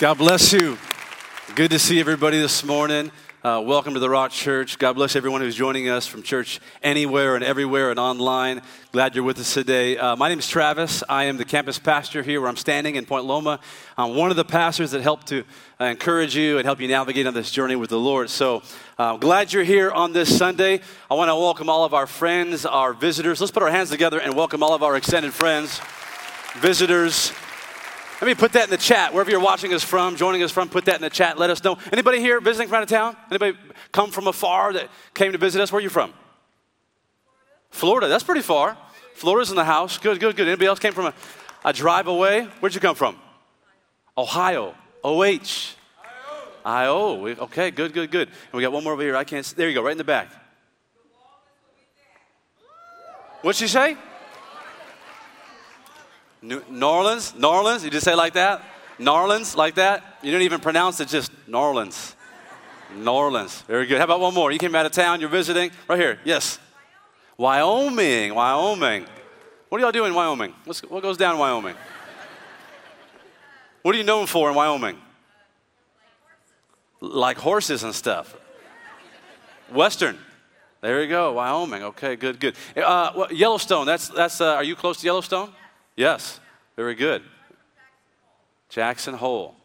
God 0.00 0.16
bless 0.16 0.52
you. 0.52 0.78
Good 1.56 1.72
to 1.72 1.78
see 1.80 1.98
everybody 1.98 2.38
this 2.38 2.62
morning. 2.62 3.10
Uh, 3.42 3.60
welcome 3.66 3.94
to 3.94 4.00
the 4.00 4.08
Rock 4.08 4.30
Church. 4.30 4.78
God 4.78 4.92
bless 4.92 5.16
everyone 5.16 5.40
who's 5.40 5.56
joining 5.56 5.88
us 5.88 6.06
from 6.06 6.22
church 6.22 6.60
anywhere 6.84 7.34
and 7.34 7.42
everywhere 7.42 7.90
and 7.90 7.98
online. 7.98 8.62
Glad 8.92 9.16
you're 9.16 9.24
with 9.24 9.40
us 9.40 9.52
today. 9.52 9.98
Uh, 9.98 10.14
my 10.14 10.28
name 10.28 10.38
is 10.38 10.46
Travis. 10.46 11.02
I 11.08 11.24
am 11.24 11.36
the 11.36 11.44
campus 11.44 11.80
pastor 11.80 12.22
here 12.22 12.40
where 12.40 12.48
I'm 12.48 12.56
standing 12.56 12.94
in 12.94 13.06
Point 13.06 13.24
Loma. 13.24 13.58
I'm 13.96 14.14
one 14.14 14.30
of 14.30 14.36
the 14.36 14.44
pastors 14.44 14.92
that 14.92 15.02
help 15.02 15.24
to 15.24 15.42
uh, 15.80 15.86
encourage 15.86 16.36
you 16.36 16.58
and 16.58 16.64
help 16.64 16.80
you 16.80 16.86
navigate 16.86 17.26
on 17.26 17.34
this 17.34 17.50
journey 17.50 17.74
with 17.74 17.90
the 17.90 17.98
Lord. 17.98 18.30
So 18.30 18.62
uh, 18.98 19.16
glad 19.16 19.52
you're 19.52 19.64
here 19.64 19.90
on 19.90 20.12
this 20.12 20.38
Sunday. 20.38 20.80
I 21.10 21.14
want 21.14 21.28
to 21.28 21.34
welcome 21.34 21.68
all 21.68 21.84
of 21.84 21.92
our 21.92 22.06
friends, 22.06 22.64
our 22.64 22.92
visitors. 22.92 23.40
Let's 23.40 23.50
put 23.50 23.64
our 23.64 23.70
hands 23.70 23.90
together 23.90 24.20
and 24.20 24.36
welcome 24.36 24.62
all 24.62 24.74
of 24.74 24.84
our 24.84 24.94
extended 24.94 25.34
friends, 25.34 25.80
visitors, 26.58 27.32
let 28.20 28.26
me 28.26 28.34
put 28.34 28.52
that 28.52 28.64
in 28.64 28.70
the 28.70 28.76
chat. 28.76 29.12
Wherever 29.12 29.30
you're 29.30 29.40
watching 29.40 29.72
us 29.72 29.84
from, 29.84 30.16
joining 30.16 30.42
us 30.42 30.50
from, 30.50 30.68
put 30.68 30.86
that 30.86 30.96
in 30.96 31.02
the 31.02 31.10
chat. 31.10 31.38
Let 31.38 31.50
us 31.50 31.62
know. 31.62 31.78
Anybody 31.92 32.18
here 32.18 32.40
visiting 32.40 32.68
from 32.68 32.78
out 32.78 32.82
of 32.82 32.88
town? 32.88 33.16
Anybody 33.30 33.56
come 33.92 34.10
from 34.10 34.26
afar 34.26 34.72
that 34.72 34.88
came 35.14 35.32
to 35.32 35.38
visit 35.38 35.60
us? 35.60 35.70
Where 35.70 35.78
are 35.78 35.82
you 35.82 35.88
from? 35.88 36.12
Florida. 37.70 38.08
That's 38.08 38.24
pretty 38.24 38.42
far. 38.42 38.76
Florida's 39.14 39.50
in 39.50 39.56
the 39.56 39.64
house. 39.64 39.98
Good, 39.98 40.18
good, 40.18 40.34
good. 40.34 40.48
Anybody 40.48 40.66
else 40.66 40.80
came 40.80 40.92
from 40.92 41.06
a, 41.06 41.14
a 41.64 41.72
drive 41.72 42.08
away? 42.08 42.44
Where'd 42.58 42.74
you 42.74 42.80
come 42.80 42.96
from? 42.96 43.16
Ohio. 44.16 44.74
OH. 45.04 45.76
IO. 46.64 47.26
Okay, 47.26 47.70
good, 47.70 47.92
good, 47.92 48.10
good. 48.10 48.28
And 48.28 48.52
we 48.52 48.62
got 48.62 48.72
one 48.72 48.82
more 48.82 48.94
over 48.94 49.02
here. 49.02 49.16
I 49.16 49.24
can't. 49.24 49.46
There 49.56 49.68
you 49.68 49.74
go, 49.74 49.82
right 49.82 49.92
in 49.92 49.98
the 49.98 50.04
back. 50.04 50.28
What'd 53.42 53.58
she 53.58 53.68
say? 53.68 53.96
New, 56.42 56.62
Orleans? 56.82 57.34
New 57.34 57.48
Orleans? 57.48 57.84
You 57.84 57.90
just 57.90 58.04
say 58.04 58.14
like 58.14 58.34
that? 58.34 58.62
New 58.98 59.10
Orleans, 59.10 59.56
like 59.56 59.76
that? 59.76 60.18
You 60.22 60.30
didn't 60.30 60.44
even 60.44 60.60
pronounce 60.60 61.00
it, 61.00 61.08
just 61.08 61.30
New 61.46 61.58
Orleans. 61.58 62.14
New 62.96 63.10
Orleans. 63.10 63.62
Very 63.62 63.86
good. 63.86 63.98
How 63.98 64.04
about 64.04 64.20
one 64.20 64.34
more? 64.34 64.50
You 64.50 64.58
came 64.58 64.74
out 64.74 64.86
of 64.86 64.92
town, 64.92 65.20
you're 65.20 65.28
visiting. 65.28 65.70
Right 65.88 65.98
here. 65.98 66.18
Yes. 66.24 66.58
Wyoming. 67.36 68.34
Wyoming. 68.34 69.06
What 69.68 69.78
are 69.78 69.84
y'all 69.84 69.92
doing 69.92 70.10
in 70.10 70.14
Wyoming? 70.14 70.54
What's, 70.64 70.80
what 70.80 71.02
goes 71.02 71.16
down 71.16 71.34
in 71.34 71.40
Wyoming? 71.40 71.76
What 73.82 73.94
are 73.94 73.98
you 73.98 74.04
known 74.04 74.26
for 74.26 74.48
in 74.48 74.54
Wyoming? 74.54 74.98
Like 77.00 77.36
horses 77.36 77.84
and 77.84 77.94
stuff. 77.94 78.36
Western. 79.70 80.18
There 80.80 81.02
you 81.02 81.08
go, 81.08 81.32
Wyoming. 81.32 81.82
Okay, 81.82 82.16
good, 82.16 82.40
good. 82.40 82.54
Uh, 82.76 83.26
Yellowstone. 83.30 83.86
That's 83.86 84.08
that's. 84.08 84.40
Uh, 84.40 84.54
are 84.54 84.64
you 84.64 84.74
close 84.74 84.98
to 85.00 85.06
Yellowstone? 85.06 85.52
Yes, 85.98 86.38
very 86.76 86.94
good. 86.94 87.24
Jackson 88.68 89.14
Hole. 89.14 89.56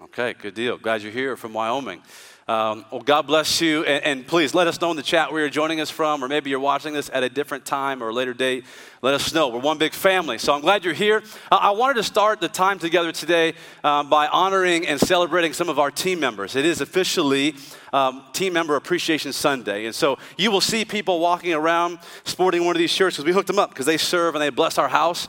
Okay, 0.00 0.32
good 0.32 0.54
deal. 0.54 0.78
Glad 0.78 1.02
you're 1.02 1.10
here 1.10 1.36
from 1.36 1.52
Wyoming. 1.54 2.00
Um, 2.46 2.84
well, 2.92 3.00
God 3.00 3.26
bless 3.26 3.60
you. 3.60 3.82
And, 3.84 4.04
and, 4.04 4.26
please 4.26 4.54
let 4.54 4.68
us 4.68 4.80
know 4.80 4.92
in 4.92 4.96
the 4.96 5.02
chat 5.02 5.32
where 5.32 5.40
you're 5.40 5.50
joining 5.50 5.80
us 5.80 5.90
from, 5.90 6.22
or 6.22 6.28
maybe 6.28 6.50
you're 6.50 6.60
watching 6.60 6.92
this 6.92 7.10
at 7.12 7.24
a 7.24 7.28
different 7.28 7.66
time 7.66 8.00
or 8.00 8.10
a 8.10 8.12
later 8.12 8.32
date. 8.32 8.64
Let 9.00 9.14
us 9.14 9.34
know. 9.34 9.48
We're 9.48 9.58
one 9.58 9.78
big 9.78 9.92
family. 9.92 10.38
So 10.38 10.54
I'm 10.54 10.60
glad 10.60 10.84
you're 10.84 10.94
here. 10.94 11.22
I 11.50 11.72
wanted 11.72 11.94
to 11.94 12.04
start 12.04 12.40
the 12.40 12.48
time 12.48 12.78
together 12.78 13.10
today 13.10 13.54
um, 13.82 14.08
by 14.08 14.28
honoring 14.28 14.86
and 14.86 15.00
celebrating 15.00 15.52
some 15.52 15.68
of 15.68 15.80
our 15.80 15.90
team 15.90 16.20
members. 16.20 16.54
It 16.54 16.64
is 16.64 16.80
officially 16.80 17.56
um, 17.92 18.22
Team 18.32 18.52
Member 18.52 18.76
Appreciation 18.76 19.32
Sunday. 19.32 19.86
And 19.86 19.94
so 19.94 20.18
you 20.36 20.52
will 20.52 20.60
see 20.60 20.84
people 20.84 21.18
walking 21.18 21.54
around 21.54 21.98
sporting 22.24 22.64
one 22.64 22.76
of 22.76 22.78
these 22.78 22.90
shirts 22.90 23.16
because 23.16 23.26
we 23.26 23.32
hooked 23.32 23.48
them 23.48 23.58
up 23.58 23.70
because 23.70 23.86
they 23.86 23.98
serve 23.98 24.36
and 24.36 24.42
they 24.42 24.50
bless 24.50 24.78
our 24.78 24.88
house. 24.88 25.26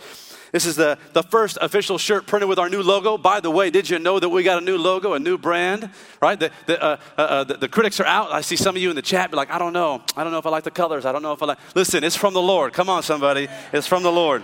This 0.54 0.68
is 0.68 0.76
the, 0.76 1.00
the 1.14 1.24
first 1.24 1.58
official 1.62 1.98
shirt 1.98 2.28
printed 2.28 2.48
with 2.48 2.60
our 2.60 2.70
new 2.70 2.84
logo. 2.84 3.18
By 3.18 3.40
the 3.40 3.50
way, 3.50 3.72
did 3.72 3.90
you 3.90 3.98
know 3.98 4.20
that 4.20 4.30
we 4.30 4.44
got 4.44 4.62
a 4.62 4.64
new 4.64 4.78
logo, 4.78 5.14
a 5.14 5.20
new 5.20 5.36
brand? 5.36 5.90
Right? 6.22 6.40
The, 6.40 6.52
the, 6.68 6.82
uh, 6.82 6.98
uh, 7.18 7.22
uh, 7.22 7.44
the, 7.44 7.58
the, 7.58 7.68
critics 7.68 8.00
are 8.00 8.06
out. 8.06 8.32
I 8.32 8.42
see 8.42 8.56
some 8.56 8.76
of 8.76 8.82
you 8.82 8.92
in 8.92 8.96
the 8.96 9.02
chat 9.02 9.32
be 9.32 9.36
like, 9.36 9.50
I 9.50 9.58
don't 9.58 9.74
know. 9.74 10.04
I 10.16 10.24
don't 10.24 10.32
know 10.32 10.38
if 10.38 10.46
I 10.46 10.52
like 10.52 10.64
the 10.64 10.70
colors. 10.70 11.06
I 11.06 11.12
don't 11.12 11.24
know 11.24 11.34
if 11.34 11.42
I 11.42 11.48
like. 11.48 11.58
Listen, 11.74 12.04
it's 12.04 12.16
from 12.16 12.36
the 12.36 12.42
Lord. 12.42 12.72
Come 12.72 12.88
on, 12.88 13.02
somebody. 13.02 13.48
It's 13.74 13.88
from 13.88 14.04
the 14.04 14.12
Lord 14.12 14.44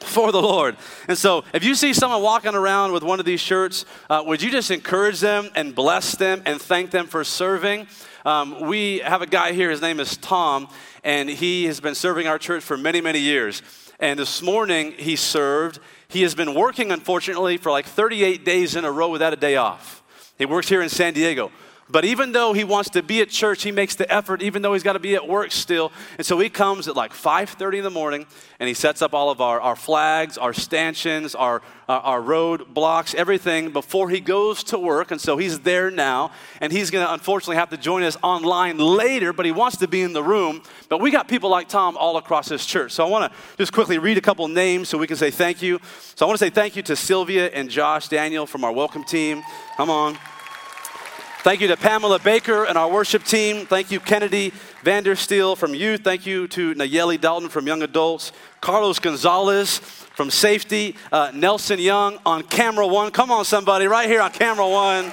for 0.00 0.32
the 0.32 0.42
Lord. 0.42 0.76
And 1.08 1.16
so, 1.16 1.44
if 1.52 1.64
you 1.64 1.74
see 1.74 1.92
someone 1.92 2.22
walking 2.22 2.54
around 2.54 2.92
with 2.92 3.02
one 3.02 3.20
of 3.20 3.26
these 3.26 3.40
shirts, 3.40 3.84
uh, 4.08 4.22
would 4.26 4.42
you 4.42 4.50
just 4.50 4.70
encourage 4.70 5.20
them 5.20 5.50
and 5.54 5.74
bless 5.74 6.16
them 6.16 6.42
and 6.46 6.60
thank 6.60 6.90
them 6.90 7.06
for 7.06 7.24
serving? 7.24 7.86
Um, 8.28 8.66
we 8.66 8.98
have 8.98 9.22
a 9.22 9.26
guy 9.26 9.52
here, 9.52 9.70
his 9.70 9.80
name 9.80 9.98
is 10.00 10.18
Tom, 10.18 10.68
and 11.02 11.30
he 11.30 11.64
has 11.64 11.80
been 11.80 11.94
serving 11.94 12.26
our 12.26 12.38
church 12.38 12.62
for 12.62 12.76
many, 12.76 13.00
many 13.00 13.20
years. 13.20 13.62
And 13.98 14.18
this 14.18 14.42
morning 14.42 14.92
he 14.92 15.16
served. 15.16 15.78
He 16.08 16.20
has 16.20 16.34
been 16.34 16.52
working, 16.52 16.92
unfortunately, 16.92 17.56
for 17.56 17.72
like 17.72 17.86
38 17.86 18.44
days 18.44 18.76
in 18.76 18.84
a 18.84 18.92
row 18.92 19.08
without 19.08 19.32
a 19.32 19.36
day 19.36 19.56
off. 19.56 20.02
He 20.36 20.44
works 20.44 20.68
here 20.68 20.82
in 20.82 20.90
San 20.90 21.14
Diego. 21.14 21.50
But 21.90 22.04
even 22.04 22.32
though 22.32 22.52
he 22.52 22.64
wants 22.64 22.90
to 22.90 23.02
be 23.02 23.22
at 23.22 23.30
church, 23.30 23.62
he 23.62 23.72
makes 23.72 23.94
the 23.94 24.10
effort, 24.12 24.42
even 24.42 24.60
though 24.60 24.74
he's 24.74 24.82
got 24.82 24.92
to 24.92 24.98
be 24.98 25.14
at 25.14 25.26
work 25.26 25.52
still. 25.52 25.90
And 26.18 26.26
so 26.26 26.38
he 26.38 26.50
comes 26.50 26.86
at 26.86 26.96
like 26.96 27.12
5.30 27.12 27.78
in 27.78 27.84
the 27.84 27.90
morning 27.90 28.26
and 28.60 28.68
he 28.68 28.74
sets 28.74 29.00
up 29.00 29.14
all 29.14 29.30
of 29.30 29.40
our, 29.40 29.58
our 29.60 29.76
flags, 29.76 30.36
our 30.36 30.52
stanchions, 30.52 31.34
our, 31.34 31.62
our, 31.88 32.00
our 32.00 32.20
road 32.20 32.74
blocks, 32.74 33.14
everything 33.14 33.70
before 33.70 34.10
he 34.10 34.20
goes 34.20 34.62
to 34.64 34.78
work. 34.78 35.10
And 35.10 35.20
so 35.20 35.38
he's 35.38 35.60
there 35.60 35.90
now. 35.90 36.30
And 36.60 36.72
he's 36.72 36.90
going 36.90 37.06
to 37.06 37.12
unfortunately 37.12 37.56
have 37.56 37.70
to 37.70 37.78
join 37.78 38.02
us 38.02 38.18
online 38.22 38.76
later, 38.76 39.32
but 39.32 39.46
he 39.46 39.52
wants 39.52 39.78
to 39.78 39.88
be 39.88 40.02
in 40.02 40.12
the 40.12 40.22
room. 40.22 40.62
But 40.90 41.00
we 41.00 41.10
got 41.10 41.26
people 41.26 41.48
like 41.48 41.68
Tom 41.68 41.96
all 41.96 42.18
across 42.18 42.50
this 42.50 42.66
church. 42.66 42.92
So 42.92 43.06
I 43.06 43.08
want 43.08 43.32
to 43.32 43.38
just 43.56 43.72
quickly 43.72 43.96
read 43.96 44.18
a 44.18 44.22
couple 44.22 44.46
names 44.48 44.90
so 44.90 44.98
we 44.98 45.06
can 45.06 45.16
say 45.16 45.30
thank 45.30 45.62
you. 45.62 45.80
So 46.16 46.26
I 46.26 46.28
want 46.28 46.38
to 46.38 46.44
say 46.44 46.50
thank 46.50 46.76
you 46.76 46.82
to 46.82 46.96
Sylvia 46.96 47.46
and 47.46 47.70
Josh 47.70 48.08
Daniel 48.08 48.44
from 48.44 48.62
our 48.62 48.72
welcome 48.72 49.04
team. 49.04 49.42
Come 49.78 49.88
on. 49.88 50.18
Thank 51.48 51.62
you 51.62 51.68
to 51.68 51.78
Pamela 51.78 52.18
Baker 52.18 52.64
and 52.64 52.76
our 52.76 52.90
worship 52.90 53.24
team. 53.24 53.64
Thank 53.64 53.90
you, 53.90 54.00
Kennedy 54.00 54.52
Vandersteel 54.84 55.56
from 55.56 55.74
youth. 55.74 56.02
Thank 56.04 56.26
you 56.26 56.46
to 56.48 56.74
Nayeli 56.74 57.18
Dalton 57.18 57.48
from 57.48 57.66
young 57.66 57.82
adults. 57.82 58.32
Carlos 58.60 58.98
Gonzalez 58.98 59.78
from 59.78 60.30
safety. 60.30 60.94
Uh, 61.10 61.30
Nelson 61.32 61.78
Young 61.78 62.18
on 62.26 62.42
camera 62.42 62.86
one. 62.86 63.10
Come 63.12 63.30
on, 63.30 63.46
somebody, 63.46 63.86
right 63.86 64.10
here 64.10 64.20
on 64.20 64.30
camera 64.30 64.68
one. 64.68 65.10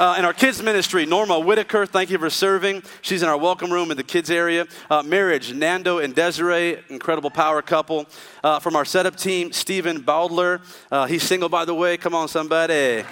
Uh, 0.00 0.16
in 0.18 0.24
our 0.24 0.32
kids 0.32 0.60
ministry, 0.60 1.06
Norma 1.06 1.38
Whitaker, 1.38 1.86
thank 1.86 2.10
you 2.10 2.18
for 2.18 2.28
serving. 2.28 2.82
She's 3.02 3.22
in 3.22 3.28
our 3.28 3.38
welcome 3.38 3.72
room 3.72 3.92
in 3.92 3.96
the 3.96 4.02
kids 4.02 4.32
area. 4.32 4.66
Uh, 4.90 5.04
marriage, 5.04 5.52
Nando 5.52 5.98
and 5.98 6.12
Desiree, 6.12 6.78
incredible 6.88 7.30
power 7.30 7.62
couple. 7.62 8.06
Uh, 8.42 8.58
from 8.58 8.74
our 8.74 8.84
setup 8.84 9.14
team, 9.14 9.52
Stephen 9.52 10.02
Baldler. 10.02 10.60
Uh, 10.90 11.06
he's 11.06 11.22
single, 11.22 11.48
by 11.48 11.64
the 11.64 11.74
way. 11.74 11.96
Come 11.96 12.16
on, 12.16 12.26
somebody 12.26 13.04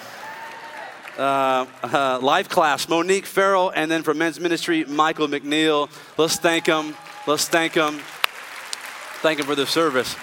uh, 1.19 1.67
uh, 1.83 2.19
life 2.21 2.49
class, 2.49 2.89
Monique 2.89 3.27
Farrell, 3.27 3.71
and 3.71 3.91
then 3.91 4.03
for 4.03 4.15
men's 4.15 4.41
ministry, 4.41 4.85
Michael 4.85 5.29
McNeil. 5.29 5.91
Let's 6.17 6.37
thank 6.37 6.67
them. 6.67 6.95
Let's 7.27 7.49
thank 7.49 7.75
them. 7.75 8.01
Thank 9.21 9.39
them 9.39 9.47
for 9.47 9.55
their 9.55 9.67
service. 9.67 10.17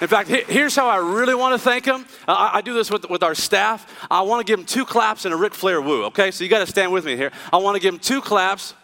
In 0.00 0.08
fact, 0.08 0.28
here's 0.28 0.74
how 0.74 0.88
I 0.88 0.96
really 0.96 1.34
want 1.34 1.54
to 1.54 1.58
thank 1.58 1.84
them. 1.84 2.04
I 2.26 2.62
do 2.62 2.74
this 2.74 2.90
with, 2.90 3.08
with 3.08 3.22
our 3.22 3.34
staff. 3.34 3.86
I 4.10 4.22
want 4.22 4.44
to 4.44 4.50
give 4.50 4.58
them 4.58 4.66
two 4.66 4.84
claps 4.84 5.24
and 5.24 5.32
a 5.32 5.36
Ric 5.36 5.54
Flair 5.54 5.80
woo, 5.80 6.04
okay? 6.06 6.30
So 6.32 6.42
you 6.42 6.50
got 6.50 6.58
to 6.58 6.66
stand 6.66 6.92
with 6.92 7.04
me 7.04 7.16
here. 7.16 7.30
I 7.52 7.58
want 7.58 7.76
to 7.76 7.80
give 7.80 7.94
them 7.94 8.00
two 8.00 8.20
claps 8.20 8.74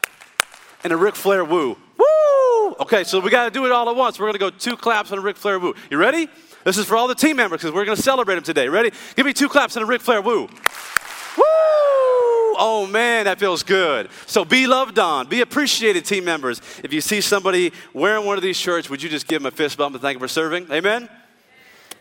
and 0.85 0.93
a 0.93 0.97
Ric 0.97 1.17
Flair 1.17 1.45
woo. 1.45 1.77
Woo! 1.99 2.77
Okay, 2.81 3.03
so 3.03 3.19
we 3.19 3.31
got 3.31 3.45
to 3.47 3.51
do 3.51 3.67
it 3.67 3.73
all 3.73 3.91
at 3.91 3.97
once. 3.97 4.19
We're 4.19 4.27
going 4.27 4.35
to 4.35 4.39
go 4.39 4.51
two 4.51 4.77
claps 4.77 5.11
and 5.11 5.19
a 5.19 5.23
Ric 5.23 5.37
Flair 5.37 5.59
woo. 5.59 5.75
You 5.91 5.99
ready? 5.99 6.29
This 6.65 6.79
is 6.79 6.87
for 6.87 6.97
all 6.97 7.09
the 7.09 7.15
team 7.15 7.37
members 7.37 7.61
because 7.61 7.75
we're 7.75 7.85
going 7.85 7.97
to 7.97 8.03
celebrate 8.03 8.37
them 8.37 8.45
today. 8.45 8.69
Ready? 8.69 8.93
Give 9.17 9.27
me 9.27 9.33
two 9.33 9.49
claps 9.49 9.77
and 9.77 9.83
a 9.83 9.87
Ric 9.87 10.03
Flair 10.03 10.23
woo. 10.23 10.49
Oh 11.43 12.87
man, 12.91 13.25
that 13.25 13.39
feels 13.39 13.63
good. 13.63 14.11
So 14.27 14.45
be 14.45 14.67
loved 14.67 14.99
on, 14.99 15.29
be 15.29 15.41
appreciated, 15.41 16.05
team 16.05 16.25
members. 16.25 16.61
If 16.85 16.93
you 16.93 17.01
see 17.01 17.21
somebody 17.23 17.73
wearing 17.95 18.27
one 18.27 18.37
of 18.37 18.43
these 18.43 18.57
shirts, 18.57 18.91
would 18.91 19.03
you 19.03 19.09
just 19.09 19.27
give 19.27 19.43
them 19.43 19.47
a 19.47 19.55
fist 19.55 19.79
bump 19.79 19.95
and 19.95 20.03
thank 20.03 20.19
them 20.19 20.21
for 20.21 20.29
serving? 20.29 20.71
Amen? 20.71 21.09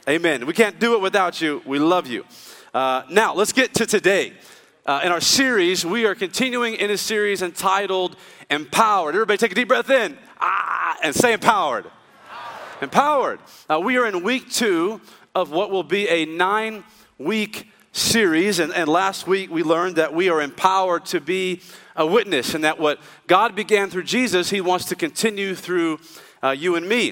Amen. 0.07 0.45
We 0.45 0.53
can't 0.53 0.79
do 0.79 0.95
it 0.95 1.01
without 1.01 1.41
you. 1.41 1.61
We 1.66 1.79
love 1.79 2.07
you. 2.07 2.25
Uh, 2.74 3.03
now, 3.09 3.33
let's 3.33 3.53
get 3.53 3.74
to 3.75 3.86
today. 3.86 4.33
Uh, 4.86 5.01
in 5.03 5.12
our 5.12 5.21
series, 5.21 5.85
we 5.85 6.06
are 6.06 6.15
continuing 6.15 6.74
in 6.75 6.89
a 6.89 6.97
series 6.97 7.42
entitled 7.42 8.15
Empowered. 8.50 9.13
Everybody 9.13 9.38
take 9.38 9.51
a 9.51 9.56
deep 9.56 9.68
breath 9.68 9.89
in 9.89 10.18
ah, 10.39 10.97
and 11.03 11.15
say 11.15 11.33
empowered. 11.33 11.85
Empowered. 12.81 13.39
empowered. 13.39 13.39
Uh, 13.69 13.80
we 13.80 13.97
are 13.97 14.07
in 14.07 14.24
week 14.24 14.51
two 14.51 15.00
of 15.35 15.51
what 15.51 15.69
will 15.69 15.83
be 15.83 16.09
a 16.09 16.25
nine 16.25 16.83
week 17.18 17.68
series. 17.91 18.59
And, 18.59 18.74
and 18.74 18.88
last 18.88 19.27
week 19.27 19.50
we 19.50 19.63
learned 19.63 19.95
that 19.95 20.13
we 20.13 20.30
are 20.30 20.41
empowered 20.41 21.06
to 21.07 21.19
be 21.19 21.62
a 21.95 22.06
witness 22.06 22.53
and 22.53 22.63
that 22.63 22.80
what 22.80 23.00
God 23.27 23.56
began 23.56 23.89
through 23.89 24.03
Jesus, 24.03 24.50
He 24.50 24.62
wants 24.62 24.86
to 24.86 24.95
continue 24.95 25.56
through 25.56 26.00
uh, 26.44 26.51
you 26.51 26.75
and 26.75 26.88
me. 26.88 27.09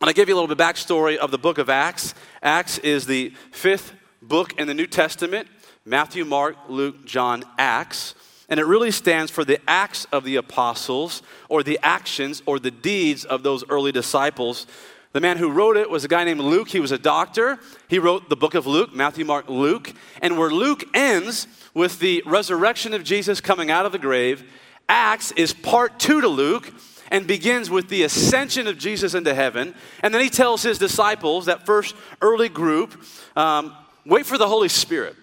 And 0.00 0.08
I 0.08 0.12
gave 0.12 0.28
you 0.28 0.34
a 0.34 0.38
little 0.38 0.54
bit 0.54 0.58
backstory 0.58 1.16
of 1.16 1.30
the 1.30 1.38
book 1.38 1.58
of 1.58 1.68
Acts. 1.68 2.14
Acts 2.42 2.78
is 2.78 3.06
the 3.06 3.32
fifth 3.50 3.92
book 4.22 4.58
in 4.58 4.66
the 4.66 4.74
New 4.74 4.86
Testament 4.86 5.48
Matthew, 5.84 6.24
Mark, 6.24 6.56
Luke, 6.68 7.04
John, 7.06 7.44
Acts. 7.56 8.14
And 8.50 8.58
it 8.58 8.66
really 8.66 8.90
stands 8.90 9.30
for 9.30 9.44
the 9.44 9.60
acts 9.68 10.06
of 10.12 10.24
the 10.24 10.36
apostles 10.36 11.22
or 11.48 11.62
the 11.62 11.78
actions 11.82 12.42
or 12.46 12.58
the 12.58 12.70
deeds 12.70 13.24
of 13.24 13.42
those 13.42 13.64
early 13.68 13.92
disciples 13.92 14.66
The 15.12 15.20
man 15.20 15.38
who 15.38 15.50
wrote 15.50 15.76
it 15.76 15.90
was 15.90 16.04
a 16.04 16.08
guy 16.08 16.24
named 16.24 16.40
Luke. 16.40 16.68
He 16.68 16.80
was 16.80 16.92
a 16.92 16.98
doctor. 16.98 17.58
He 17.88 17.98
wrote 17.98 18.28
the 18.28 18.36
book 18.36 18.54
of 18.54 18.66
Luke, 18.66 18.94
Matthew, 18.94 19.24
Mark, 19.24 19.48
Luke. 19.48 19.92
And 20.20 20.38
where 20.38 20.50
Luke 20.50 20.84
ends 20.94 21.46
with 21.72 21.98
the 21.98 22.22
resurrection 22.26 22.92
of 22.92 23.04
Jesus 23.04 23.40
coming 23.40 23.70
out 23.70 23.86
of 23.86 23.92
the 23.92 23.98
grave, 23.98 24.44
Acts 24.88 25.32
is 25.32 25.52
part 25.52 25.98
two 25.98 26.20
to 26.20 26.28
Luke 26.28 26.72
and 27.10 27.26
begins 27.26 27.70
with 27.70 27.88
the 27.88 28.02
ascension 28.02 28.66
of 28.66 28.78
Jesus 28.78 29.14
into 29.14 29.34
heaven. 29.34 29.74
And 30.02 30.12
then 30.12 30.22
he 30.22 30.30
tells 30.30 30.62
his 30.62 30.78
disciples, 30.78 31.46
that 31.46 31.64
first 31.64 31.94
early 32.20 32.48
group, 32.48 33.02
um, 33.36 33.74
wait 34.04 34.26
for 34.26 34.38
the 34.38 34.48
Holy 34.48 34.68
Spirit. 34.68 35.16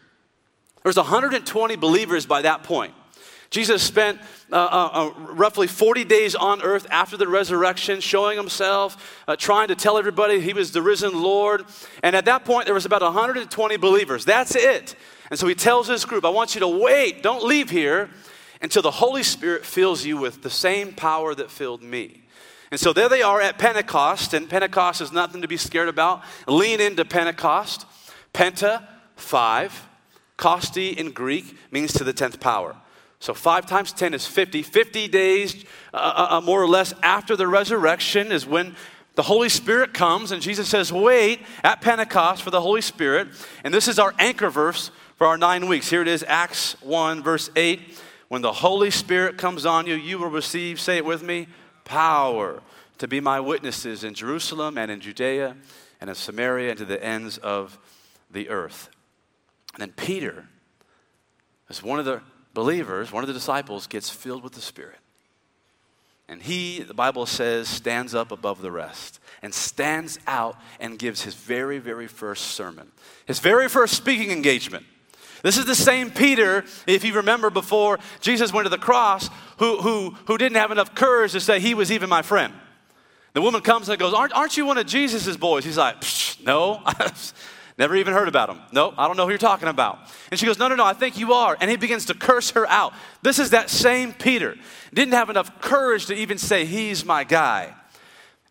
There's 0.83 0.97
120 0.97 1.75
believers 1.75 2.25
by 2.25 2.43
that 2.43 2.63
point. 2.63 2.93
Jesus 3.49 3.83
spent 3.83 4.19
uh, 4.51 4.55
uh, 4.55 4.89
uh, 4.93 5.33
roughly 5.33 5.67
40 5.67 6.03
days 6.03 6.35
on 6.35 6.61
earth 6.61 6.87
after 6.89 7.17
the 7.17 7.27
resurrection, 7.27 7.99
showing 7.99 8.37
himself, 8.37 9.21
uh, 9.27 9.35
trying 9.35 9.67
to 9.69 9.75
tell 9.75 9.97
everybody 9.97 10.39
he 10.39 10.53
was 10.53 10.71
the 10.71 10.81
risen 10.81 11.21
Lord. 11.21 11.65
And 12.03 12.15
at 12.15 12.25
that 12.25 12.45
point, 12.45 12.65
there 12.65 12.73
was 12.73 12.85
about 12.85 13.01
120 13.01 13.77
believers. 13.77 14.25
That's 14.25 14.55
it. 14.55 14.95
And 15.29 15.39
so 15.39 15.47
he 15.47 15.55
tells 15.55 15.87
this 15.87 16.05
group, 16.05 16.25
I 16.25 16.29
want 16.29 16.55
you 16.55 16.59
to 16.61 16.67
wait, 16.67 17.23
don't 17.23 17.43
leave 17.43 17.69
here 17.69 18.09
until 18.61 18.81
the 18.81 18.91
Holy 18.91 19.23
Spirit 19.23 19.65
fills 19.65 20.05
you 20.05 20.17
with 20.17 20.41
the 20.41 20.49
same 20.49 20.93
power 20.93 21.33
that 21.35 21.51
filled 21.51 21.83
me. 21.83 22.23
And 22.71 22.79
so 22.79 22.93
there 22.93 23.09
they 23.09 23.21
are 23.21 23.39
at 23.41 23.57
Pentecost, 23.57 24.33
and 24.33 24.49
Pentecost 24.49 25.01
is 25.01 25.11
nothing 25.11 25.41
to 25.41 25.47
be 25.47 25.57
scared 25.57 25.87
about. 25.87 26.23
Lean 26.47 26.81
into 26.81 27.05
Pentecost. 27.05 27.85
Penta, 28.33 28.85
five. 29.15 29.87
Kosti 30.37 30.95
in 30.95 31.11
Greek 31.11 31.57
means 31.71 31.93
to 31.93 32.03
the 32.03 32.11
tenth 32.11 32.39
power. 32.39 32.75
So 33.25 33.33
5 33.33 33.65
times 33.65 33.91
10 33.91 34.13
is 34.13 34.27
50. 34.27 34.61
50 34.61 35.07
days, 35.07 35.65
uh, 35.91 35.97
uh, 35.97 36.27
uh, 36.37 36.41
more 36.41 36.61
or 36.61 36.67
less, 36.67 36.93
after 37.01 37.35
the 37.35 37.47
resurrection 37.47 38.31
is 38.31 38.45
when 38.45 38.75
the 39.15 39.23
Holy 39.23 39.49
Spirit 39.49 39.95
comes, 39.95 40.31
and 40.31 40.43
Jesus 40.43 40.69
says, 40.69 40.93
Wait 40.93 41.39
at 41.63 41.81
Pentecost 41.81 42.43
for 42.43 42.51
the 42.51 42.61
Holy 42.61 42.81
Spirit. 42.81 43.29
And 43.63 43.73
this 43.73 43.87
is 43.87 43.97
our 43.97 44.13
anchor 44.19 44.51
verse 44.51 44.91
for 45.15 45.25
our 45.25 45.39
nine 45.39 45.65
weeks. 45.65 45.89
Here 45.89 46.03
it 46.03 46.07
is, 46.07 46.23
Acts 46.27 46.79
1, 46.83 47.23
verse 47.23 47.49
8. 47.55 47.97
When 48.27 48.43
the 48.43 48.53
Holy 48.53 48.91
Spirit 48.91 49.39
comes 49.39 49.65
on 49.65 49.87
you, 49.87 49.95
you 49.95 50.19
will 50.19 50.29
receive, 50.29 50.79
say 50.79 50.97
it 50.97 51.05
with 51.05 51.23
me, 51.23 51.47
power 51.83 52.61
to 52.99 53.07
be 53.07 53.19
my 53.19 53.39
witnesses 53.39 54.03
in 54.03 54.13
Jerusalem 54.13 54.77
and 54.77 54.91
in 54.91 55.01
Judea 55.01 55.57
and 55.99 56.11
in 56.11 56.15
Samaria 56.15 56.69
and 56.69 56.77
to 56.77 56.85
the 56.85 57.03
ends 57.03 57.39
of 57.39 57.79
the 58.29 58.49
earth. 58.49 58.91
And 59.73 59.81
then 59.81 59.93
Peter, 59.93 60.47
as 61.71 61.81
one 61.81 61.97
of 61.97 62.05
the 62.05 62.21
believers, 62.55 63.11
one 63.11 63.23
of 63.23 63.27
the 63.27 63.33
disciples, 63.33 63.85
gets 63.85 64.09
filled 64.09 64.41
with 64.41 64.53
the 64.53 64.61
Spirit. 64.61 64.97
And 66.27 66.41
he, 66.41 66.81
the 66.81 66.95
Bible 66.95 67.27
says, 67.27 67.67
stands 67.67 68.15
up 68.15 68.31
above 68.31 68.63
the 68.63 68.71
rest 68.71 69.19
and 69.43 69.53
stands 69.53 70.17
out 70.25 70.57
and 70.79 70.97
gives 70.97 71.21
his 71.21 71.35
very, 71.35 71.77
very 71.77 72.07
first 72.07 72.45
sermon, 72.45 72.91
his 73.27 73.37
very 73.37 73.69
first 73.69 73.93
speaking 73.93 74.31
engagement. 74.31 74.87
This 75.43 75.57
is 75.57 75.65
the 75.65 75.75
same 75.75 76.09
Peter, 76.09 76.65
if 76.87 77.03
you 77.03 77.13
remember 77.13 77.51
before 77.51 77.99
Jesus 78.21 78.51
went 78.51 78.65
to 78.65 78.69
the 78.69 78.79
cross, 78.79 79.29
who, 79.59 79.77
who, 79.77 80.15
who 80.25 80.39
didn't 80.39 80.57
have 80.57 80.71
enough 80.71 80.95
courage 80.95 81.33
to 81.33 81.39
say 81.39 81.59
he 81.59 81.75
was 81.75 81.91
even 81.91 82.09
my 82.09 82.23
friend. 82.23 82.51
The 83.33 83.41
woman 83.41 83.61
comes 83.61 83.87
and 83.87 83.99
goes, 83.99 84.13
Aren't, 84.13 84.33
aren't 84.33 84.57
you 84.57 84.65
one 84.65 84.79
of 84.79 84.87
Jesus' 84.87 85.37
boys? 85.37 85.63
He's 85.63 85.77
like, 85.77 85.97
No. 86.43 86.81
Never 87.77 87.95
even 87.97 88.13
heard 88.13 88.29
about 88.29 88.49
him. 88.49 88.59
No, 88.71 88.93
I 88.97 89.07
don't 89.07 89.17
know 89.17 89.25
who 89.25 89.31
you're 89.31 89.37
talking 89.37 89.67
about. 89.67 89.99
And 90.31 90.39
she 90.39 90.45
goes, 90.45 90.57
No, 90.57 90.69
no, 90.69 90.75
no, 90.75 90.85
I 90.85 90.93
think 90.93 91.17
you 91.17 91.33
are. 91.33 91.57
And 91.59 91.69
he 91.69 91.75
begins 91.75 92.05
to 92.05 92.13
curse 92.13 92.51
her 92.51 92.65
out. 92.67 92.93
This 93.21 93.37
is 93.37 93.49
that 93.49 93.69
same 93.69 94.13
Peter. 94.13 94.55
Didn't 94.93 95.13
have 95.13 95.29
enough 95.29 95.59
courage 95.59 96.05
to 96.05 96.15
even 96.15 96.37
say, 96.37 96.65
He's 96.65 97.03
my 97.03 97.25
guy. 97.25 97.73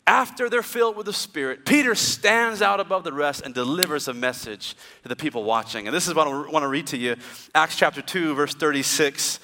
After 0.06 0.50
they're 0.50 0.62
filled 0.62 0.96
with 0.96 1.06
the 1.06 1.14
Spirit, 1.14 1.64
Peter 1.64 1.94
stands 1.94 2.60
out 2.60 2.78
above 2.78 3.04
the 3.04 3.12
rest 3.12 3.40
and 3.42 3.54
delivers 3.54 4.06
a 4.06 4.12
message 4.12 4.76
to 5.02 5.08
the 5.08 5.16
people 5.16 5.44
watching. 5.44 5.86
And 5.86 5.96
this 5.96 6.06
is 6.06 6.14
what 6.14 6.28
I 6.28 6.30
want 6.30 6.62
to 6.62 6.68
read 6.68 6.88
to 6.88 6.98
you 6.98 7.16
Acts 7.54 7.76
chapter 7.76 8.02
2, 8.02 8.34
verse 8.34 8.54
36. 8.54 9.40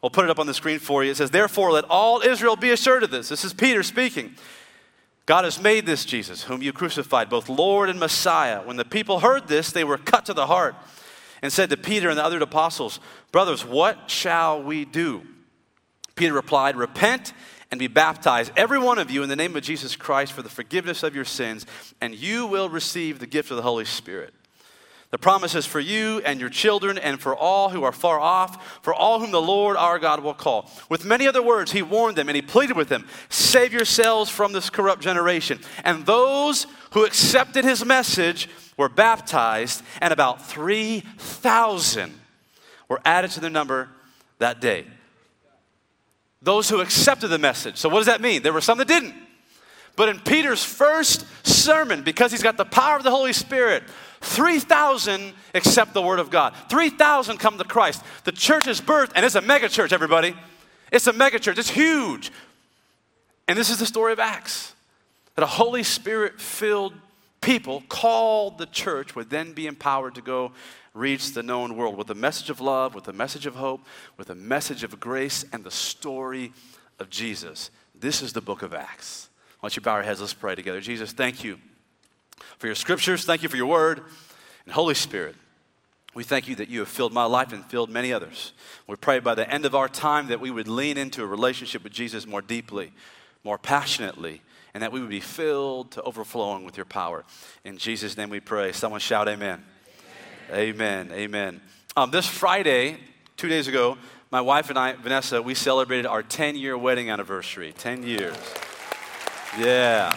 We'll 0.00 0.10
put 0.10 0.24
it 0.24 0.30
up 0.30 0.38
on 0.38 0.46
the 0.46 0.54
screen 0.54 0.78
for 0.78 1.02
you. 1.02 1.10
It 1.10 1.16
says, 1.16 1.32
Therefore, 1.32 1.72
let 1.72 1.84
all 1.90 2.22
Israel 2.22 2.54
be 2.54 2.70
assured 2.70 3.02
of 3.02 3.10
this. 3.10 3.28
This 3.28 3.44
is 3.44 3.52
Peter 3.52 3.82
speaking. 3.82 4.36
God 5.30 5.44
has 5.44 5.62
made 5.62 5.86
this 5.86 6.04
Jesus, 6.04 6.42
whom 6.42 6.60
you 6.60 6.72
crucified, 6.72 7.30
both 7.30 7.48
Lord 7.48 7.88
and 7.88 8.00
Messiah. 8.00 8.62
When 8.62 8.76
the 8.76 8.84
people 8.84 9.20
heard 9.20 9.46
this, 9.46 9.70
they 9.70 9.84
were 9.84 9.96
cut 9.96 10.26
to 10.26 10.34
the 10.34 10.48
heart 10.48 10.74
and 11.40 11.52
said 11.52 11.70
to 11.70 11.76
Peter 11.76 12.08
and 12.08 12.18
the 12.18 12.24
other 12.24 12.40
apostles, 12.40 12.98
Brothers, 13.30 13.64
what 13.64 14.10
shall 14.10 14.60
we 14.60 14.84
do? 14.84 15.22
Peter 16.16 16.32
replied, 16.32 16.74
Repent 16.74 17.32
and 17.70 17.78
be 17.78 17.86
baptized, 17.86 18.50
every 18.56 18.80
one 18.80 18.98
of 18.98 19.08
you, 19.08 19.22
in 19.22 19.28
the 19.28 19.36
name 19.36 19.54
of 19.54 19.62
Jesus 19.62 19.94
Christ 19.94 20.32
for 20.32 20.42
the 20.42 20.48
forgiveness 20.48 21.04
of 21.04 21.14
your 21.14 21.24
sins, 21.24 21.64
and 22.00 22.12
you 22.12 22.46
will 22.46 22.68
receive 22.68 23.20
the 23.20 23.26
gift 23.28 23.52
of 23.52 23.56
the 23.56 23.62
Holy 23.62 23.84
Spirit. 23.84 24.34
The 25.10 25.18
promise 25.18 25.56
is 25.56 25.66
for 25.66 25.80
you 25.80 26.22
and 26.24 26.38
your 26.38 26.50
children 26.50 26.96
and 26.96 27.20
for 27.20 27.34
all 27.34 27.70
who 27.70 27.82
are 27.82 27.92
far 27.92 28.20
off, 28.20 28.80
for 28.82 28.94
all 28.94 29.18
whom 29.18 29.32
the 29.32 29.42
Lord 29.42 29.76
our 29.76 29.98
God 29.98 30.22
will 30.22 30.34
call. 30.34 30.70
With 30.88 31.04
many 31.04 31.26
other 31.26 31.42
words, 31.42 31.72
he 31.72 31.82
warned 31.82 32.16
them 32.16 32.28
and 32.28 32.36
he 32.36 32.42
pleaded 32.42 32.76
with 32.76 32.88
them 32.88 33.08
Save 33.28 33.72
yourselves 33.72 34.30
from 34.30 34.52
this 34.52 34.70
corrupt 34.70 35.02
generation. 35.02 35.58
And 35.84 36.06
those 36.06 36.68
who 36.92 37.04
accepted 37.04 37.64
his 37.64 37.84
message 37.84 38.48
were 38.76 38.88
baptized, 38.88 39.82
and 40.00 40.12
about 40.12 40.46
3,000 40.46 42.14
were 42.88 43.00
added 43.04 43.32
to 43.32 43.40
their 43.40 43.50
number 43.50 43.88
that 44.38 44.60
day. 44.60 44.86
Those 46.40 46.70
who 46.70 46.80
accepted 46.80 47.28
the 47.28 47.38
message. 47.38 47.76
So, 47.76 47.88
what 47.88 47.98
does 47.98 48.06
that 48.06 48.20
mean? 48.20 48.42
There 48.42 48.52
were 48.52 48.60
some 48.60 48.78
that 48.78 48.88
didn't. 48.88 49.14
But 49.96 50.08
in 50.08 50.20
Peter's 50.20 50.64
first 50.64 51.26
sermon, 51.46 52.02
because 52.02 52.30
he's 52.30 52.42
got 52.42 52.56
the 52.56 52.64
power 52.64 52.96
of 52.96 53.02
the 53.02 53.10
Holy 53.10 53.34
Spirit, 53.34 53.82
3,000 54.20 55.32
accept 55.54 55.94
the 55.94 56.02
word 56.02 56.18
of 56.18 56.30
God. 56.30 56.54
3,000 56.68 57.38
come 57.38 57.58
to 57.58 57.64
Christ. 57.64 58.02
The 58.24 58.32
church 58.32 58.66
is 58.66 58.80
birthed, 58.80 59.12
and 59.14 59.24
it's 59.24 59.34
a 59.34 59.40
mega 59.40 59.68
church, 59.68 59.92
everybody. 59.92 60.34
It's 60.92 61.06
a 61.06 61.12
mega 61.12 61.38
church, 61.38 61.58
it's 61.58 61.70
huge. 61.70 62.30
And 63.48 63.58
this 63.58 63.70
is 63.70 63.78
the 63.78 63.86
story 63.86 64.12
of 64.12 64.18
Acts 64.18 64.74
that 65.34 65.42
a 65.42 65.46
Holy 65.46 65.82
Spirit 65.82 66.40
filled 66.40 66.94
people 67.40 67.82
called 67.88 68.58
the 68.58 68.66
church 68.66 69.16
would 69.16 69.30
then 69.30 69.52
be 69.52 69.66
empowered 69.66 70.14
to 70.14 70.20
go 70.20 70.52
reach 70.92 71.32
the 71.32 71.42
known 71.42 71.76
world 71.76 71.96
with 71.96 72.10
a 72.10 72.14
message 72.14 72.50
of 72.50 72.60
love, 72.60 72.94
with 72.94 73.08
a 73.08 73.12
message 73.12 73.46
of 73.46 73.54
hope, 73.54 73.80
with 74.18 74.28
a 74.28 74.34
message 74.34 74.82
of 74.84 75.00
grace, 75.00 75.44
and 75.52 75.64
the 75.64 75.70
story 75.70 76.52
of 76.98 77.08
Jesus. 77.08 77.70
This 77.94 78.20
is 78.20 78.32
the 78.32 78.40
book 78.40 78.62
of 78.62 78.74
Acts. 78.74 79.30
Why 79.60 79.68
don't 79.68 79.76
you 79.76 79.82
bow 79.82 79.92
our 79.92 80.02
heads? 80.02 80.20
Let's 80.20 80.34
pray 80.34 80.54
together. 80.54 80.80
Jesus, 80.80 81.12
thank 81.12 81.42
you 81.44 81.58
for 82.58 82.66
your 82.66 82.74
scriptures. 82.74 83.24
Thank 83.24 83.42
you 83.42 83.48
for 83.48 83.56
your 83.56 83.66
word. 83.66 84.02
And 84.64 84.74
Holy 84.74 84.94
Spirit, 84.94 85.36
we 86.14 86.24
thank 86.24 86.48
you 86.48 86.56
that 86.56 86.68
you 86.68 86.80
have 86.80 86.88
filled 86.88 87.12
my 87.12 87.24
life 87.24 87.52
and 87.52 87.64
filled 87.64 87.90
many 87.90 88.12
others. 88.12 88.52
We 88.86 88.96
pray 88.96 89.20
by 89.20 89.34
the 89.34 89.48
end 89.48 89.64
of 89.64 89.74
our 89.74 89.88
time 89.88 90.26
that 90.28 90.40
we 90.40 90.50
would 90.50 90.68
lean 90.68 90.98
into 90.98 91.22
a 91.22 91.26
relationship 91.26 91.84
with 91.84 91.92
Jesus 91.92 92.26
more 92.26 92.42
deeply, 92.42 92.92
more 93.44 93.58
passionately, 93.58 94.42
and 94.74 94.82
that 94.82 94.92
we 94.92 95.00
would 95.00 95.10
be 95.10 95.20
filled 95.20 95.92
to 95.92 96.02
overflowing 96.02 96.64
with 96.64 96.76
your 96.76 96.86
power. 96.86 97.24
In 97.64 97.78
Jesus' 97.78 98.16
name 98.16 98.30
we 98.30 98.40
pray. 98.40 98.72
Someone 98.72 99.00
shout, 99.00 99.28
Amen. 99.28 99.64
Amen. 100.50 101.08
Amen. 101.08 101.12
amen. 101.12 101.60
Um, 101.96 102.10
this 102.10 102.26
Friday, 102.26 102.98
two 103.36 103.48
days 103.48 103.68
ago, 103.68 103.98
my 104.30 104.40
wife 104.40 104.68
and 104.70 104.78
I, 104.78 104.92
Vanessa, 104.92 105.42
we 105.42 105.54
celebrated 105.54 106.06
our 106.06 106.22
10 106.22 106.54
year 106.56 106.78
wedding 106.78 107.10
anniversary. 107.10 107.72
10 107.76 108.04
years. 108.04 108.36
Yeah. 109.58 110.16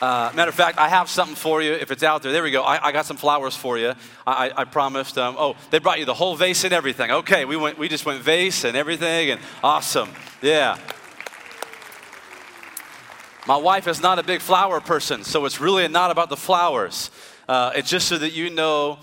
Uh, 0.00 0.30
matter 0.34 0.48
of 0.48 0.54
fact, 0.54 0.76
I 0.78 0.88
have 0.88 1.08
something 1.08 1.36
for 1.36 1.62
you 1.62 1.72
if 1.72 1.90
it's 1.90 2.02
out 2.02 2.22
there. 2.22 2.32
There 2.32 2.42
we 2.42 2.50
go. 2.50 2.62
I, 2.62 2.88
I 2.88 2.92
got 2.92 3.06
some 3.06 3.16
flowers 3.16 3.56
for 3.56 3.78
you. 3.78 3.94
I, 4.26 4.52
I, 4.54 4.64
promised. 4.64 5.16
Um, 5.16 5.36
oh, 5.38 5.56
they 5.70 5.78
brought 5.78 6.00
you 6.00 6.04
the 6.04 6.14
whole 6.14 6.34
vase 6.36 6.64
and 6.64 6.72
everything. 6.72 7.10
Okay, 7.10 7.44
we, 7.44 7.56
went, 7.56 7.78
we 7.78 7.88
just 7.88 8.04
went 8.04 8.22
vase 8.22 8.64
and 8.64 8.76
everything, 8.76 9.30
and 9.30 9.40
awesome. 9.62 10.10
Yeah. 10.42 10.78
My 13.46 13.56
wife 13.56 13.86
is 13.86 14.02
not 14.02 14.18
a 14.18 14.22
big 14.22 14.40
flower 14.40 14.80
person, 14.80 15.22
so 15.22 15.44
it's 15.44 15.60
really 15.60 15.86
not 15.86 16.10
about 16.10 16.28
the 16.28 16.36
flowers. 16.36 17.10
Uh, 17.48 17.72
it's 17.76 17.90
just 17.90 18.08
so 18.08 18.18
that 18.18 18.32
you 18.32 18.50
know 18.50 18.98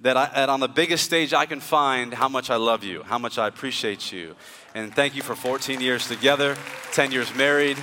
that, 0.00 0.16
I, 0.16 0.30
that 0.34 0.48
on 0.48 0.60
the 0.60 0.68
biggest 0.68 1.04
stage 1.04 1.32
I 1.32 1.46
can 1.46 1.60
find 1.60 2.12
how 2.12 2.28
much 2.28 2.50
I 2.50 2.56
love 2.56 2.82
you, 2.84 3.02
how 3.04 3.18
much 3.18 3.38
I 3.38 3.46
appreciate 3.46 4.10
you. 4.10 4.34
And 4.74 4.94
thank 4.94 5.14
you 5.14 5.22
for 5.22 5.36
14 5.36 5.80
years 5.80 6.08
together, 6.08 6.56
10 6.92 7.12
years 7.12 7.34
married. 7.34 7.76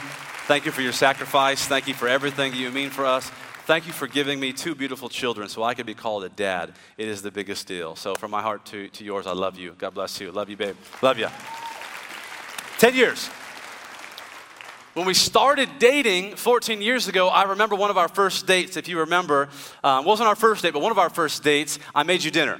Thank 0.50 0.66
you 0.66 0.72
for 0.72 0.82
your 0.82 0.94
sacrifice. 0.94 1.68
Thank 1.68 1.88
you 1.88 1.94
for 1.94 2.08
everything 2.08 2.56
you 2.56 2.72
mean 2.72 2.90
for 2.90 3.06
us. 3.06 3.30
Thank 3.66 3.86
you 3.86 3.94
for 3.94 4.08
giving 4.08 4.40
me 4.40 4.52
two 4.52 4.74
beautiful 4.74 5.08
children 5.08 5.48
so 5.48 5.62
I 5.62 5.76
could 5.76 5.86
be 5.86 5.94
called 5.94 6.24
a 6.24 6.30
dad. 6.30 6.74
It 6.98 7.08
is 7.08 7.22
the 7.22 7.30
biggest 7.30 7.68
deal. 7.68 7.96
So, 7.96 8.16
from 8.16 8.32
my 8.32 8.42
heart 8.42 8.66
to, 8.66 8.88
to 8.88 9.04
yours, 9.04 9.28
I 9.28 9.34
love 9.34 9.60
you. 9.60 9.76
God 9.78 9.94
bless 9.94 10.20
you. 10.20 10.32
Love 10.32 10.50
you, 10.50 10.58
babe. 10.58 10.76
Love 11.04 11.20
you. 11.20 11.28
10 12.80 12.96
years. 12.96 13.28
When 14.96 15.06
we 15.06 15.14
started 15.14 15.70
dating 15.78 16.36
14 16.36 16.82
years 16.82 17.08
ago, 17.08 17.28
I 17.28 17.44
remember 17.44 17.76
one 17.76 17.92
of 17.92 18.00
our 18.00 18.08
first 18.08 18.48
dates, 18.48 18.76
if 18.76 18.88
you 18.88 19.02
remember. 19.02 19.50
Uh, 19.84 20.02
wasn't 20.04 20.30
our 20.30 20.36
first 20.36 20.64
date, 20.64 20.74
but 20.74 20.82
one 20.82 20.92
of 20.92 20.98
our 20.98 21.12
first 21.12 21.44
dates, 21.44 21.78
I 21.94 22.02
made 22.02 22.24
you 22.24 22.32
dinner. 22.32 22.60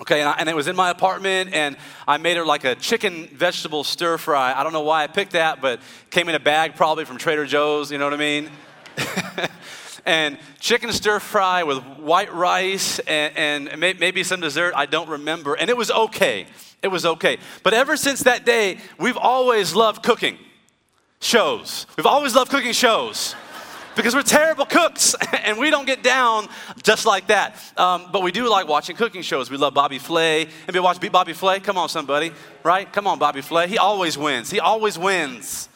Okay, 0.00 0.20
and, 0.20 0.28
I, 0.28 0.36
and, 0.38 0.48
it 0.48 0.54
was 0.54 0.68
in 0.68 0.76
my 0.76 0.90
apartment, 0.90 1.52
and 1.52 1.76
I 2.06 2.18
made 2.18 2.36
her 2.36 2.46
like 2.46 2.62
a 2.62 2.76
chicken 2.76 3.26
vegetable 3.32 3.82
stir 3.82 4.16
fry. 4.16 4.52
I 4.54 4.62
don't 4.62 4.72
know 4.72 4.82
why 4.82 5.02
I 5.02 5.08
picked 5.08 5.32
that, 5.32 5.60
but 5.60 5.80
came 6.10 6.28
in 6.28 6.36
a 6.36 6.40
bag 6.40 6.76
probably 6.76 7.04
from 7.04 7.18
Trader 7.18 7.44
Joe's, 7.44 7.90
you 7.90 7.98
know 7.98 8.04
what 8.04 8.14
I 8.14 8.16
mean? 8.16 8.48
and 10.06 10.38
chicken 10.60 10.92
stir 10.92 11.18
fry 11.18 11.64
with 11.64 11.82
white 11.98 12.32
rice 12.32 13.00
and, 13.00 13.68
and 13.70 13.80
maybe 13.80 14.22
some 14.22 14.40
dessert, 14.40 14.72
I 14.76 14.86
don't 14.86 15.08
remember. 15.08 15.54
And 15.54 15.68
it 15.68 15.76
was 15.76 15.90
okay. 15.90 16.46
It 16.80 16.88
was 16.88 17.04
okay. 17.04 17.38
But 17.64 17.74
ever 17.74 17.96
since 17.96 18.22
that 18.22 18.46
day, 18.46 18.78
we've 19.00 19.16
always 19.16 19.74
loved 19.74 20.04
cooking 20.04 20.38
shows. 21.20 21.86
We've 21.96 22.06
always 22.06 22.36
loved 22.36 22.52
cooking 22.52 22.72
shows 22.72 23.34
because 23.98 24.14
we're 24.14 24.22
terrible 24.22 24.64
cooks 24.64 25.16
and 25.44 25.58
we 25.58 25.70
don't 25.70 25.86
get 25.86 26.04
down 26.04 26.48
just 26.84 27.04
like 27.04 27.26
that. 27.26 27.56
Um, 27.76 28.06
but 28.12 28.22
we 28.22 28.30
do 28.30 28.48
like 28.48 28.68
watching 28.68 28.94
cooking 28.94 29.22
shows. 29.22 29.50
We 29.50 29.56
love 29.56 29.74
Bobby 29.74 29.98
Flay. 29.98 30.42
Anybody 30.42 30.78
watch 30.78 31.00
Beat 31.00 31.10
Bobby 31.10 31.32
Flay? 31.32 31.58
Come 31.58 31.76
on, 31.76 31.88
somebody, 31.88 32.30
right? 32.62 32.90
Come 32.92 33.08
on, 33.08 33.18
Bobby 33.18 33.40
Flay. 33.40 33.66
He 33.66 33.76
always 33.76 34.16
wins. 34.16 34.52
He 34.52 34.60
always 34.60 34.96
wins. 34.96 35.68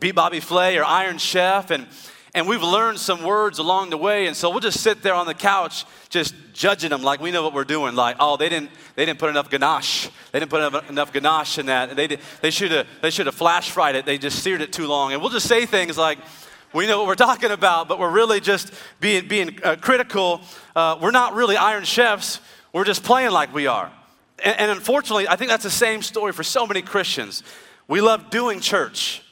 Beat 0.00 0.16
Bobby 0.16 0.40
Flay 0.40 0.76
or 0.76 0.82
Iron 0.82 1.18
Chef. 1.18 1.70
And, 1.70 1.86
and 2.34 2.48
we've 2.48 2.64
learned 2.64 2.98
some 2.98 3.22
words 3.22 3.60
along 3.60 3.90
the 3.90 3.96
way. 3.96 4.26
And 4.26 4.36
so 4.36 4.50
we'll 4.50 4.58
just 4.58 4.80
sit 4.80 5.04
there 5.04 5.14
on 5.14 5.26
the 5.26 5.34
couch 5.34 5.84
just 6.08 6.34
judging 6.52 6.90
them 6.90 7.04
like 7.04 7.20
we 7.20 7.30
know 7.30 7.44
what 7.44 7.54
we're 7.54 7.62
doing. 7.62 7.94
Like, 7.94 8.16
oh, 8.18 8.36
they 8.36 8.48
didn't, 8.48 8.70
they 8.96 9.06
didn't 9.06 9.20
put 9.20 9.30
enough 9.30 9.50
ganache. 9.50 10.10
They 10.32 10.40
didn't 10.40 10.50
put 10.50 10.90
enough, 10.90 11.12
ganache 11.12 11.58
in 11.58 11.66
that. 11.66 11.94
They, 11.94 12.18
they 12.40 12.50
should 12.50 12.72
have 12.72 12.88
they 13.02 13.10
should 13.10 13.26
have 13.26 13.36
flash 13.36 13.70
fried 13.70 13.94
it. 13.94 14.04
They 14.04 14.18
just 14.18 14.42
seared 14.42 14.62
it 14.62 14.72
too 14.72 14.88
long. 14.88 15.12
And 15.12 15.22
we'll 15.22 15.30
just 15.30 15.46
say 15.46 15.64
things 15.64 15.96
like, 15.96 16.18
we 16.72 16.86
know 16.86 16.98
what 16.98 17.06
we're 17.06 17.14
talking 17.14 17.50
about, 17.50 17.88
but 17.88 17.98
we're 17.98 18.10
really 18.10 18.40
just 18.40 18.72
being, 19.00 19.28
being 19.28 19.58
uh, 19.62 19.76
critical. 19.80 20.40
Uh, 20.74 20.98
we're 21.00 21.10
not 21.10 21.34
really 21.34 21.56
iron 21.56 21.84
chefs, 21.84 22.40
we're 22.72 22.84
just 22.84 23.02
playing 23.02 23.30
like 23.30 23.54
we 23.54 23.66
are. 23.66 23.90
And, 24.44 24.60
and 24.60 24.70
unfortunately, 24.70 25.28
I 25.28 25.36
think 25.36 25.50
that's 25.50 25.64
the 25.64 25.70
same 25.70 26.02
story 26.02 26.32
for 26.32 26.42
so 26.42 26.66
many 26.66 26.82
Christians. 26.82 27.42
We 27.88 28.00
love 28.00 28.30
doing 28.30 28.60
church. 28.60 29.22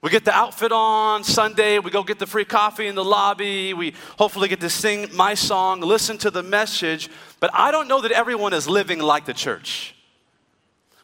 We 0.00 0.10
get 0.10 0.24
the 0.24 0.32
outfit 0.32 0.70
on 0.70 1.24
Sunday, 1.24 1.80
we 1.80 1.90
go 1.90 2.04
get 2.04 2.20
the 2.20 2.26
free 2.26 2.44
coffee 2.44 2.86
in 2.86 2.94
the 2.94 3.04
lobby, 3.04 3.74
we 3.74 3.94
hopefully 4.16 4.46
get 4.46 4.60
to 4.60 4.70
sing 4.70 5.08
my 5.12 5.34
song, 5.34 5.80
listen 5.80 6.18
to 6.18 6.30
the 6.30 6.42
message, 6.42 7.10
but 7.40 7.50
I 7.52 7.72
don't 7.72 7.88
know 7.88 8.00
that 8.02 8.12
everyone 8.12 8.52
is 8.52 8.68
living 8.68 9.00
like 9.00 9.24
the 9.24 9.34
church. 9.34 9.96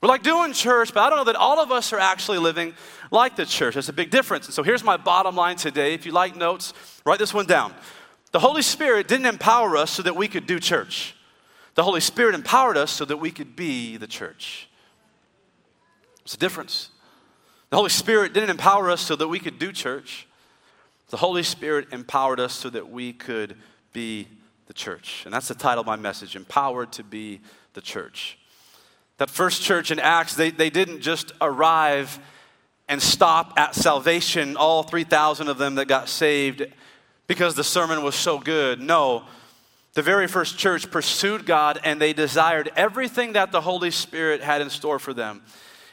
We're 0.04 0.08
like 0.08 0.22
doing 0.22 0.52
church, 0.52 0.92
but 0.92 1.00
I 1.00 1.08
don't 1.08 1.16
know 1.16 1.32
that 1.32 1.36
all 1.36 1.58
of 1.58 1.72
us 1.72 1.90
are 1.94 1.98
actually 1.98 2.36
living 2.36 2.74
like 3.10 3.36
the 3.36 3.46
church. 3.46 3.72
There's 3.72 3.88
a 3.88 3.94
big 3.94 4.10
difference. 4.10 4.44
And 4.44 4.52
so 4.52 4.62
here's 4.62 4.84
my 4.84 4.98
bottom 4.98 5.34
line 5.34 5.56
today. 5.56 5.94
If 5.94 6.04
you 6.04 6.12
like 6.12 6.36
notes, 6.36 6.74
write 7.06 7.18
this 7.18 7.32
one 7.32 7.46
down. 7.46 7.72
The 8.30 8.38
Holy 8.38 8.60
Spirit 8.60 9.08
didn't 9.08 9.24
empower 9.24 9.78
us 9.78 9.90
so 9.90 10.02
that 10.02 10.14
we 10.14 10.28
could 10.28 10.46
do 10.46 10.60
church. 10.60 11.16
The 11.74 11.82
Holy 11.82 12.02
Spirit 12.02 12.34
empowered 12.34 12.76
us 12.76 12.90
so 12.90 13.06
that 13.06 13.16
we 13.16 13.30
could 13.30 13.56
be 13.56 13.96
the 13.96 14.06
church. 14.06 14.68
It's 16.22 16.34
a 16.34 16.38
difference. 16.38 16.90
The 17.70 17.76
Holy 17.76 17.88
Spirit 17.88 18.34
didn't 18.34 18.50
empower 18.50 18.90
us 18.90 19.00
so 19.00 19.16
that 19.16 19.28
we 19.28 19.38
could 19.38 19.58
do 19.58 19.72
church. 19.72 20.28
The 21.08 21.16
Holy 21.16 21.42
Spirit 21.42 21.88
empowered 21.92 22.40
us 22.40 22.52
so 22.52 22.68
that 22.68 22.90
we 22.90 23.14
could 23.14 23.56
be 23.94 24.28
the 24.66 24.74
church. 24.74 25.22
And 25.24 25.32
that's 25.32 25.48
the 25.48 25.54
title 25.54 25.80
of 25.80 25.86
my 25.86 25.96
message 25.96 26.36
Empowered 26.36 26.92
to 26.92 27.02
be 27.02 27.40
the 27.72 27.80
church. 27.80 28.36
That 29.18 29.30
first 29.30 29.62
church 29.62 29.90
in 29.90 29.98
Acts, 29.98 30.34
they, 30.34 30.50
they 30.50 30.70
didn't 30.70 31.00
just 31.00 31.32
arrive 31.40 32.18
and 32.88 33.00
stop 33.00 33.54
at 33.56 33.74
salvation, 33.74 34.56
all 34.56 34.82
3,000 34.82 35.48
of 35.48 35.58
them 35.58 35.76
that 35.76 35.88
got 35.88 36.08
saved 36.08 36.66
because 37.26 37.54
the 37.54 37.64
sermon 37.64 38.02
was 38.02 38.14
so 38.14 38.38
good. 38.38 38.80
No, 38.80 39.24
the 39.94 40.02
very 40.02 40.26
first 40.26 40.58
church 40.58 40.90
pursued 40.90 41.46
God 41.46 41.80
and 41.84 42.00
they 42.00 42.12
desired 42.12 42.70
everything 42.76 43.34
that 43.34 43.52
the 43.52 43.60
Holy 43.60 43.90
Spirit 43.90 44.42
had 44.42 44.60
in 44.60 44.68
store 44.68 44.98
for 44.98 45.14
them. 45.14 45.42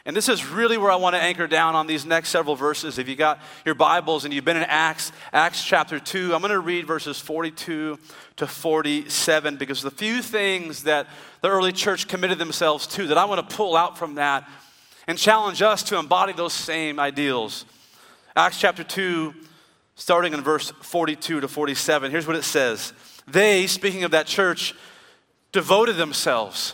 And 0.06 0.16
this 0.16 0.30
is 0.30 0.48
really 0.48 0.80
where 0.80 0.90
I 0.90 0.96
want 0.96 1.16
to 1.16 1.22
anchor 1.22 1.46
down 1.46 1.76
on 1.76 1.86
these 1.86 2.06
next 2.08 2.30
several 2.30 2.56
verses. 2.56 2.98
If 2.98 3.08
you 3.08 3.16
got 3.16 3.40
your 3.66 3.76
Bibles 3.76 4.26
and 4.26 4.34
you've 4.34 4.46
been 4.46 4.58
in 4.58 4.64
Acts, 4.64 5.12
Acts 5.32 5.64
chapter 5.64 6.00
2, 6.00 6.34
I'm 6.34 6.42
going 6.42 6.50
to 6.50 6.60
read 6.60 6.88
verses 6.88 7.20
42 7.20 8.00
to 8.38 8.48
47 8.48 9.58
because 9.58 9.84
the 9.84 9.92
few 9.92 10.24
things 10.24 10.84
that 10.84 11.08
the 11.42 11.50
early 11.50 11.72
church 11.72 12.08
committed 12.08 12.40
themselves 12.40 12.88
to 12.88 13.08
that 13.08 13.18
I 13.18 13.26
want 13.26 13.48
to 13.48 13.56
pull 13.56 13.76
out 13.76 13.96
from 13.96 14.16
that 14.16 14.50
and 15.06 15.20
challenge 15.20 15.62
us 15.62 15.84
to 15.84 16.00
embody 16.00 16.34
those 16.34 16.54
same 16.54 17.00
ideals. 17.00 17.66
Acts 18.36 18.60
chapter 18.60 18.84
2, 18.84 19.36
starting 19.96 20.34
in 20.34 20.42
verse 20.42 20.72
42 20.82 21.42
to 21.42 21.48
47, 21.48 22.10
here's 22.10 22.26
what 22.26 22.36
it 22.36 22.44
says 22.44 22.94
They, 23.28 23.68
speaking 23.68 24.04
of 24.04 24.12
that 24.12 24.26
church, 24.26 24.74
devoted 25.52 25.98
themselves 25.98 26.74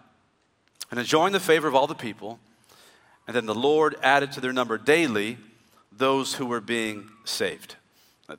and 0.91 0.99
enjoying 0.99 1.33
the 1.33 1.39
favor 1.39 1.67
of 1.67 1.73
all 1.73 1.87
the 1.87 1.95
people. 1.95 2.39
And 3.25 3.35
then 3.35 3.45
the 3.45 3.55
Lord 3.55 3.95
added 4.03 4.33
to 4.33 4.41
their 4.41 4.53
number 4.53 4.77
daily 4.77 5.37
those 5.91 6.35
who 6.35 6.45
were 6.45 6.61
being 6.61 7.09
saved. 7.23 7.75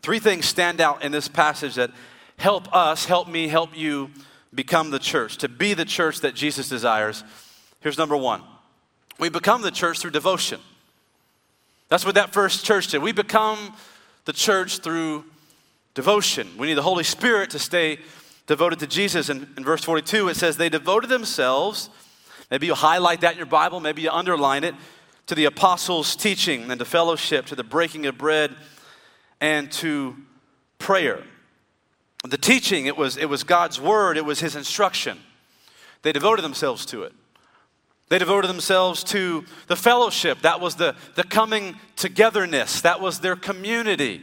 Three 0.00 0.18
things 0.18 0.46
stand 0.46 0.80
out 0.80 1.02
in 1.02 1.12
this 1.12 1.28
passage 1.28 1.74
that 1.74 1.90
help 2.36 2.74
us, 2.74 3.06
help 3.06 3.28
me, 3.28 3.48
help 3.48 3.76
you 3.76 4.10
become 4.54 4.90
the 4.90 4.98
church, 4.98 5.38
to 5.38 5.48
be 5.48 5.74
the 5.74 5.84
church 5.84 6.20
that 6.20 6.34
Jesus 6.34 6.68
desires. 6.68 7.24
Here's 7.80 7.98
number 7.98 8.16
one 8.16 8.42
we 9.18 9.28
become 9.28 9.62
the 9.62 9.70
church 9.70 9.98
through 9.98 10.10
devotion. 10.10 10.60
That's 11.88 12.04
what 12.06 12.14
that 12.14 12.32
first 12.32 12.64
church 12.64 12.88
did. 12.88 13.02
We 13.02 13.12
become 13.12 13.74
the 14.24 14.32
church 14.32 14.78
through 14.78 15.24
devotion. 15.94 16.48
We 16.56 16.66
need 16.66 16.74
the 16.74 16.82
Holy 16.82 17.04
Spirit 17.04 17.50
to 17.50 17.58
stay 17.58 17.98
devoted 18.46 18.78
to 18.80 18.86
Jesus. 18.86 19.28
And 19.28 19.46
in 19.56 19.64
verse 19.64 19.84
42, 19.84 20.28
it 20.28 20.36
says, 20.36 20.56
They 20.56 20.70
devoted 20.70 21.10
themselves 21.10 21.90
Maybe 22.52 22.66
you 22.66 22.74
highlight 22.74 23.22
that 23.22 23.32
in 23.32 23.38
your 23.38 23.46
Bible, 23.46 23.80
maybe 23.80 24.02
you 24.02 24.10
underline 24.10 24.62
it 24.62 24.74
to 25.24 25.34
the 25.34 25.46
apostles' 25.46 26.14
teaching 26.14 26.70
and 26.70 26.78
to 26.80 26.84
fellowship, 26.84 27.46
to 27.46 27.54
the 27.54 27.64
breaking 27.64 28.04
of 28.04 28.18
bread, 28.18 28.54
and 29.40 29.72
to 29.72 30.14
prayer. 30.78 31.24
The 32.28 32.36
teaching, 32.36 32.84
it 32.84 32.98
was, 32.98 33.16
it 33.16 33.24
was 33.24 33.42
God's 33.42 33.80
word, 33.80 34.18
it 34.18 34.26
was 34.26 34.40
His 34.40 34.54
instruction. 34.54 35.18
They 36.02 36.12
devoted 36.12 36.42
themselves 36.42 36.84
to 36.86 37.04
it. 37.04 37.14
They 38.10 38.18
devoted 38.18 38.48
themselves 38.48 39.02
to 39.04 39.46
the 39.68 39.76
fellowship. 39.76 40.42
That 40.42 40.60
was 40.60 40.74
the, 40.74 40.94
the 41.14 41.24
coming 41.24 41.76
togetherness. 41.96 42.82
That 42.82 43.00
was 43.00 43.20
their 43.20 43.34
community. 43.34 44.20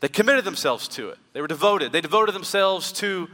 They 0.00 0.08
committed 0.08 0.44
themselves 0.44 0.88
to 0.88 1.08
it. 1.08 1.16
They 1.32 1.40
were 1.40 1.46
devoted. 1.46 1.90
They 1.90 2.02
devoted 2.02 2.34
themselves 2.34 2.92
to 2.92 3.30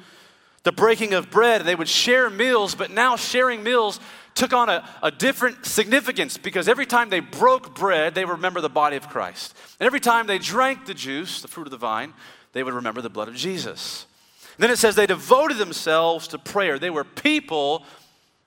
the 0.67 0.73
breaking 0.73 1.15
of 1.15 1.31
bread. 1.31 1.63
They 1.63 1.77
would 1.77 1.89
share 1.89 2.29
meals, 2.29 2.75
but 2.75 2.91
now 2.91 3.15
sharing 3.15 3.63
meals 3.63 4.01
took 4.35 4.53
on 4.53 4.69
a, 4.69 4.85
a 5.01 5.13
different 5.13 5.65
significance 5.65 6.37
because 6.39 6.67
every 6.67 6.87
time 6.87 7.09
they 7.09 7.21
broke 7.21 7.77
bread, 7.77 8.17
they 8.17 8.25
remember 8.25 8.61
the 8.61 8.69
body 8.69 8.97
of 8.97 9.09
Christ. 9.09 9.57
And 9.79 9.87
every 9.87 10.01
time 10.01 10.27
they 10.27 10.39
drank 10.39 10.85
the 10.85 10.93
juice, 10.93 11.41
the 11.41 11.47
fruit 11.47 11.69
of 11.69 11.71
the 11.71 11.77
vine, 11.77 12.15
they 12.53 12.65
would 12.65 12.75
remember 12.75 13.01
the 13.01 13.09
blood 13.09 13.29
of 13.29 13.37
Jesus. 13.37 14.07
And 14.57 14.65
then 14.65 14.73
it 14.73 14.79
says 14.79 14.97
they 14.97 15.07
devoted 15.07 15.59
themselves 15.59 16.27
to 16.29 16.39
prayer. 16.39 16.81
They 16.81 16.91
were 16.91 17.05
people 17.05 17.85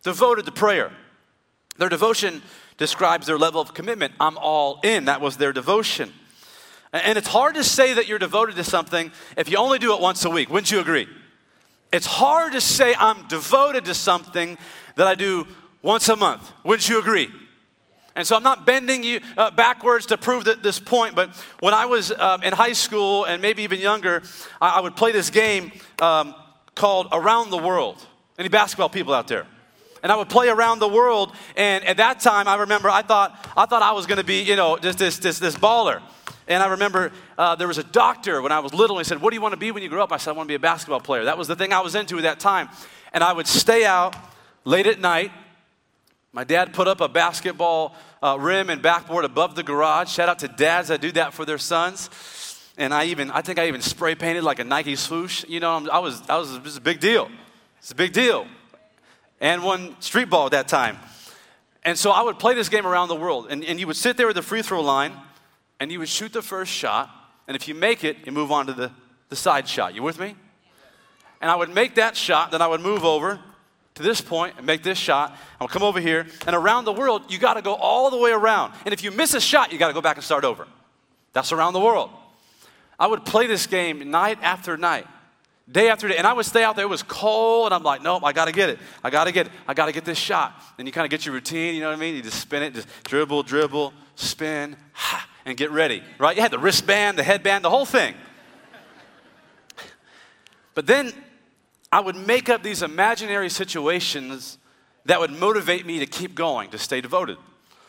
devoted 0.03 0.45
to 0.47 0.51
prayer. 0.51 0.91
Their 1.77 1.87
devotion 1.87 2.41
describes 2.75 3.27
their 3.27 3.37
level 3.37 3.61
of 3.61 3.73
commitment. 3.73 4.13
I'm 4.19 4.37
all 4.37 4.81
in. 4.83 5.05
That 5.05 5.21
was 5.21 5.37
their 5.37 5.53
devotion. 5.53 6.11
And 6.91 7.17
it's 7.17 7.29
hard 7.29 7.55
to 7.55 7.63
say 7.63 7.93
that 7.93 8.09
you're 8.09 8.19
devoted 8.19 8.57
to 8.57 8.65
something 8.65 9.13
if 9.37 9.49
you 9.49 9.55
only 9.55 9.79
do 9.79 9.93
it 9.93 10.01
once 10.01 10.25
a 10.25 10.29
week. 10.29 10.49
Wouldn't 10.49 10.69
you 10.69 10.81
agree? 10.81 11.07
It's 11.91 12.05
hard 12.05 12.53
to 12.53 12.61
say 12.61 12.93
I'm 12.97 13.27
devoted 13.27 13.85
to 13.85 13.93
something 13.93 14.57
that 14.95 15.07
I 15.07 15.15
do 15.15 15.47
once 15.81 16.07
a 16.09 16.15
month. 16.15 16.51
Wouldn't 16.63 16.87
you 16.87 16.99
agree? 16.99 17.29
And 18.15 18.27
so 18.27 18.35
I'm 18.35 18.43
not 18.43 18.65
bending 18.65 19.03
you 19.03 19.21
uh, 19.37 19.51
backwards 19.51 20.07
to 20.07 20.17
prove 20.17 20.43
that 20.45 20.61
this 20.61 20.79
point, 20.79 21.15
but 21.15 21.29
when 21.61 21.73
I 21.73 21.85
was 21.85 22.11
um, 22.11 22.43
in 22.43 22.53
high 22.53 22.73
school 22.73 23.25
and 23.25 23.41
maybe 23.41 23.63
even 23.63 23.79
younger, 23.79 24.23
I, 24.59 24.77
I 24.77 24.79
would 24.81 24.95
play 24.95 25.11
this 25.11 25.29
game 25.29 25.71
um, 26.01 26.35
called 26.75 27.07
Around 27.11 27.49
the 27.49 27.57
World. 27.57 28.05
Any 28.37 28.49
basketball 28.49 28.89
people 28.89 29.13
out 29.13 29.27
there? 29.27 29.45
And 30.03 30.11
I 30.11 30.15
would 30.15 30.29
play 30.29 30.47
around 30.49 30.79
the 30.79 30.87
world, 30.87 31.33
and 31.57 31.83
at 31.83 31.97
that 31.97 32.21
time, 32.21 32.47
I 32.47 32.55
remember 32.55 32.89
I 32.89 33.01
thought 33.01 33.37
I 33.57 33.65
thought 33.65 33.81
I 33.81 33.91
was 33.91 34.05
going 34.05 34.17
to 34.17 34.23
be, 34.23 34.43
you 34.43 34.55
know, 34.55 34.77
just 34.77 34.97
this 34.97 35.17
this 35.17 35.39
this 35.39 35.57
baller. 35.57 36.01
And 36.49 36.63
I 36.63 36.67
remember 36.69 37.11
uh, 37.37 37.55
there 37.55 37.67
was 37.67 37.77
a 37.77 37.83
doctor 37.83 38.41
when 38.41 38.51
I 38.51 38.59
was 38.59 38.73
little, 38.73 38.97
and 38.97 39.05
he 39.05 39.07
said, 39.07 39.21
What 39.21 39.29
do 39.29 39.35
you 39.35 39.41
want 39.41 39.53
to 39.53 39.59
be 39.59 39.71
when 39.71 39.83
you 39.83 39.89
grow 39.89 40.03
up? 40.03 40.11
I 40.11 40.17
said, 40.17 40.31
I 40.31 40.33
want 40.33 40.47
to 40.47 40.51
be 40.51 40.55
a 40.55 40.59
basketball 40.59 40.99
player. 40.99 41.25
That 41.25 41.37
was 41.37 41.47
the 41.47 41.55
thing 41.55 41.71
I 41.71 41.81
was 41.81 41.93
into 41.93 42.17
at 42.17 42.23
that 42.23 42.39
time. 42.39 42.69
and 43.13 43.23
I 43.23 43.31
would 43.31 43.47
stay 43.47 43.85
out 43.85 44.15
late 44.65 44.87
at 44.87 44.99
night. 44.99 45.31
My 46.33 46.43
dad 46.43 46.73
put 46.73 46.87
up 46.87 47.01
a 47.01 47.07
basketball 47.07 47.95
uh, 48.21 48.37
rim 48.39 48.69
and 48.69 48.81
backboard 48.81 49.25
above 49.25 49.55
the 49.55 49.63
garage. 49.63 50.09
Shout 50.09 50.27
out 50.27 50.39
to 50.39 50.47
dads 50.47 50.89
that 50.89 51.01
do 51.01 51.11
that 51.13 51.33
for 51.33 51.45
their 51.45 51.57
sons. 51.57 52.09
And 52.77 52.93
I 52.93 53.05
even, 53.05 53.29
I 53.29 53.41
think 53.41 53.59
I 53.59 53.67
even 53.67 53.81
spray 53.81 54.15
painted 54.15 54.43
like 54.43 54.59
a 54.59 54.63
Nike 54.63 54.95
swoosh. 54.95 55.45
You 55.47 55.59
know, 55.59 55.87
I 55.91 55.99
was, 55.99 56.21
I 56.29 56.37
was, 56.37 56.55
it 56.55 56.63
was 56.63 56.77
a 56.77 56.81
big 56.81 56.99
deal. 56.99 57.29
It's 57.79 57.91
a 57.91 57.95
big 57.95 58.13
deal. 58.13 58.47
And 59.39 59.63
won 59.63 59.95
street 60.01 60.29
ball 60.29 60.45
at 60.47 60.51
that 60.51 60.67
time. 60.67 60.97
And 61.83 61.97
so 61.97 62.11
I 62.11 62.21
would 62.21 62.39
play 62.39 62.55
this 62.55 62.69
game 62.69 62.87
around 62.87 63.07
the 63.07 63.15
world. 63.15 63.47
And, 63.49 63.63
and 63.63 63.79
you 63.79 63.87
would 63.87 63.95
sit 63.95 64.17
there 64.17 64.29
at 64.29 64.35
the 64.35 64.41
free 64.41 64.61
throw 64.61 64.81
line 64.81 65.13
and 65.79 65.91
you 65.91 65.99
would 65.99 66.09
shoot 66.09 66.33
the 66.33 66.41
first 66.41 66.71
shot. 66.71 67.09
And 67.47 67.55
if 67.55 67.67
you 67.67 67.75
make 67.75 68.03
it, 68.03 68.17
you 68.25 68.31
move 68.31 68.51
on 68.51 68.67
to 68.67 68.73
the, 68.73 68.91
the 69.29 69.35
side 69.35 69.67
shot. 69.67 69.95
You 69.95 70.03
with 70.03 70.19
me? 70.19 70.35
And 71.41 71.49
I 71.49 71.55
would 71.55 71.73
make 71.73 71.95
that 71.95 72.15
shot, 72.15 72.51
then 72.51 72.61
I 72.61 72.67
would 72.67 72.81
move 72.81 73.05
over 73.05 73.39
to 73.95 74.03
this 74.03 74.21
point 74.21 74.55
and 74.57 74.65
make 74.65 74.83
this 74.83 74.97
shot. 74.97 75.35
I 75.59 75.63
would 75.63 75.71
come 75.71 75.83
over 75.83 75.99
here. 75.99 76.27
And 76.45 76.55
around 76.55 76.85
the 76.85 76.93
world, 76.93 77.31
you 77.31 77.39
got 77.39 77.53
to 77.55 77.61
go 77.61 77.75
all 77.75 78.09
the 78.09 78.17
way 78.17 78.31
around. 78.31 78.73
And 78.85 78.93
if 78.93 79.03
you 79.03 79.11
miss 79.11 79.33
a 79.33 79.41
shot, 79.41 79.71
you 79.71 79.79
got 79.79 79.87
to 79.87 79.93
go 79.93 80.01
back 80.01 80.17
and 80.17 80.23
start 80.23 80.43
over. 80.43 80.67
That's 81.33 81.51
around 81.51 81.73
the 81.73 81.79
world. 81.79 82.09
I 82.99 83.07
would 83.07 83.25
play 83.25 83.47
this 83.47 83.67
game 83.67 84.11
night 84.11 84.39
after 84.41 84.75
night 84.75 85.07
day 85.71 85.89
after 85.89 86.07
day. 86.07 86.17
And 86.17 86.25
I 86.25 86.33
would 86.33 86.45
stay 86.45 86.63
out 86.63 86.75
there. 86.75 86.85
It 86.85 86.89
was 86.89 87.03
cold, 87.03 87.67
and 87.67 87.73
I'm 87.73 87.83
like, 87.83 88.01
nope, 88.01 88.23
I 88.23 88.33
got 88.33 88.45
to 88.45 88.51
get 88.51 88.69
it. 88.69 88.79
I 89.03 89.09
got 89.09 89.25
to 89.25 89.31
get 89.31 89.47
it. 89.47 89.51
I 89.67 89.73
got 89.73 89.85
to 89.85 89.91
get 89.91 90.05
this 90.05 90.17
shot. 90.17 90.61
And 90.77 90.87
you 90.87 90.91
kind 90.91 91.05
of 91.05 91.11
get 91.11 91.25
your 91.25 91.33
routine, 91.33 91.75
you 91.75 91.81
know 91.81 91.89
what 91.89 91.97
I 91.97 91.99
mean? 91.99 92.15
You 92.15 92.21
just 92.21 92.39
spin 92.39 92.63
it, 92.63 92.73
just 92.73 92.87
dribble, 93.03 93.43
dribble, 93.43 93.93
spin, 94.15 94.75
ha, 94.93 95.27
and 95.45 95.57
get 95.57 95.71
ready, 95.71 96.03
right? 96.17 96.35
You 96.35 96.41
had 96.41 96.51
the 96.51 96.59
wristband, 96.59 97.17
the 97.17 97.23
headband, 97.23 97.63
the 97.63 97.69
whole 97.69 97.85
thing. 97.85 98.15
But 100.75 100.85
then 100.85 101.11
I 101.91 101.99
would 101.99 102.15
make 102.15 102.49
up 102.49 102.63
these 102.63 102.83
imaginary 102.83 103.49
situations 103.49 104.57
that 105.05 105.19
would 105.19 105.31
motivate 105.31 105.85
me 105.85 105.99
to 105.99 106.05
keep 106.05 106.35
going, 106.35 106.69
to 106.69 106.77
stay 106.77 107.01
devoted. 107.01 107.37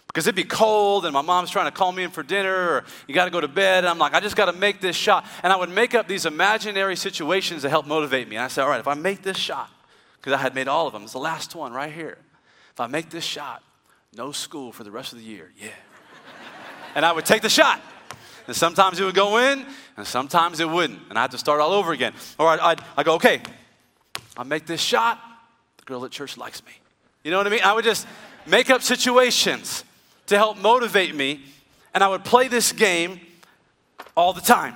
Because 0.07 0.27
it'd 0.27 0.35
be 0.35 0.43
cold 0.43 1.05
and 1.05 1.13
my 1.13 1.23
mom's 1.23 1.51
trying 1.51 1.67
to 1.67 1.71
call 1.71 1.93
me 1.93 2.03
in 2.03 2.11
for 2.11 2.25
dinner 2.25 2.53
or 2.53 2.85
you 3.07 3.15
got 3.15 3.27
to 3.27 3.31
go 3.31 3.41
to 3.41 3.47
bed. 3.47 3.85
And 3.85 3.87
i'm 3.87 3.99
like 3.99 4.13
i 4.13 4.19
just 4.19 4.35
got 4.35 4.47
to 4.47 4.53
make 4.53 4.81
this 4.81 4.97
shot. 4.97 5.25
And 5.45 5.53
i 5.53 5.57
would 5.57 5.71
make 5.71 5.95
up 5.95 6.09
these 6.09 6.27
imaginary 6.27 6.97
situations 6.97 7.63
to 7.63 7.69
help 7.69 7.87
motivate 7.87 8.29
me. 8.29 8.35
And 8.35 8.45
i 8.45 8.49
said 8.49 8.65
all 8.65 8.71
right 8.71 8.81
if 8.81 8.89
i 8.89 8.95
make 8.95 9.23
this 9.23 9.37
shot 9.37 9.71
because 10.17 10.33
i 10.33 10.39
had 10.39 10.53
made 10.53 10.67
all 10.67 10.89
of 10.89 10.93
them. 10.93 11.05
It's 11.05 11.13
the 11.13 11.21
last 11.21 11.55
one 11.55 11.73
right 11.73 11.93
here. 11.93 12.19
If 12.73 12.81
i 12.81 12.89
make 12.89 13.11
this 13.11 13.23
shot 13.23 13.63
no 14.17 14.33
school 14.33 14.73
for 14.73 14.83
the 14.83 14.91
rest 14.91 15.13
of 15.13 15.21
the 15.21 15.25
year. 15.25 15.53
Yeah 15.57 15.69
and 16.95 17.05
i 17.05 17.13
would 17.13 17.27
take 17.27 17.43
the 17.43 17.49
shot 17.49 17.81
and 18.47 18.57
sometimes 18.57 18.99
it 19.01 19.05
would 19.05 19.15
go 19.15 19.39
in 19.39 19.65
and 19.97 20.07
sometimes 20.07 20.61
it 20.61 20.69
wouldn't 20.69 21.01
and 21.09 21.19
i 21.19 21.23
had 21.23 21.31
to 21.31 21.39
start 21.39 21.61
all 21.61 21.73
over 21.73 21.93
again 21.93 22.13
or 22.39 22.49
i'd, 22.49 22.61
I'd, 22.61 22.81
I'd 22.97 23.07
go 23.07 23.15
okay 23.15 23.41
i 24.37 24.43
make 24.43 24.67
this 24.67 24.81
shot 24.81 25.19
the 25.79 25.85
girl 25.85 26.05
at 26.05 26.11
church 26.11 26.37
likes 26.37 26.65
me 26.65 26.73
you 27.25 27.31
know 27.31 27.39
what 27.39 27.47
i 27.47 27.51
mean 27.51 27.63
i 27.63 27.73
would 27.73 27.85
just 27.85 28.07
make 28.47 28.71
up 28.71 28.83
situations 28.83 29.85
to 30.31 30.37
help 30.37 30.57
motivate 30.59 31.13
me, 31.15 31.41
and 31.93 32.05
I 32.05 32.09
would 32.09 32.25
play 32.25 32.47
this 32.47 32.71
game 32.71 33.21
all 34.17 34.33
the 34.33 34.41
time. 34.41 34.75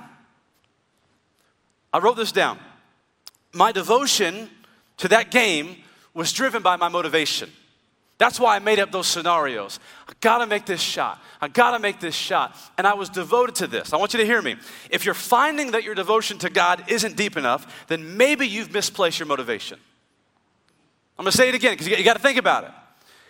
I 1.93 1.99
wrote 1.99 2.17
this 2.17 2.33
down. 2.33 2.59
My 3.53 3.71
devotion 3.71 4.49
to 4.97 5.07
that 5.07 5.31
game 5.31 5.77
was 6.13 6.33
driven 6.33 6.61
by 6.61 6.75
my 6.75 6.89
motivation. 6.89 7.49
That's 8.17 8.39
why 8.39 8.55
I 8.55 8.59
made 8.59 8.79
up 8.79 8.91
those 8.91 9.07
scenarios. 9.07 9.79
I 10.07 10.13
gotta 10.21 10.47
make 10.47 10.65
this 10.65 10.79
shot. 10.79 11.21
I 11.41 11.49
gotta 11.49 11.79
make 11.79 11.99
this 11.99 12.15
shot. 12.15 12.55
And 12.77 12.87
I 12.87 12.93
was 12.93 13.09
devoted 13.09 13.55
to 13.55 13.67
this. 13.67 13.91
I 13.91 13.97
want 13.97 14.13
you 14.13 14.19
to 14.19 14.25
hear 14.25 14.41
me. 14.41 14.55
If 14.89 15.03
you're 15.03 15.13
finding 15.13 15.71
that 15.71 15.83
your 15.83 15.95
devotion 15.95 16.37
to 16.39 16.49
God 16.49 16.85
isn't 16.87 17.17
deep 17.17 17.35
enough, 17.35 17.87
then 17.87 18.15
maybe 18.15 18.47
you've 18.47 18.71
misplaced 18.71 19.19
your 19.19 19.27
motivation. 19.27 19.79
I'm 21.19 21.23
gonna 21.23 21.33
say 21.33 21.49
it 21.49 21.55
again 21.55 21.73
because 21.73 21.87
you 21.87 22.03
gotta 22.03 22.19
think 22.19 22.37
about 22.37 22.63
it. 22.63 22.71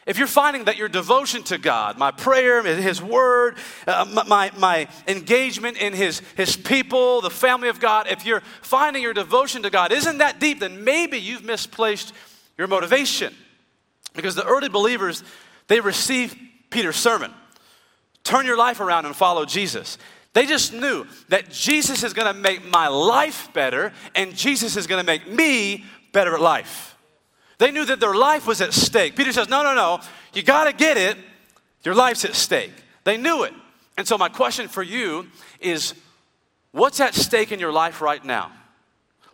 If 0.06 0.20
you're 0.20 0.28
finding 0.28 0.66
that 0.66 0.78
your 0.78 0.88
devotion 0.88 1.42
to 1.44 1.58
God, 1.58 1.98
my 1.98 2.12
prayer, 2.12 2.62
His 2.62 3.02
Word, 3.02 3.58
uh, 3.88 4.24
my, 4.28 4.52
my 4.56 4.88
engagement 5.08 5.78
in 5.78 5.94
his, 5.94 6.22
his 6.38 6.56
people, 6.56 7.22
the 7.22 7.32
family 7.32 7.70
of 7.70 7.80
God, 7.80 8.06
if 8.08 8.24
you're 8.24 8.42
finding 8.62 9.02
your 9.02 9.16
devotion 9.16 9.64
to 9.64 9.72
God 9.72 9.92
isn't 9.92 10.20
that 10.20 10.40
deep, 10.40 10.60
then 10.60 10.84
maybe 10.84 11.18
you've 11.18 11.44
misplaced 11.44 12.14
your 12.56 12.68
motivation. 12.68 13.34
Because 14.16 14.36
the 14.36 14.46
early 14.46 14.70
believers, 14.70 15.24
they 15.68 15.80
received 15.80 16.38
Peter's 16.70 16.96
sermon 16.96 17.34
turn 18.26 18.46
your 18.46 18.58
life 18.58 18.82
around 18.82 19.06
and 19.06 19.16
follow 19.16 19.46
Jesus. 19.46 19.98
They 20.34 20.46
just 20.46 20.74
knew 20.74 21.08
that 21.30 21.50
Jesus 21.50 22.04
is 22.04 22.12
to 22.14 22.34
make 22.34 22.66
my 22.66 22.90
life 22.90 23.54
better 23.54 23.94
and 24.16 24.36
Jesus 24.36 24.76
is 24.76 24.86
to 24.88 25.04
make 25.04 25.30
me 25.30 25.86
better 26.12 26.34
at 26.34 26.42
life. 26.42 26.98
They 27.58 27.72
knew 27.72 27.86
that 27.86 28.02
their 28.02 28.16
life 28.16 28.46
was 28.46 28.60
at 28.60 28.74
stake. 28.74 29.16
Peter 29.16 29.32
says, 29.32 29.48
No, 29.48 29.64
no, 29.64 29.74
no, 29.74 30.02
you 30.34 30.44
got 30.44 30.66
to 30.66 30.74
get 30.74 30.98
it. 30.98 31.18
Your 31.86 31.96
life's 31.96 32.26
at 32.26 32.36
stake. 32.36 32.74
They 33.06 33.16
knew 33.16 33.44
it. 33.44 33.54
And 33.98 34.06
so, 34.06 34.18
my 34.18 34.28
question 34.28 34.68
for 34.68 34.84
you 34.84 35.28
is 35.62 35.94
what's 36.72 37.00
at 37.00 37.14
stake 37.14 37.54
in 37.54 37.60
your 37.60 37.72
life 37.72 38.02
right 38.02 38.24
now? 38.26 38.52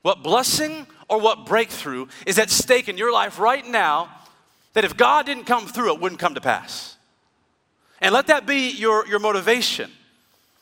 What 0.04 0.22
blessing 0.22 0.86
or 1.10 1.20
what 1.20 1.48
breakthrough 1.48 2.08
is 2.28 2.38
at 2.38 2.52
stake 2.52 2.90
in 2.90 2.98
your 2.98 3.12
life 3.12 3.40
right 3.40 3.66
now 3.66 4.10
that 4.74 4.84
if 4.86 4.96
God 4.96 5.26
didn't 5.26 5.46
come 5.46 5.68
through, 5.68 5.94
it 5.94 6.00
wouldn't 6.00 6.20
come 6.20 6.36
to 6.36 6.42
pass? 6.42 6.98
And 8.00 8.14
let 8.14 8.28
that 8.28 8.46
be 8.46 8.72
your, 8.72 9.08
your 9.08 9.20
motivation. 9.20 9.92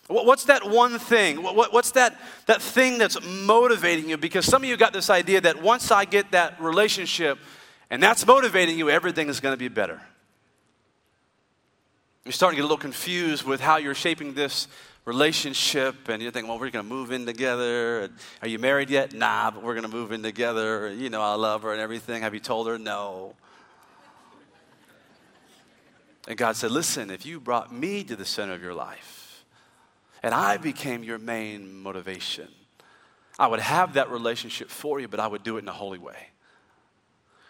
What's 0.07 0.45
that 0.45 0.67
one 0.67 0.97
thing? 0.97 1.37
What's 1.37 1.91
that, 1.91 2.19
that 2.47 2.63
thing 2.63 2.97
that's 2.97 3.21
motivating 3.23 4.09
you? 4.09 4.17
Because 4.17 4.45
some 4.45 4.63
of 4.63 4.69
you 4.69 4.75
got 4.75 4.91
this 4.91 5.11
idea 5.11 5.39
that 5.41 5.61
once 5.61 5.91
I 5.91 6.05
get 6.05 6.31
that 6.31 6.59
relationship 6.59 7.37
and 7.91 8.01
that's 8.01 8.25
motivating 8.25 8.79
you, 8.79 8.89
everything 8.89 9.29
is 9.29 9.39
going 9.39 9.53
to 9.53 9.57
be 9.57 9.67
better. 9.67 10.01
You're 12.25 12.31
starting 12.31 12.57
to 12.57 12.61
get 12.61 12.65
a 12.65 12.69
little 12.69 12.77
confused 12.77 13.43
with 13.43 13.61
how 13.61 13.77
you're 13.77 13.95
shaping 13.95 14.33
this 14.33 14.67
relationship, 15.05 16.09
and 16.09 16.21
you're 16.21 16.31
thinking, 16.31 16.49
well, 16.49 16.59
we're 16.59 16.69
going 16.69 16.85
to 16.85 16.93
move 16.93 17.11
in 17.11 17.25
together. 17.25 18.09
Are 18.41 18.47
you 18.47 18.59
married 18.59 18.89
yet? 18.89 19.13
Nah, 19.13 19.49
but 19.49 19.63
we're 19.63 19.73
going 19.73 19.89
to 19.89 19.95
move 19.95 20.11
in 20.11 20.21
together. 20.21 20.93
You 20.93 21.09
know, 21.09 21.21
I 21.21 21.33
love 21.35 21.63
her 21.63 21.71
and 21.71 21.81
everything. 21.81 22.21
Have 22.21 22.33
you 22.33 22.39
told 22.39 22.67
her? 22.67 22.77
No. 22.77 23.35
And 26.29 26.37
God 26.37 26.55
said, 26.55 26.71
listen, 26.71 27.09
if 27.09 27.25
you 27.25 27.41
brought 27.41 27.73
me 27.73 28.03
to 28.05 28.15
the 28.15 28.23
center 28.23 28.53
of 28.53 28.61
your 28.61 28.75
life, 28.75 29.43
and 30.21 30.33
I 30.33 30.57
became 30.57 31.03
your 31.03 31.17
main 31.17 31.81
motivation. 31.81 32.47
I 33.37 33.47
would 33.47 33.59
have 33.59 33.93
that 33.93 34.09
relationship 34.11 34.69
for 34.69 34.99
you, 34.99 35.07
but 35.07 35.19
I 35.19 35.27
would 35.27 35.43
do 35.43 35.57
it 35.57 35.61
in 35.61 35.67
a 35.67 35.73
holy 35.73 35.97
way. 35.97 36.27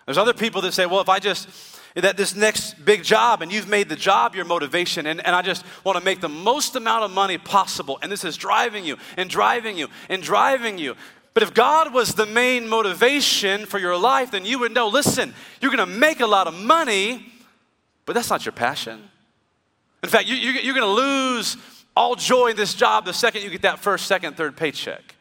There's 0.05 0.17
other 0.17 0.33
people 0.33 0.61
that 0.61 0.71
say, 0.71 0.85
well, 0.85 1.01
if 1.01 1.09
I 1.09 1.19
just, 1.19 1.49
that 1.95 2.15
this 2.17 2.35
next 2.35 2.83
big 2.85 3.03
job 3.03 3.41
and 3.41 3.51
you've 3.51 3.67
made 3.67 3.89
the 3.89 3.95
job 3.95 4.33
your 4.33 4.45
motivation 4.45 5.05
and, 5.05 5.23
and 5.25 5.35
I 5.35 5.41
just 5.41 5.63
want 5.83 5.99
to 5.99 6.03
make 6.03 6.21
the 6.21 6.29
most 6.29 6.75
amount 6.75 7.03
of 7.03 7.11
money 7.11 7.37
possible 7.37 7.99
and 8.01 8.11
this 8.11 8.23
is 8.23 8.37
driving 8.37 8.85
you 8.85 8.97
and 9.17 9.29
driving 9.29 9.77
you 9.77 9.87
and 10.07 10.23
driving 10.23 10.77
you. 10.77 10.95
But 11.33 11.43
if 11.43 11.53
God 11.53 11.93
was 11.93 12.13
the 12.13 12.25
main 12.25 12.67
motivation 12.67 13.65
for 13.65 13.77
your 13.77 13.97
life, 13.97 14.31
then 14.31 14.45
you 14.45 14.59
would 14.59 14.73
know 14.73 14.87
listen, 14.87 15.33
you're 15.61 15.75
going 15.75 15.87
to 15.87 15.97
make 15.97 16.21
a 16.21 16.27
lot 16.27 16.47
of 16.47 16.55
money, 16.55 17.31
but 18.09 18.15
that's 18.15 18.31
not 18.31 18.43
your 18.43 18.53
passion. 18.53 19.07
In 20.01 20.09
fact, 20.09 20.27
you, 20.27 20.35
you're 20.35 20.73
going 20.73 20.81
to 20.83 20.91
lose 20.91 21.57
all 21.95 22.15
joy 22.15 22.47
in 22.47 22.55
this 22.55 22.73
job 22.73 23.05
the 23.05 23.13
second 23.13 23.43
you 23.43 23.51
get 23.51 23.61
that 23.61 23.77
first, 23.77 24.07
second, 24.07 24.35
third 24.35 24.57
paycheck. 24.57 25.13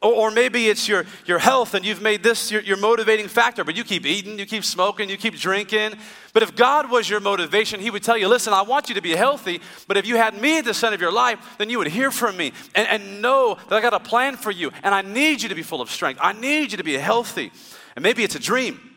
Or, 0.00 0.30
maybe 0.30 0.68
it's 0.68 0.88
your, 0.88 1.04
your 1.26 1.38
health 1.38 1.74
and 1.74 1.84
you've 1.84 2.00
made 2.00 2.22
this 2.22 2.50
your, 2.50 2.62
your 2.62 2.78
motivating 2.78 3.28
factor, 3.28 3.64
but 3.64 3.76
you 3.76 3.84
keep 3.84 4.06
eating, 4.06 4.38
you 4.38 4.46
keep 4.46 4.64
smoking, 4.64 5.10
you 5.10 5.18
keep 5.18 5.36
drinking. 5.36 5.92
But 6.32 6.42
if 6.42 6.56
God 6.56 6.90
was 6.90 7.06
your 7.06 7.20
motivation, 7.20 7.80
He 7.80 7.90
would 7.90 8.02
tell 8.02 8.16
you, 8.16 8.28
listen, 8.28 8.54
I 8.54 8.62
want 8.62 8.88
you 8.88 8.94
to 8.94 9.02
be 9.02 9.14
healthy, 9.14 9.60
but 9.86 9.98
if 9.98 10.06
you 10.06 10.16
had 10.16 10.40
me 10.40 10.60
at 10.60 10.64
the 10.64 10.72
center 10.72 10.94
of 10.94 11.02
your 11.02 11.12
life, 11.12 11.56
then 11.58 11.68
you 11.68 11.76
would 11.76 11.88
hear 11.88 12.10
from 12.10 12.38
me 12.38 12.54
and, 12.74 12.88
and 12.88 13.20
know 13.20 13.58
that 13.68 13.76
I 13.76 13.82
got 13.82 13.92
a 13.92 14.00
plan 14.00 14.38
for 14.38 14.50
you 14.50 14.70
and 14.82 14.94
I 14.94 15.02
need 15.02 15.42
you 15.42 15.50
to 15.50 15.54
be 15.54 15.62
full 15.62 15.82
of 15.82 15.90
strength. 15.90 16.18
I 16.22 16.32
need 16.32 16.72
you 16.72 16.78
to 16.78 16.84
be 16.84 16.94
healthy. 16.94 17.52
And 17.94 18.02
maybe 18.02 18.24
it's 18.24 18.36
a 18.36 18.40
dream. 18.40 18.95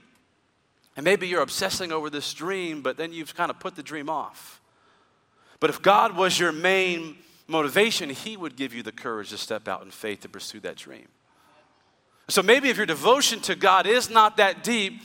And 0.99 1.05
maybe 1.05 1.29
you're 1.29 1.41
obsessing 1.41 1.93
over 1.93 2.09
this 2.09 2.33
dream, 2.33 2.81
but 2.81 2.97
then 2.97 3.13
you've 3.13 3.33
kind 3.33 3.49
of 3.49 3.57
put 3.57 3.77
the 3.77 3.81
dream 3.81 4.09
off. 4.09 4.59
But 5.61 5.69
if 5.69 5.81
God 5.81 6.17
was 6.17 6.37
your 6.37 6.51
main 6.51 7.15
motivation, 7.47 8.09
He 8.09 8.35
would 8.35 8.57
give 8.57 8.73
you 8.73 8.83
the 8.83 8.91
courage 8.91 9.29
to 9.29 9.37
step 9.37 9.69
out 9.69 9.81
in 9.81 9.91
faith 9.91 10.19
to 10.23 10.27
pursue 10.27 10.59
that 10.59 10.75
dream. 10.75 11.07
So 12.27 12.43
maybe 12.43 12.67
if 12.67 12.75
your 12.75 12.85
devotion 12.85 13.39
to 13.43 13.55
God 13.55 13.87
is 13.87 14.09
not 14.09 14.35
that 14.35 14.61
deep, 14.61 15.01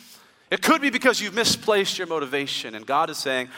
it 0.51 0.63
could 0.63 0.83
be 0.83 0.91
because 0.91 1.21
you've 1.21 1.33
misplaced 1.33 1.97
your 1.97 2.09
motivation. 2.09 2.75
And 2.75 2.85
God 2.85 3.09
is 3.09 3.17
saying, 3.17 3.49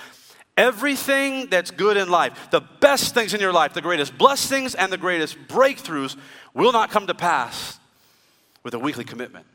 everything 0.58 1.46
that's 1.46 1.70
good 1.70 1.96
in 1.96 2.10
life, 2.10 2.50
the 2.50 2.60
best 2.60 3.14
things 3.14 3.32
in 3.32 3.40
your 3.40 3.54
life, 3.54 3.72
the 3.72 3.80
greatest 3.80 4.18
blessings 4.18 4.74
and 4.74 4.92
the 4.92 4.98
greatest 4.98 5.38
breakthroughs 5.48 6.18
will 6.52 6.72
not 6.72 6.90
come 6.90 7.06
to 7.06 7.14
pass 7.14 7.78
with 8.62 8.74
a 8.74 8.78
weekly 8.78 9.04
commitment. 9.04 9.46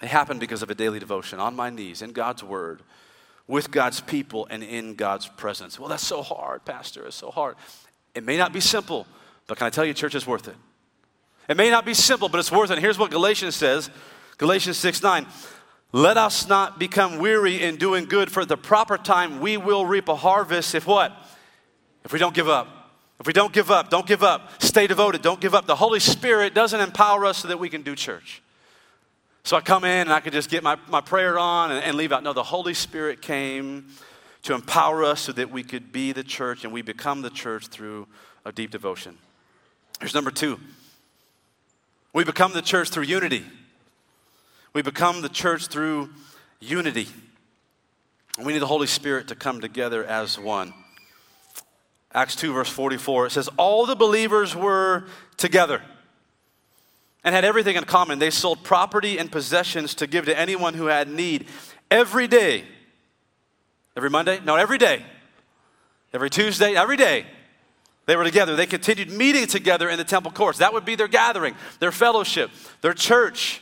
They 0.00 0.06
happened 0.06 0.40
because 0.40 0.62
of 0.62 0.70
a 0.70 0.74
daily 0.74 0.98
devotion 0.98 1.40
on 1.40 1.56
my 1.56 1.70
knees 1.70 2.02
in 2.02 2.12
God's 2.12 2.44
Word 2.44 2.82
with 3.46 3.70
God's 3.70 4.00
people 4.00 4.46
and 4.50 4.62
in 4.62 4.94
God's 4.94 5.26
presence. 5.26 5.78
Well, 5.78 5.88
that's 5.88 6.06
so 6.06 6.22
hard, 6.22 6.64
Pastor. 6.64 7.06
It's 7.06 7.16
so 7.16 7.30
hard. 7.30 7.56
It 8.14 8.22
may 8.22 8.36
not 8.36 8.52
be 8.52 8.60
simple, 8.60 9.06
but 9.46 9.58
can 9.58 9.66
I 9.66 9.70
tell 9.70 9.84
you, 9.84 9.94
church 9.94 10.14
is 10.14 10.26
worth 10.26 10.48
it? 10.48 10.56
It 11.48 11.56
may 11.56 11.70
not 11.70 11.86
be 11.86 11.94
simple, 11.94 12.28
but 12.28 12.38
it's 12.38 12.52
worth 12.52 12.70
it. 12.70 12.74
And 12.74 12.82
here's 12.82 12.98
what 12.98 13.10
Galatians 13.10 13.56
says 13.56 13.90
Galatians 14.36 14.76
6 14.76 15.02
9. 15.02 15.26
Let 15.90 16.18
us 16.18 16.46
not 16.46 16.78
become 16.78 17.18
weary 17.18 17.62
in 17.62 17.76
doing 17.76 18.04
good, 18.04 18.30
for 18.30 18.42
at 18.42 18.48
the 18.48 18.58
proper 18.58 18.98
time 18.98 19.40
we 19.40 19.56
will 19.56 19.86
reap 19.86 20.08
a 20.08 20.14
harvest 20.14 20.74
if 20.74 20.86
what? 20.86 21.12
If 22.04 22.12
we 22.12 22.18
don't 22.18 22.34
give 22.34 22.48
up. 22.48 22.68
If 23.18 23.26
we 23.26 23.32
don't 23.32 23.52
give 23.52 23.70
up, 23.70 23.90
don't 23.90 24.06
give 24.06 24.22
up. 24.22 24.62
Stay 24.62 24.86
devoted, 24.86 25.22
don't 25.22 25.40
give 25.40 25.54
up. 25.54 25.66
The 25.66 25.74
Holy 25.74 25.98
Spirit 25.98 26.54
doesn't 26.54 26.78
empower 26.78 27.24
us 27.24 27.38
so 27.38 27.48
that 27.48 27.58
we 27.58 27.68
can 27.68 27.82
do 27.82 27.96
church. 27.96 28.42
So 29.48 29.56
I 29.56 29.62
come 29.62 29.84
in 29.84 30.02
and 30.02 30.12
I 30.12 30.20
could 30.20 30.34
just 30.34 30.50
get 30.50 30.62
my, 30.62 30.76
my 30.90 31.00
prayer 31.00 31.38
on 31.38 31.70
and, 31.70 31.82
and 31.82 31.96
leave 31.96 32.12
out. 32.12 32.22
No, 32.22 32.34
the 32.34 32.42
Holy 32.42 32.74
Spirit 32.74 33.22
came 33.22 33.86
to 34.42 34.52
empower 34.52 35.04
us 35.04 35.22
so 35.22 35.32
that 35.32 35.50
we 35.50 35.62
could 35.62 35.90
be 35.90 36.12
the 36.12 36.22
church 36.22 36.64
and 36.64 36.72
we 36.72 36.82
become 36.82 37.22
the 37.22 37.30
church 37.30 37.68
through 37.68 38.06
a 38.44 38.52
deep 38.52 38.70
devotion. 38.70 39.16
Here's 40.00 40.12
number 40.12 40.30
two 40.30 40.60
we 42.12 42.24
become 42.24 42.52
the 42.52 42.60
church 42.60 42.90
through 42.90 43.04
unity. 43.04 43.42
We 44.74 44.82
become 44.82 45.22
the 45.22 45.30
church 45.30 45.68
through 45.68 46.10
unity. 46.60 47.08
We 48.44 48.52
need 48.52 48.58
the 48.58 48.66
Holy 48.66 48.86
Spirit 48.86 49.28
to 49.28 49.34
come 49.34 49.62
together 49.62 50.04
as 50.04 50.38
one. 50.38 50.74
Acts 52.12 52.36
2, 52.36 52.52
verse 52.52 52.68
44, 52.68 53.28
it 53.28 53.30
says, 53.30 53.48
All 53.56 53.86
the 53.86 53.96
believers 53.96 54.54
were 54.54 55.04
together 55.38 55.80
and 57.24 57.34
had 57.34 57.44
everything 57.44 57.76
in 57.76 57.84
common. 57.84 58.18
They 58.18 58.30
sold 58.30 58.62
property 58.62 59.18
and 59.18 59.30
possessions 59.30 59.94
to 59.96 60.06
give 60.06 60.26
to 60.26 60.38
anyone 60.38 60.74
who 60.74 60.86
had 60.86 61.08
need 61.08 61.46
every 61.90 62.28
day. 62.28 62.64
Every 63.96 64.10
Monday? 64.10 64.40
No, 64.44 64.56
every 64.56 64.78
day. 64.78 65.04
Every 66.12 66.30
Tuesday, 66.30 66.74
every 66.74 66.96
day. 66.96 67.26
They 68.06 68.16
were 68.16 68.24
together. 68.24 68.56
They 68.56 68.64
continued 68.64 69.10
meeting 69.10 69.46
together 69.46 69.90
in 69.90 69.98
the 69.98 70.04
temple 70.04 70.30
courts. 70.30 70.58
That 70.58 70.72
would 70.72 70.86
be 70.86 70.94
their 70.94 71.08
gathering, 71.08 71.54
their 71.78 71.92
fellowship, 71.92 72.50
their 72.80 72.94
church. 72.94 73.60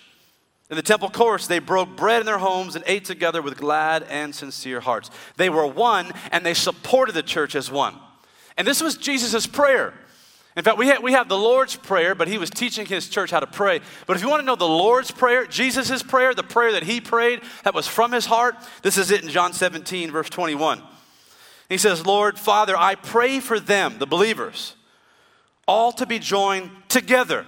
In 0.70 0.76
the 0.76 0.82
temple 0.82 1.10
courts, 1.10 1.46
they 1.46 1.58
broke 1.58 1.96
bread 1.96 2.20
in 2.20 2.26
their 2.26 2.38
homes 2.38 2.76
and 2.76 2.84
ate 2.86 3.04
together 3.04 3.42
with 3.42 3.56
glad 3.56 4.04
and 4.04 4.34
sincere 4.34 4.80
hearts. 4.80 5.10
They 5.36 5.48
were 5.48 5.66
one 5.66 6.12
and 6.30 6.46
they 6.46 6.54
supported 6.54 7.12
the 7.12 7.22
church 7.22 7.56
as 7.56 7.70
one. 7.70 7.96
And 8.56 8.66
this 8.66 8.80
was 8.80 8.96
Jesus' 8.96 9.46
prayer. 9.46 9.94
In 10.56 10.62
fact, 10.62 10.78
we 10.78 10.86
have, 10.86 11.02
we 11.02 11.12
have 11.12 11.28
the 11.28 11.36
Lord's 11.36 11.76
Prayer, 11.76 12.14
but 12.14 12.28
he 12.28 12.38
was 12.38 12.48
teaching 12.48 12.86
his 12.86 13.08
church 13.10 13.30
how 13.30 13.40
to 13.40 13.46
pray. 13.46 13.80
But 14.06 14.16
if 14.16 14.22
you 14.22 14.28
want 14.30 14.40
to 14.40 14.46
know 14.46 14.56
the 14.56 14.66
Lord's 14.66 15.10
Prayer, 15.10 15.46
Jesus' 15.46 16.02
prayer, 16.02 16.32
the 16.32 16.42
prayer 16.42 16.72
that 16.72 16.82
he 16.82 17.00
prayed 17.00 17.42
that 17.64 17.74
was 17.74 17.86
from 17.86 18.10
his 18.12 18.24
heart, 18.24 18.56
this 18.80 18.96
is 18.96 19.10
it 19.10 19.22
in 19.22 19.28
John 19.28 19.52
17, 19.52 20.10
verse 20.10 20.30
21. 20.30 20.82
He 21.68 21.76
says, 21.76 22.06
Lord, 22.06 22.38
Father, 22.38 22.74
I 22.74 22.94
pray 22.94 23.38
for 23.38 23.60
them, 23.60 23.98
the 23.98 24.06
believers, 24.06 24.74
all 25.68 25.92
to 25.92 26.06
be 26.06 26.18
joined 26.18 26.70
together 26.88 27.44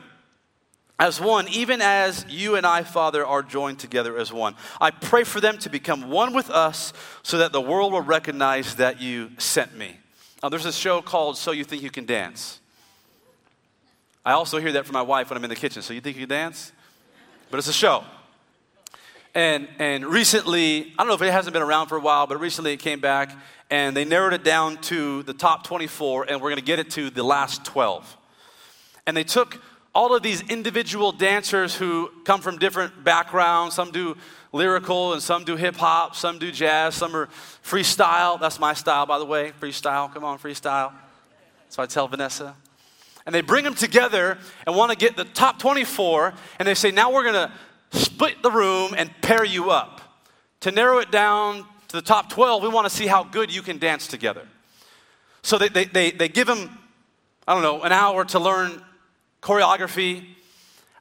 as 0.99 1.21
one, 1.21 1.49
even 1.49 1.81
as 1.81 2.27
you 2.29 2.57
and 2.57 2.67
I, 2.67 2.83
Father, 2.83 3.25
are 3.25 3.43
joined 3.43 3.79
together 3.79 4.19
as 4.19 4.33
one. 4.33 4.55
I 4.81 4.91
pray 4.91 5.25
for 5.25 5.41
them 5.41 5.57
to 5.59 5.71
become 5.71 6.11
one 6.11 6.35
with 6.35 6.51
us 6.51 6.93
so 7.23 7.39
that 7.39 7.53
the 7.53 7.61
world 7.61 7.93
will 7.93 8.03
recognize 8.03 8.75
that 8.77 9.01
you 9.01 9.31
sent 9.39 9.79
me. 9.79 9.97
Now, 10.43 10.49
there's 10.49 10.67
a 10.67 10.73
show 10.73 11.01
called 11.01 11.39
So 11.39 11.53
You 11.53 11.65
Think 11.65 11.83
You 11.83 11.91
Can 11.91 12.05
Dance. 12.05 12.61
I 14.25 14.33
also 14.33 14.59
hear 14.59 14.73
that 14.73 14.85
from 14.85 14.95
my 14.95 15.03
wife 15.03 15.31
when 15.31 15.37
I'm 15.37 15.45
in 15.45 15.51
the 15.51 15.57
kitchen. 15.57 15.83
So 15.83 15.95
you 15.95 16.01
think 16.01 16.17
you 16.17 16.23
can 16.23 16.29
dance? 16.29 16.73
But 17.51 17.59
it's 17.59 17.69
a 17.69 17.73
show. 17.73 18.05
And, 19.35 19.69
and 19.79 20.05
recently, 20.05 20.93
I 20.99 21.03
don't 21.03 21.09
know 21.09 21.15
if 21.15 21.23
it 21.23 21.31
hasn't 21.31 21.53
been 21.53 21.63
around 21.63 21.87
for 21.87 21.97
a 21.97 22.01
while, 22.01 22.27
but 22.27 22.41
recently 22.41 22.73
it 22.73 22.79
came 22.79 23.01
back 23.01 23.31
and 23.71 23.97
they 23.97 24.05
narrowed 24.05 24.33
it 24.33 24.43
down 24.43 24.79
to 24.83 25.23
the 25.23 25.35
top 25.35 25.65
24 25.65 26.27
and 26.29 26.41
we're 26.41 26.51
going 26.51 26.57
to 26.57 26.65
get 26.65 26.79
it 26.79 26.91
to 26.91 27.11
the 27.11 27.23
last 27.23 27.65
12. 27.65 28.17
And 29.07 29.17
they 29.17 29.25
took 29.25 29.63
all 29.95 30.15
of 30.15 30.23
these 30.23 30.43
individual 30.51 31.13
dancers 31.13 31.75
who 31.75 32.11
come 32.25 32.41
from 32.41 32.59
different 32.59 33.05
backgrounds. 33.05 33.75
Some 33.75 33.91
do 33.91 34.17
lyrical 34.53 35.13
and 35.13 35.23
some 35.23 35.45
do 35.45 35.57
hip 35.57 35.77
hop, 35.77 36.17
some 36.17 36.39
do 36.39 36.51
jazz, 36.51 36.95
some 36.95 37.15
are 37.15 37.29
freestyle. 37.65 38.41
That's 38.41 38.59
my 38.59 38.75
style, 38.75 39.07
by 39.07 39.19
the 39.19 39.25
way. 39.25 39.53
Freestyle. 39.61 40.13
Come 40.13 40.25
on, 40.25 40.39
freestyle. 40.39 40.93
So 41.69 41.83
I 41.83 41.87
tell 41.87 42.09
Vanessa 42.09 42.55
and 43.29 43.35
they 43.35 43.43
bring 43.43 43.63
them 43.63 43.75
together 43.75 44.39
and 44.67 44.75
want 44.75 44.91
to 44.91 44.97
get 44.97 45.15
the 45.15 45.25
top 45.27 45.59
24, 45.59 46.33
and 46.59 46.67
they 46.67 46.73
say, 46.73 46.91
now 46.91 47.13
we're 47.13 47.25
going 47.31 47.35
to 47.35 47.53
split 47.99 48.43
the 48.43 48.51
room 48.51 48.95
and 48.97 49.11
pair 49.21 49.45
you 49.45 49.71
up. 49.71 50.01
To 50.61 50.73
narrow 50.73 50.97
it 51.01 51.11
down 51.11 51.67
to 51.89 51.97
the 51.97 52.01
top 52.01 52.31
12, 52.31 52.63
we 52.63 52.71
want 52.71 52.87
to 52.87 52.91
see 52.91 53.07
how 53.07 53.25
good 53.25 53.55
you 53.55 53.61
can 53.61 53.77
dance 53.77 54.07
together. 54.07 54.49
So 55.43 55.59
they, 55.59 55.69
they, 55.69 55.85
they, 55.85 56.11
they 56.11 56.29
give 56.29 56.47
them, 56.47 56.71
I 57.47 57.53
don't 57.53 57.63
know, 57.63 57.83
an 57.83 57.93
hour 57.93 58.25
to 58.25 58.39
learn 58.39 58.83
choreography, 59.43 60.25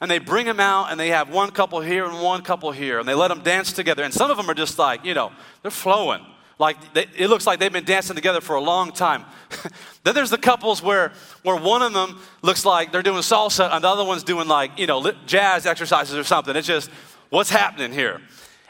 and 0.02 0.12
they 0.12 0.20
bring 0.20 0.48
them 0.48 0.60
out, 0.60 0.92
and 0.92 1.00
they 1.00 1.08
have 1.08 1.30
one 1.30 1.52
couple 1.52 1.80
here 1.80 2.04
and 2.04 2.22
one 2.22 2.42
couple 2.42 2.74
here, 2.74 3.00
and 3.00 3.08
they 3.08 3.14
let 3.14 3.30
them 3.30 3.40
dance 3.40 3.72
together. 3.72 4.04
And 4.04 4.14
some 4.14 4.30
of 4.30 4.36
them 4.36 4.50
are 4.50 4.54
just 4.54 4.78
like, 4.78 5.06
you 5.06 5.14
know, 5.14 5.32
they're 5.62 5.72
flowing. 5.72 6.26
Like 6.60 6.94
they, 6.94 7.06
it 7.16 7.30
looks 7.30 7.46
like 7.46 7.60
they've 7.60 7.72
been 7.72 7.86
dancing 7.86 8.16
together 8.16 8.42
for 8.42 8.56
a 8.56 8.62
long 8.62 8.92
time. 8.92 9.26
then 10.08 10.16
there's 10.16 10.30
the 10.30 10.38
couples 10.38 10.82
where, 10.82 11.12
where 11.44 11.58
one 11.58 11.82
of 11.82 11.94
them 11.94 12.20
looks 12.42 12.66
like 12.66 12.92
they're 12.92 13.04
doing 13.04 13.20
salsa 13.20 13.70
and 13.72 13.84
the 13.84 13.88
other 13.88 14.06
one's 14.06 14.24
doing 14.24 14.48
like, 14.48 14.80
you 14.80 14.88
know, 14.88 15.12
jazz 15.26 15.66
exercises 15.66 16.16
or 16.16 16.24
something. 16.24 16.56
It's 16.56 16.68
just, 16.68 16.90
what's 17.30 17.50
happening 17.50 17.92
here? 17.92 18.22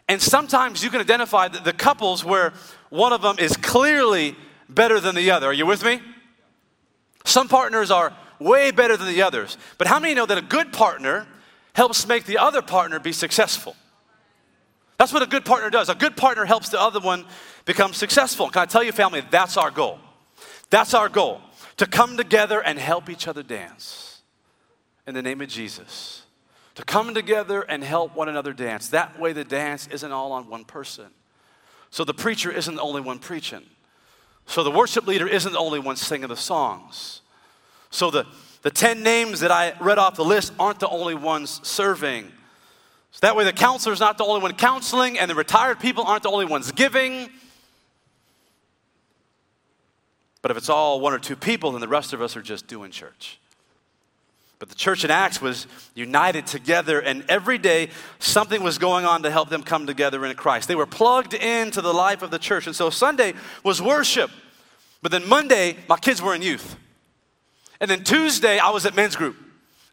And 0.09 0.21
sometimes 0.21 0.83
you 0.83 0.89
can 0.89 0.99
identify 1.01 1.47
the, 1.47 1.59
the 1.59 1.73
couples 1.73 2.25
where 2.25 2.53
one 2.89 3.13
of 3.13 3.21
them 3.21 3.37
is 3.39 3.55
clearly 3.57 4.35
better 4.67 4.99
than 4.99 5.15
the 5.15 5.31
other. 5.31 5.47
Are 5.47 5.53
you 5.53 5.65
with 5.65 5.83
me? 5.83 6.01
Some 7.25 7.47
partners 7.47 7.91
are 7.91 8.15
way 8.39 8.71
better 8.71 8.97
than 8.97 9.07
the 9.07 9.21
others. 9.21 9.57
But 9.77 9.87
how 9.87 9.99
many 9.99 10.13
know 10.13 10.25
that 10.25 10.37
a 10.37 10.41
good 10.41 10.71
partner 10.73 11.27
helps 11.73 12.07
make 12.07 12.25
the 12.25 12.37
other 12.37 12.61
partner 12.61 12.99
be 12.99 13.11
successful? 13.11 13.75
That's 14.97 15.13
what 15.13 15.21
a 15.21 15.27
good 15.27 15.45
partner 15.45 15.69
does. 15.69 15.89
A 15.89 15.95
good 15.95 16.17
partner 16.17 16.45
helps 16.45 16.69
the 16.69 16.81
other 16.81 16.99
one 16.99 17.25
become 17.65 17.93
successful. 17.93 18.49
Can 18.49 18.63
I 18.63 18.65
tell 18.65 18.83
you, 18.83 18.91
family, 18.91 19.21
that's 19.29 19.57
our 19.57 19.69
goal. 19.69 19.99
That's 20.69 20.93
our 20.93 21.09
goal 21.09 21.41
to 21.77 21.85
come 21.85 22.17
together 22.17 22.61
and 22.61 22.77
help 22.77 23.09
each 23.09 23.27
other 23.27 23.43
dance 23.43 24.21
in 25.05 25.13
the 25.13 25.21
name 25.21 25.41
of 25.41 25.47
Jesus. 25.47 26.23
To 26.75 26.83
come 26.83 27.13
together 27.13 27.61
and 27.61 27.83
help 27.83 28.15
one 28.15 28.29
another 28.29 28.53
dance. 28.53 28.89
That 28.89 29.19
way, 29.19 29.33
the 29.33 29.43
dance 29.43 29.87
isn't 29.87 30.11
all 30.11 30.31
on 30.31 30.49
one 30.49 30.63
person. 30.63 31.07
So 31.89 32.03
the 32.03 32.13
preacher 32.13 32.51
isn't 32.51 32.75
the 32.75 32.81
only 32.81 33.01
one 33.01 33.17
preaching. 33.17 33.63
So 34.45 34.63
the 34.63 34.71
worship 34.71 35.07
leader 35.07 35.27
isn't 35.27 35.51
the 35.51 35.57
only 35.57 35.79
one 35.79 35.95
singing 35.95 36.27
the 36.27 36.35
songs. 36.35 37.21
So 37.89 38.11
the, 38.11 38.25
the 38.61 38.69
10 38.69 39.01
names 39.01 39.39
that 39.39 39.51
I 39.51 39.73
read 39.79 39.97
off 39.97 40.15
the 40.15 40.25
list 40.25 40.53
aren't 40.59 40.79
the 40.79 40.89
only 40.89 41.15
ones 41.15 41.59
serving. 41.63 42.31
So 43.11 43.19
that 43.21 43.35
way, 43.35 43.43
the 43.43 43.53
counselor's 43.53 43.99
not 43.99 44.17
the 44.17 44.25
only 44.25 44.41
one 44.41 44.53
counseling, 44.53 45.17
and 45.17 45.31
the 45.31 45.35
retired 45.35 45.79
people 45.79 46.03
aren't 46.03 46.23
the 46.23 46.29
only 46.29 46.45
ones 46.45 46.71
giving. 46.71 47.29
But 50.41 50.51
if 50.51 50.57
it's 50.57 50.69
all 50.69 50.99
one 50.99 51.13
or 51.13 51.19
two 51.19 51.35
people, 51.35 51.71
then 51.71 51.81
the 51.81 51.87
rest 51.87 52.13
of 52.13 52.21
us 52.21 52.37
are 52.37 52.41
just 52.41 52.67
doing 52.67 52.91
church. 52.91 53.39
But 54.59 54.69
the 54.69 54.75
church 54.75 55.03
in 55.03 55.11
Acts 55.11 55.39
was 55.39 55.67
united 55.93 56.47
together, 56.47 56.99
and 56.99 57.23
every 57.29 57.59
day 57.59 57.89
something 58.17 58.63
was 58.63 58.79
going 58.79 59.05
on 59.05 59.23
to 59.23 59.29
help 59.29 59.49
them 59.49 59.61
come 59.61 59.85
together 59.85 60.25
in 60.25 60.35
Christ. 60.35 60.67
They 60.67 60.75
were 60.75 60.87
plugged 60.87 61.35
into 61.35 61.81
the 61.81 61.93
life 61.93 62.23
of 62.23 62.31
the 62.31 62.39
church. 62.39 62.65
And 62.65 62.75
so 62.75 62.89
Sunday 62.89 63.33
was 63.63 63.81
worship. 63.81 64.31
But 65.03 65.11
then 65.11 65.27
Monday, 65.27 65.77
my 65.87 65.97
kids 65.97 66.21
were 66.21 66.33
in 66.33 66.41
youth. 66.41 66.75
And 67.79 67.89
then 67.91 68.03
Tuesday, 68.03 68.57
I 68.57 68.71
was 68.71 68.87
at 68.87 68.95
men's 68.95 69.15
group. 69.15 69.35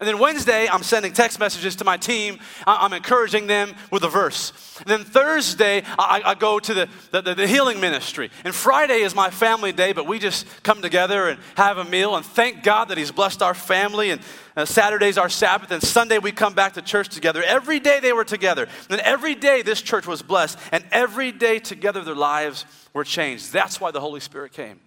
And 0.00 0.08
then 0.08 0.18
Wednesday, 0.18 0.68
I'm 0.68 0.82
sending 0.82 1.12
text 1.12 1.38
messages 1.38 1.76
to 1.76 1.84
my 1.84 1.96
team. 1.96 2.40
I'm 2.66 2.92
encouraging 2.92 3.46
them 3.46 3.72
with 3.92 4.02
a 4.02 4.08
verse. 4.08 4.52
And 4.80 4.88
then 4.88 5.04
Thursday, 5.04 5.82
I, 5.96 6.20
I 6.24 6.34
go 6.34 6.58
to 6.58 6.74
the, 6.74 6.88
the, 7.12 7.34
the, 7.34 7.46
healing 7.46 7.80
ministry. 7.80 8.30
And 8.44 8.52
Friday 8.52 9.02
is 9.02 9.14
my 9.14 9.30
family 9.30 9.70
day, 9.70 9.92
but 9.92 10.08
we 10.08 10.18
just 10.18 10.46
come 10.64 10.82
together 10.82 11.28
and 11.28 11.38
have 11.56 11.78
a 11.78 11.84
meal 11.84 12.16
and 12.16 12.26
thank 12.26 12.64
God 12.64 12.86
that 12.86 12.98
He's 12.98 13.12
blessed 13.12 13.40
our 13.40 13.54
family. 13.54 14.10
And 14.10 14.20
uh, 14.56 14.64
Saturday's 14.64 15.16
our 15.16 15.28
Sabbath, 15.28 15.70
and 15.70 15.80
Sunday 15.80 16.18
we 16.18 16.32
come 16.32 16.54
back 16.54 16.74
to 16.74 16.82
church 16.82 17.08
together. 17.08 17.44
Every 17.44 17.78
day 17.78 18.00
they 18.00 18.12
were 18.12 18.24
together. 18.24 18.66
And 18.90 19.00
every 19.00 19.36
day 19.36 19.62
this 19.62 19.80
church 19.80 20.08
was 20.08 20.22
blessed. 20.22 20.58
And 20.72 20.84
every 20.90 21.30
day 21.30 21.60
together 21.60 22.02
their 22.02 22.16
lives 22.16 22.66
were 22.92 23.04
changed. 23.04 23.52
That's 23.52 23.80
why 23.80 23.92
the 23.92 24.00
Holy 24.00 24.20
Spirit 24.20 24.52
came. 24.52 24.80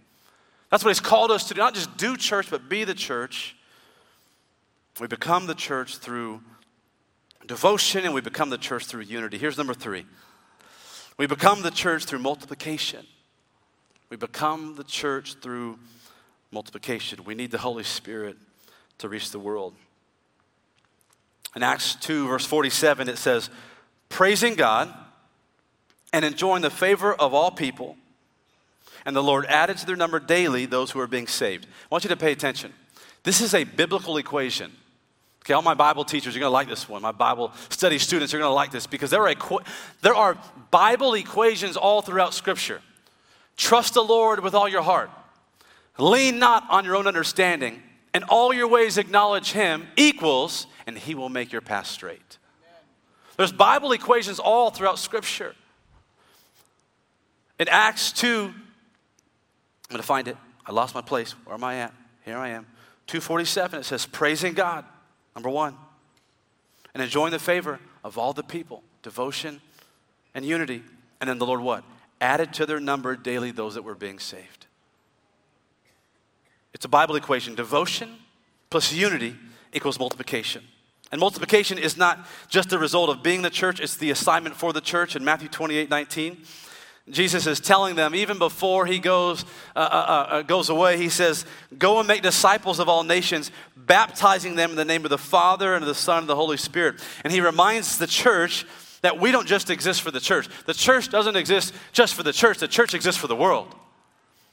That's 0.69 0.83
what 0.83 0.89
He's 0.89 0.99
called 0.99 1.31
us 1.31 1.47
to 1.47 1.53
do. 1.53 1.59
Not 1.59 1.75
just 1.75 1.95
do 1.95 2.17
church, 2.17 2.51
but 2.51 2.67
be 2.67 2.83
the 2.83 2.93
church 2.93 3.55
we 4.99 5.07
become 5.07 5.47
the 5.47 5.55
church 5.55 5.97
through 5.97 6.41
devotion 7.45 8.05
and 8.05 8.13
we 8.13 8.21
become 8.21 8.49
the 8.49 8.57
church 8.57 8.85
through 8.85 9.01
unity. 9.01 9.37
Here's 9.37 9.57
number 9.57 9.73
three 9.73 10.05
we 11.17 11.25
become 11.25 11.61
the 11.63 11.71
church 11.71 12.05
through 12.05 12.19
multiplication. 12.19 13.05
We 14.09 14.17
become 14.17 14.75
the 14.75 14.83
church 14.83 15.35
through 15.41 15.79
multiplication. 16.51 17.23
We 17.25 17.35
need 17.35 17.51
the 17.51 17.57
Holy 17.57 17.83
Spirit 17.83 18.37
to 18.99 19.09
reach 19.09 19.31
the 19.31 19.39
world. 19.39 19.73
In 21.55 21.63
Acts 21.63 21.95
2, 21.95 22.27
verse 22.27 22.45
47, 22.45 23.09
it 23.09 23.17
says, 23.17 23.49
Praising 24.09 24.55
God 24.55 24.93
and 26.13 26.23
enjoying 26.23 26.61
the 26.61 26.69
favor 26.69 27.13
of 27.13 27.33
all 27.33 27.51
people. 27.51 27.97
And 29.05 29.15
the 29.15 29.23
Lord 29.23 29.45
added 29.47 29.77
to 29.77 29.85
their 29.85 29.95
number 29.95 30.19
daily 30.19 30.65
those 30.65 30.91
who 30.91 30.99
are 30.99 31.07
being 31.07 31.27
saved. 31.27 31.65
I 31.65 31.87
want 31.89 32.03
you 32.03 32.09
to 32.09 32.17
pay 32.17 32.31
attention. 32.31 32.73
This 33.23 33.41
is 33.41 33.53
a 33.53 33.63
biblical 33.63 34.17
equation. 34.17 34.71
Okay, 35.47 35.53
all 35.53 35.61
my 35.61 35.75
Bible 35.75 36.03
teachers 36.03 36.35
are 36.35 36.39
going 36.39 36.49
to 36.49 36.53
like 36.53 36.67
this 36.67 36.89
one. 36.89 37.01
My 37.01 37.13
Bible 37.13 37.53
study 37.69 37.99
students 37.99 38.33
are 38.33 38.37
going 38.37 38.49
to 38.49 38.53
like 38.53 38.69
this 38.69 38.85
because 38.85 39.09
there 39.09 39.25
are, 39.25 39.33
equ- 39.33 39.65
there 40.01 40.13
are 40.13 40.37
Bible 40.71 41.13
equations 41.13 41.77
all 41.77 42.01
throughout 42.01 42.33
Scripture. 42.33 42.81
Trust 43.55 43.93
the 43.93 44.01
Lord 44.01 44.41
with 44.41 44.53
all 44.53 44.67
your 44.67 44.81
heart. 44.81 45.09
Lean 45.97 46.37
not 46.37 46.65
on 46.69 46.83
your 46.83 46.97
own 46.97 47.07
understanding, 47.07 47.81
and 48.13 48.25
all 48.25 48.53
your 48.53 48.67
ways 48.67 48.97
acknowledge 48.97 49.53
Him 49.53 49.87
equals, 49.95 50.67
and 50.85 50.97
He 50.97 51.15
will 51.15 51.29
make 51.29 51.53
your 51.53 51.61
path 51.61 51.87
straight. 51.87 52.39
There's 53.37 53.53
Bible 53.53 53.93
equations 53.93 54.39
all 54.39 54.69
throughout 54.69 54.99
Scripture. 54.99 55.55
In 57.57 57.69
Acts 57.69 58.11
2, 58.11 58.27
I'm 58.27 58.53
going 59.87 60.01
to 60.01 60.03
find 60.03 60.27
it. 60.27 60.35
I 60.65 60.73
lost 60.73 60.93
my 60.93 60.99
place. 60.99 61.31
Where 61.45 61.53
am 61.53 61.63
I 61.63 61.75
at? 61.75 61.93
Here 62.25 62.35
I 62.35 62.49
am. 62.49 62.65
247, 63.05 63.79
it 63.79 63.83
says, 63.83 64.05
praising 64.05 64.53
God, 64.53 64.83
number 65.37 65.51
one, 65.51 65.75
and 66.95 67.03
enjoying 67.03 67.29
the 67.29 67.37
favor 67.37 67.79
of 68.03 68.17
all 68.17 68.33
the 68.33 68.41
people, 68.41 68.81
devotion 69.03 69.61
and 70.33 70.43
unity. 70.43 70.81
And 71.21 71.29
then 71.29 71.37
the 71.37 71.45
Lord 71.45 71.61
what? 71.61 71.83
Added 72.19 72.53
to 72.53 72.65
their 72.65 72.79
number 72.79 73.15
daily 73.15 73.51
those 73.51 73.75
that 73.75 73.83
were 73.83 73.93
being 73.93 74.17
saved. 74.17 74.65
It's 76.73 76.85
a 76.85 76.89
Bible 76.89 77.15
equation. 77.15 77.53
Devotion 77.53 78.15
plus 78.71 78.91
unity 78.91 79.35
equals 79.73 79.99
multiplication. 79.99 80.63
And 81.11 81.21
multiplication 81.21 81.77
is 81.77 81.97
not 81.97 82.25
just 82.49 82.69
the 82.69 82.79
result 82.79 83.11
of 83.11 83.21
being 83.21 83.43
the 83.43 83.51
church, 83.51 83.79
it's 83.79 83.95
the 83.95 84.09
assignment 84.09 84.55
for 84.55 84.73
the 84.73 84.81
church 84.81 85.15
in 85.15 85.23
Matthew 85.23 85.49
28 85.49 85.87
19. 85.87 86.43
Jesus 87.09 87.47
is 87.47 87.59
telling 87.59 87.95
them, 87.95 88.13
even 88.13 88.37
before 88.37 88.85
he 88.85 88.99
goes, 88.99 89.45
uh, 89.75 89.79
uh, 89.79 89.81
uh, 89.81 90.27
uh, 90.29 90.41
goes 90.41 90.69
away, 90.69 90.97
he 90.97 91.07
says, 91.07 91.45
Go 91.77 91.99
and 91.99 92.07
make 92.07 92.21
disciples 92.21 92.79
of 92.79 92.89
all 92.89 93.03
nations, 93.03 93.49
baptizing 93.75 94.55
them 94.55 94.71
in 94.71 94.75
the 94.75 94.85
name 94.85 95.05
of 95.05 95.09
the 95.09 95.17
Father 95.17 95.73
and 95.73 95.83
of 95.83 95.87
the 95.87 95.95
Son 95.95 96.19
and 96.19 96.29
the 96.29 96.35
Holy 96.35 96.57
Spirit. 96.57 97.01
And 97.23 97.31
he 97.31 97.39
reminds 97.39 97.97
the 97.97 98.07
church 98.07 98.65
that 99.01 99.19
we 99.19 99.31
don't 99.31 99.47
just 99.47 99.69
exist 99.69 100.01
for 100.01 100.11
the 100.11 100.19
church. 100.19 100.49
The 100.65 100.73
church 100.73 101.09
doesn't 101.09 101.37
exist 101.37 101.73
just 101.93 102.13
for 102.13 102.23
the 102.23 102.33
church, 102.33 102.57
the 102.57 102.67
church 102.67 102.93
exists 102.93 103.19
for 103.19 103.27
the 103.27 103.35
world. 103.35 103.73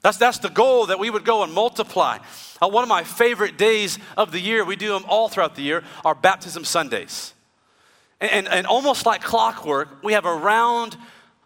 That's, 0.02 0.18
that's 0.18 0.38
the 0.38 0.50
goal 0.50 0.86
that 0.86 0.98
we 0.98 1.08
would 1.08 1.24
go 1.24 1.42
and 1.42 1.52
multiply. 1.52 2.18
Uh, 2.62 2.68
one 2.68 2.82
of 2.82 2.88
my 2.88 3.04
favorite 3.04 3.56
days 3.56 3.98
of 4.18 4.32
the 4.32 4.40
year, 4.40 4.62
we 4.62 4.76
do 4.76 4.92
them 4.92 5.04
all 5.08 5.28
throughout 5.28 5.56
the 5.56 5.62
year, 5.62 5.82
are 6.04 6.14
baptism 6.14 6.64
Sundays. 6.64 7.32
And, 8.20 8.30
and, 8.30 8.48
and 8.48 8.66
almost 8.66 9.06
like 9.06 9.22
clockwork, 9.22 10.02
we 10.04 10.12
have 10.12 10.26
around 10.26 10.96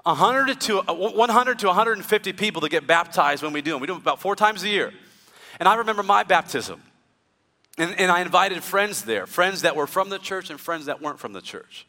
100 0.08 0.60
to, 0.62 0.80
uh, 0.80 0.94
100 0.94 1.58
to 1.58 1.66
150 1.66 2.32
people 2.32 2.62
that 2.62 2.70
get 2.70 2.86
baptized 2.86 3.42
when 3.42 3.52
we 3.52 3.60
do 3.60 3.72
them. 3.72 3.80
We 3.80 3.86
do 3.86 3.92
them 3.92 4.00
about 4.00 4.20
four 4.20 4.34
times 4.34 4.62
a 4.62 4.68
year. 4.68 4.92
And 5.60 5.68
I 5.68 5.74
remember 5.74 6.02
my 6.02 6.22
baptism. 6.22 6.82
And, 7.76 7.94
and 8.00 8.10
I 8.10 8.22
invited 8.22 8.62
friends 8.64 9.04
there, 9.04 9.26
friends 9.26 9.62
that 9.62 9.76
were 9.76 9.86
from 9.86 10.08
the 10.08 10.18
church 10.18 10.48
and 10.48 10.58
friends 10.58 10.86
that 10.86 11.02
weren't 11.02 11.18
from 11.18 11.34
the 11.34 11.42
church. 11.42 11.86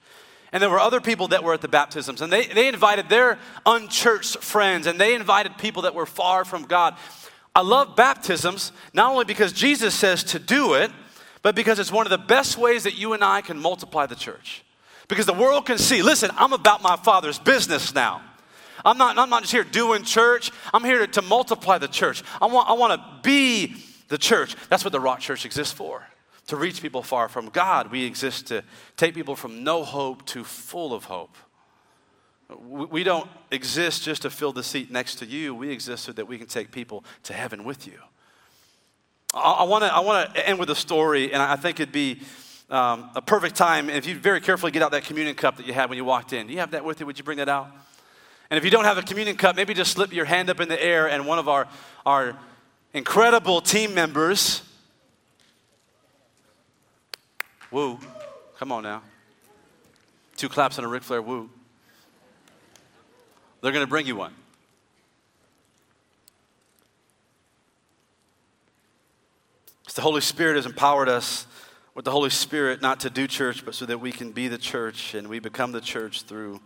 And 0.51 0.61
there 0.61 0.69
were 0.69 0.79
other 0.79 0.99
people 0.99 1.29
that 1.29 1.43
were 1.43 1.53
at 1.53 1.61
the 1.61 1.67
baptisms, 1.67 2.21
and 2.21 2.31
they, 2.31 2.45
they 2.47 2.67
invited 2.67 3.07
their 3.07 3.39
unchurched 3.65 4.39
friends, 4.39 4.85
and 4.85 4.99
they 4.99 5.15
invited 5.15 5.57
people 5.57 5.83
that 5.83 5.95
were 5.95 6.05
far 6.05 6.43
from 6.43 6.63
God. 6.63 6.95
I 7.55 7.61
love 7.61 7.95
baptisms, 7.95 8.71
not 8.93 9.11
only 9.11 9.25
because 9.25 9.53
Jesus 9.53 9.95
says 9.95 10.23
to 10.25 10.39
do 10.39 10.73
it, 10.73 10.91
but 11.41 11.55
because 11.55 11.79
it's 11.79 11.91
one 11.91 12.05
of 12.05 12.09
the 12.09 12.17
best 12.17 12.57
ways 12.57 12.83
that 12.83 12.97
you 12.97 13.13
and 13.13 13.23
I 13.23 13.41
can 13.41 13.59
multiply 13.59 14.05
the 14.07 14.15
church. 14.15 14.63
Because 15.09 15.25
the 15.25 15.33
world 15.33 15.65
can 15.65 15.77
see, 15.77 16.01
listen, 16.01 16.31
I'm 16.37 16.53
about 16.53 16.81
my 16.81 16.95
Father's 16.95 17.37
business 17.37 17.93
now. 17.93 18.21
I'm 18.85 18.97
not, 18.97 19.17
I'm 19.17 19.29
not 19.29 19.41
just 19.41 19.51
here 19.51 19.65
doing 19.65 20.03
church, 20.03 20.51
I'm 20.73 20.85
here 20.85 20.99
to, 20.99 21.07
to 21.07 21.21
multiply 21.21 21.77
the 21.77 21.89
church. 21.89 22.23
I 22.41 22.45
want, 22.45 22.69
I 22.69 22.73
want 22.73 22.93
to 22.93 23.19
be 23.21 23.75
the 24.07 24.17
church. 24.17 24.55
That's 24.69 24.85
what 24.85 24.93
the 24.93 25.01
Rock 25.01 25.19
Church 25.19 25.45
exists 25.45 25.73
for 25.73 26.07
to 26.47 26.55
reach 26.55 26.81
people 26.81 27.03
far 27.03 27.29
from 27.29 27.49
God. 27.49 27.91
We 27.91 28.05
exist 28.05 28.47
to 28.47 28.63
take 28.97 29.13
people 29.13 29.35
from 29.35 29.63
no 29.63 29.83
hope 29.83 30.25
to 30.27 30.43
full 30.43 30.93
of 30.93 31.03
hope. 31.03 31.35
We 32.65 33.03
don't 33.03 33.29
exist 33.51 34.03
just 34.03 34.23
to 34.23 34.31
fill 34.31 34.51
the 34.51 34.63
seat 34.63 34.89
next 34.89 35.15
to 35.15 35.27
you. 35.27 35.53
We 35.53 35.69
exist 35.69 36.05
so 36.05 36.11
that 36.13 36.27
we 36.27 36.39
can 36.39 36.47
take 36.47 36.71
people 36.71 37.03
to 37.23 37.33
heaven 37.33 37.63
with 37.63 37.85
you. 37.85 37.99
I 39.31 39.63
want 39.65 39.83
to 39.83 39.93
I 39.93 39.99
wanna 39.99 40.33
end 40.43 40.57
with 40.57 40.71
a 40.71 40.75
story, 40.75 41.31
and 41.31 41.39
I 41.39 41.55
think 41.55 41.79
it'd 41.79 41.93
be 41.93 42.21
um, 42.69 43.09
a 43.15 43.21
perfect 43.21 43.55
time 43.55 43.89
if 43.89 44.05
you 44.05 44.15
very 44.15 44.41
carefully 44.41 44.71
get 44.71 44.81
out 44.81 44.91
that 44.91 45.03
communion 45.03 45.35
cup 45.35 45.57
that 45.57 45.65
you 45.65 45.73
had 45.73 45.89
when 45.89 45.97
you 45.97 46.05
walked 46.05 46.33
in. 46.33 46.47
Do 46.47 46.53
you 46.53 46.59
have 46.59 46.71
that 46.71 46.85
with 46.85 46.99
you? 46.99 47.05
Would 47.05 47.17
you 47.17 47.23
bring 47.23 47.37
that 47.37 47.49
out? 47.49 47.69
And 48.49 48.57
if 48.57 48.63
you 48.63 48.71
don't 48.71 48.85
have 48.85 48.97
a 48.97 49.03
communion 49.03 49.37
cup, 49.37 49.55
maybe 49.55 49.73
just 49.73 49.91
slip 49.91 50.13
your 50.13 50.25
hand 50.25 50.49
up 50.49 50.59
in 50.59 50.69
the 50.69 50.83
air, 50.83 51.07
and 51.09 51.27
one 51.27 51.39
of 51.39 51.47
our, 51.47 51.67
our 52.05 52.35
incredible 52.93 53.61
team 53.61 53.93
members 53.93 54.63
Woo. 57.71 57.99
Come 58.57 58.71
on 58.71 58.81
now. 58.83 59.03
Two 60.37 60.49
claps 60.49 60.77
and 60.77 60.85
a 60.85 60.89
Ric 60.89 61.03
Flair 61.03 61.21
woo. 61.21 61.49
They're 63.61 63.71
going 63.71 63.85
to 63.85 63.89
bring 63.89 64.07
you 64.07 64.15
one. 64.15 64.33
the 69.99 70.03
Holy 70.03 70.21
Spirit 70.21 70.55
has 70.55 70.65
empowered 70.65 71.09
us 71.09 71.45
with 71.99 72.05
the 72.05 72.11
Holy 72.11 72.29
Spirit 72.29 72.81
not 72.81 73.01
to 73.01 73.09
do 73.09 73.27
church, 73.27 73.65
but 73.65 73.75
so 73.75 73.85
that 73.85 73.99
we 73.99 74.09
can 74.09 74.31
be 74.31 74.47
the 74.47 74.57
church 74.57 75.15
and 75.15 75.27
we 75.27 75.37
become 75.37 75.73
the 75.73 75.81
church 75.81 76.21
through 76.21 76.57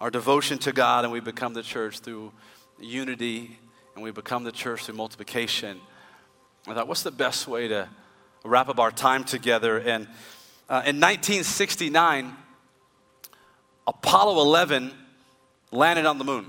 our 0.00 0.10
devotion 0.10 0.58
to 0.58 0.72
God 0.72 1.04
and 1.04 1.12
we 1.12 1.20
become 1.20 1.54
the 1.54 1.62
church 1.62 2.00
through 2.00 2.32
unity 2.80 3.56
and 3.94 4.02
we 4.02 4.10
become 4.10 4.42
the 4.42 4.50
church 4.50 4.84
through 4.84 4.96
multiplication. 4.96 5.78
I 6.66 6.74
thought, 6.74 6.88
what's 6.88 7.04
the 7.04 7.12
best 7.12 7.46
way 7.46 7.68
to 7.68 7.88
wrap 8.44 8.68
up 8.68 8.80
our 8.80 8.90
time 8.90 9.22
together. 9.22 9.78
And 9.78 10.08
uh, 10.68 10.82
in 10.84 10.98
1969, 10.98 12.34
Apollo 13.86 14.40
11 14.40 14.90
landed 15.70 16.04
on 16.04 16.18
the 16.18 16.24
moon. 16.24 16.46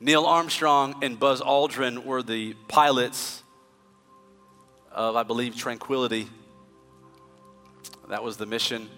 Neil 0.00 0.24
Armstrong 0.24 0.94
and 1.04 1.20
Buzz 1.20 1.42
Aldrin 1.42 2.06
were 2.06 2.22
the 2.22 2.54
pilots 2.68 3.41
of, 4.94 5.16
I 5.16 5.22
believe, 5.22 5.56
Tranquility. 5.56 6.28
That 8.08 8.22
was 8.22 8.36
the 8.36 8.46
mission. 8.46 8.88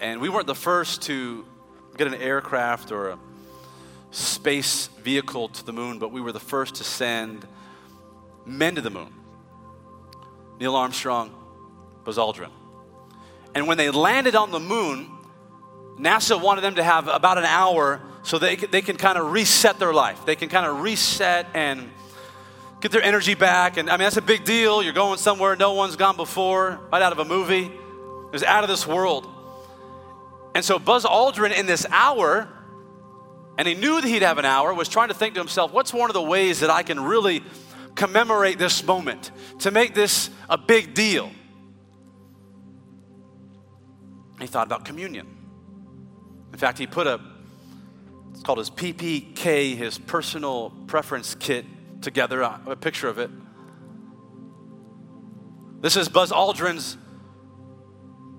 And 0.00 0.20
we 0.20 0.28
weren't 0.28 0.46
the 0.46 0.54
first 0.54 1.02
to 1.02 1.44
get 1.96 2.06
an 2.06 2.14
aircraft 2.14 2.92
or 2.92 3.10
a 3.10 3.18
space 4.10 4.88
vehicle 5.02 5.48
to 5.48 5.64
the 5.64 5.72
moon, 5.72 5.98
but 5.98 6.12
we 6.12 6.20
were 6.20 6.32
the 6.32 6.40
first 6.40 6.76
to 6.76 6.84
send 6.84 7.46
men 8.44 8.74
to 8.74 8.80
the 8.80 8.90
moon. 8.90 9.12
Neil 10.60 10.76
Armstrong, 10.76 11.34
Buzz 12.04 12.18
Aldrin. 12.18 12.50
And 13.54 13.66
when 13.66 13.78
they 13.78 13.90
landed 13.90 14.34
on 14.34 14.50
the 14.50 14.60
moon, 14.60 15.10
NASA 15.98 16.40
wanted 16.40 16.62
them 16.62 16.76
to 16.76 16.82
have 16.82 17.08
about 17.08 17.38
an 17.38 17.44
hour 17.44 18.00
so 18.22 18.38
they 18.38 18.56
they 18.56 18.82
can 18.82 18.96
kind 18.96 19.18
of 19.18 19.32
reset 19.32 19.78
their 19.78 19.92
life. 19.92 20.24
They 20.24 20.36
can 20.36 20.48
kind 20.48 20.66
of 20.66 20.80
reset 20.80 21.46
and 21.54 21.90
get 22.82 22.90
their 22.90 23.02
energy 23.02 23.34
back. 23.34 23.76
And 23.78 23.88
I 23.88 23.92
mean, 23.92 24.04
that's 24.04 24.16
a 24.16 24.22
big 24.22 24.44
deal. 24.44 24.82
You're 24.82 24.92
going 24.92 25.18
somewhere 25.18 25.56
no 25.56 25.72
one's 25.72 25.96
gone 25.96 26.16
before, 26.16 26.80
right 26.92 27.00
out 27.00 27.12
of 27.12 27.18
a 27.20 27.24
movie. 27.24 27.66
It 27.66 28.32
was 28.32 28.42
out 28.42 28.64
of 28.64 28.68
this 28.68 28.86
world. 28.86 29.28
And 30.54 30.64
so 30.64 30.78
Buzz 30.78 31.04
Aldrin, 31.04 31.56
in 31.56 31.66
this 31.66 31.86
hour, 31.88 32.48
and 33.56 33.68
he 33.68 33.74
knew 33.74 34.00
that 34.00 34.08
he'd 34.08 34.22
have 34.22 34.38
an 34.38 34.44
hour, 34.44 34.74
was 34.74 34.88
trying 34.88 35.08
to 35.08 35.14
think 35.14 35.34
to 35.34 35.40
himself, 35.40 35.72
what's 35.72 35.94
one 35.94 36.10
of 36.10 36.14
the 36.14 36.22
ways 36.22 36.60
that 36.60 36.70
I 36.70 36.82
can 36.82 37.00
really 37.00 37.42
commemorate 37.94 38.58
this 38.58 38.82
moment, 38.84 39.30
to 39.60 39.70
make 39.70 39.94
this 39.94 40.30
a 40.48 40.58
big 40.58 40.94
deal. 40.94 41.30
He 44.40 44.46
thought 44.46 44.66
about 44.66 44.84
communion. 44.84 45.26
In 46.52 46.58
fact, 46.58 46.78
he 46.78 46.86
put 46.86 47.06
a, 47.06 47.20
it's 48.32 48.42
called 48.42 48.58
his 48.58 48.70
PPK, 48.70 49.76
his 49.76 49.98
personal 49.98 50.70
preference 50.86 51.34
kit, 51.34 51.64
together, 52.02 52.42
uh, 52.42 52.58
a 52.66 52.76
picture 52.76 53.08
of 53.08 53.18
it. 53.18 53.30
This 55.80 55.96
is 55.96 56.08
Buzz 56.08 56.30
Aldrin's. 56.30 56.96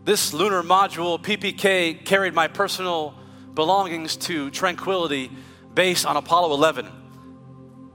This 0.03 0.33
lunar 0.33 0.61
module, 0.63 1.21
PPK, 1.21 2.05
carried 2.05 2.33
my 2.33 2.47
personal 2.47 3.15
belongings 3.53 4.17
to 4.17 4.49
Tranquility 4.51 5.31
base 5.73 6.05
on 6.05 6.17
Apollo 6.17 6.53
11 6.53 7.03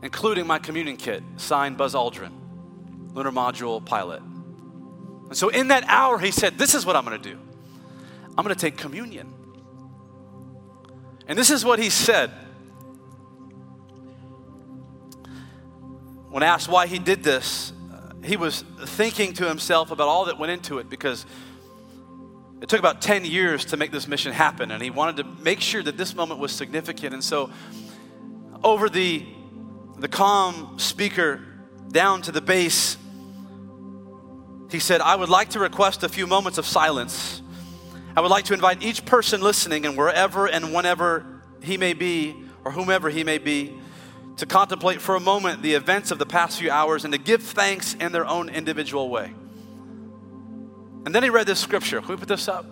including 0.02 0.46
my 0.46 0.58
communion 0.58 0.96
kit, 0.96 1.22
signed 1.36 1.76
Buzz 1.76 1.94
Aldrin, 1.94 2.32
lunar 3.14 3.32
module 3.32 3.84
pilot. 3.84 4.22
And 4.22 5.36
so 5.36 5.48
in 5.48 5.68
that 5.68 5.84
hour, 5.86 6.18
he 6.18 6.30
said, 6.30 6.58
This 6.58 6.74
is 6.74 6.86
what 6.86 6.96
I'm 6.96 7.04
going 7.04 7.20
to 7.20 7.30
do 7.30 7.38
I'm 8.36 8.44
going 8.44 8.54
to 8.54 8.60
take 8.60 8.76
communion. 8.76 9.34
And 11.26 11.38
this 11.38 11.50
is 11.50 11.64
what 11.64 11.78
he 11.78 11.90
said. 11.90 12.30
When 16.30 16.42
asked 16.42 16.68
why 16.68 16.86
he 16.86 16.98
did 16.98 17.22
this, 17.22 17.72
he 18.24 18.36
was 18.36 18.62
thinking 18.84 19.32
to 19.34 19.48
himself 19.48 19.90
about 19.90 20.08
all 20.08 20.26
that 20.26 20.38
went 20.38 20.52
into 20.52 20.78
it 20.78 20.90
because 20.90 21.24
it 22.60 22.68
took 22.68 22.80
about 22.80 23.00
10 23.00 23.24
years 23.24 23.66
to 23.66 23.76
make 23.76 23.92
this 23.92 24.08
mission 24.08 24.32
happen, 24.32 24.70
and 24.70 24.82
he 24.82 24.90
wanted 24.90 25.18
to 25.18 25.24
make 25.42 25.60
sure 25.60 25.82
that 25.82 25.96
this 25.96 26.14
moment 26.14 26.40
was 26.40 26.52
significant. 26.52 27.14
And 27.14 27.22
so, 27.22 27.50
over 28.64 28.88
the 28.88 29.26
the 29.98 30.08
calm 30.08 30.78
speaker 30.78 31.40
down 31.90 32.22
to 32.22 32.32
the 32.32 32.40
base, 32.40 32.96
he 34.70 34.78
said, 34.78 35.00
I 35.00 35.16
would 35.16 35.28
like 35.28 35.50
to 35.50 35.58
request 35.58 36.04
a 36.04 36.08
few 36.08 36.26
moments 36.26 36.58
of 36.58 36.66
silence. 36.66 37.42
I 38.14 38.20
would 38.20 38.30
like 38.30 38.44
to 38.46 38.54
invite 38.54 38.82
each 38.82 39.04
person 39.04 39.40
listening 39.40 39.86
and 39.86 39.96
wherever 39.96 40.46
and 40.46 40.72
whenever 40.72 41.42
he 41.62 41.76
may 41.76 41.94
be, 41.94 42.36
or 42.64 42.72
whomever 42.72 43.10
he 43.10 43.24
may 43.24 43.38
be, 43.38 43.77
to 44.38 44.46
contemplate 44.46 45.00
for 45.00 45.16
a 45.16 45.20
moment 45.20 45.62
the 45.62 45.74
events 45.74 46.10
of 46.10 46.18
the 46.18 46.26
past 46.26 46.58
few 46.58 46.70
hours 46.70 47.04
and 47.04 47.12
to 47.12 47.18
give 47.18 47.42
thanks 47.42 47.94
in 47.94 48.12
their 48.12 48.26
own 48.26 48.48
individual 48.48 49.10
way. 49.10 49.32
And 51.04 51.14
then 51.14 51.22
he 51.22 51.30
read 51.30 51.46
this 51.46 51.58
scripture. 51.58 52.00
Can 52.00 52.10
we 52.10 52.16
put 52.16 52.28
this 52.28 52.48
up? 52.48 52.66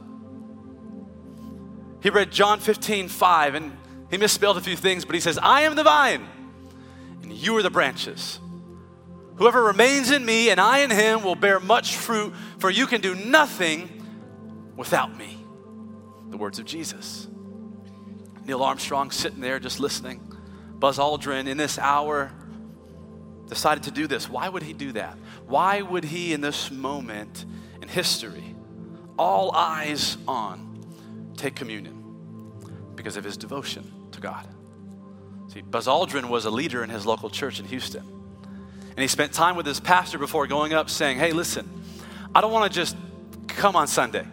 He 2.03 2.11
read 2.11 2.31
John 2.31 2.61
15, 2.61 3.09
5, 3.09 3.55
and 3.55 3.77
he 4.11 4.17
misspelled 4.17 4.57
a 4.57 4.61
few 4.61 4.77
things, 4.77 5.05
but 5.05 5.15
he 5.15 5.21
says, 5.21 5.39
I 5.43 5.63
am 5.63 5.75
the 5.75 5.83
vine, 5.83 6.27
and 7.23 7.33
you 7.33 7.57
are 7.57 7.63
the 7.63 7.71
branches. 7.71 8.39
Whoever 9.37 9.65
remains 9.65 10.11
in 10.11 10.25
me 10.25 10.51
and 10.51 10.61
I 10.61 10.79
in 10.79 10.91
him 10.91 11.23
will 11.23 11.35
bear 11.35 11.59
much 11.59 11.97
fruit, 11.97 12.33
for 12.59 12.71
you 12.71 12.87
can 12.87 13.01
do 13.01 13.15
nothing 13.15 13.91
without 14.77 15.17
me. 15.17 15.37
The 16.31 16.37
words 16.37 16.59
of 16.59 16.65
Jesus. 16.65 17.27
Neil 18.45 18.63
Armstrong 18.63 19.11
sitting 19.11 19.41
there 19.41 19.59
just 19.59 19.81
listening. 19.81 20.26
Buzz 20.79 20.99
Aldrin 20.99 21.47
in 21.47 21.57
this 21.57 21.79
hour 21.79 22.31
decided 23.49 23.85
to 23.85 23.91
do 23.91 24.07
this. 24.07 24.29
Why 24.29 24.49
would 24.49 24.63
he 24.63 24.73
do 24.73 24.93
that? 24.93 25.17
Why 25.47 25.83
would 25.83 26.05
he, 26.05 26.33
in 26.33 26.41
this 26.41 26.71
moment 26.71 27.45
in 27.81 27.89
history, 27.89 28.55
all 29.19 29.53
eyes 29.53 30.17
on, 30.27 30.85
take 31.37 31.55
communion? 31.55 32.03
Because 32.95 33.17
of 33.17 33.25
his 33.25 33.37
devotion 33.37 33.91
to 34.13 34.21
God. 34.21 34.47
See, 35.49 35.63
Buzz 35.63 35.87
Aldrin 35.87 36.29
was 36.29 36.45
a 36.45 36.51
leader 36.51 36.83
in 36.83 36.91
his 36.91 37.07
local 37.07 37.31
church 37.31 37.61
in 37.61 37.67
Houston. 37.67 38.05
And 38.91 38.99
he 38.99 39.09
spent 39.09 39.33
time 39.33 39.57
with 39.57 39.67
his 39.67 39.79
pastor 39.79 40.19
before 40.19 40.47
going 40.47 40.73
up 40.73 40.91
saying, 40.91 41.19
Hey, 41.19 41.33
listen, 41.33 41.69
I 42.35 42.41
don't 42.41 42.53
want 42.53 42.71
to 42.73 42.75
just 42.75 42.97
come 43.47 43.77
on 43.77 43.87
Sunday. 43.87 44.27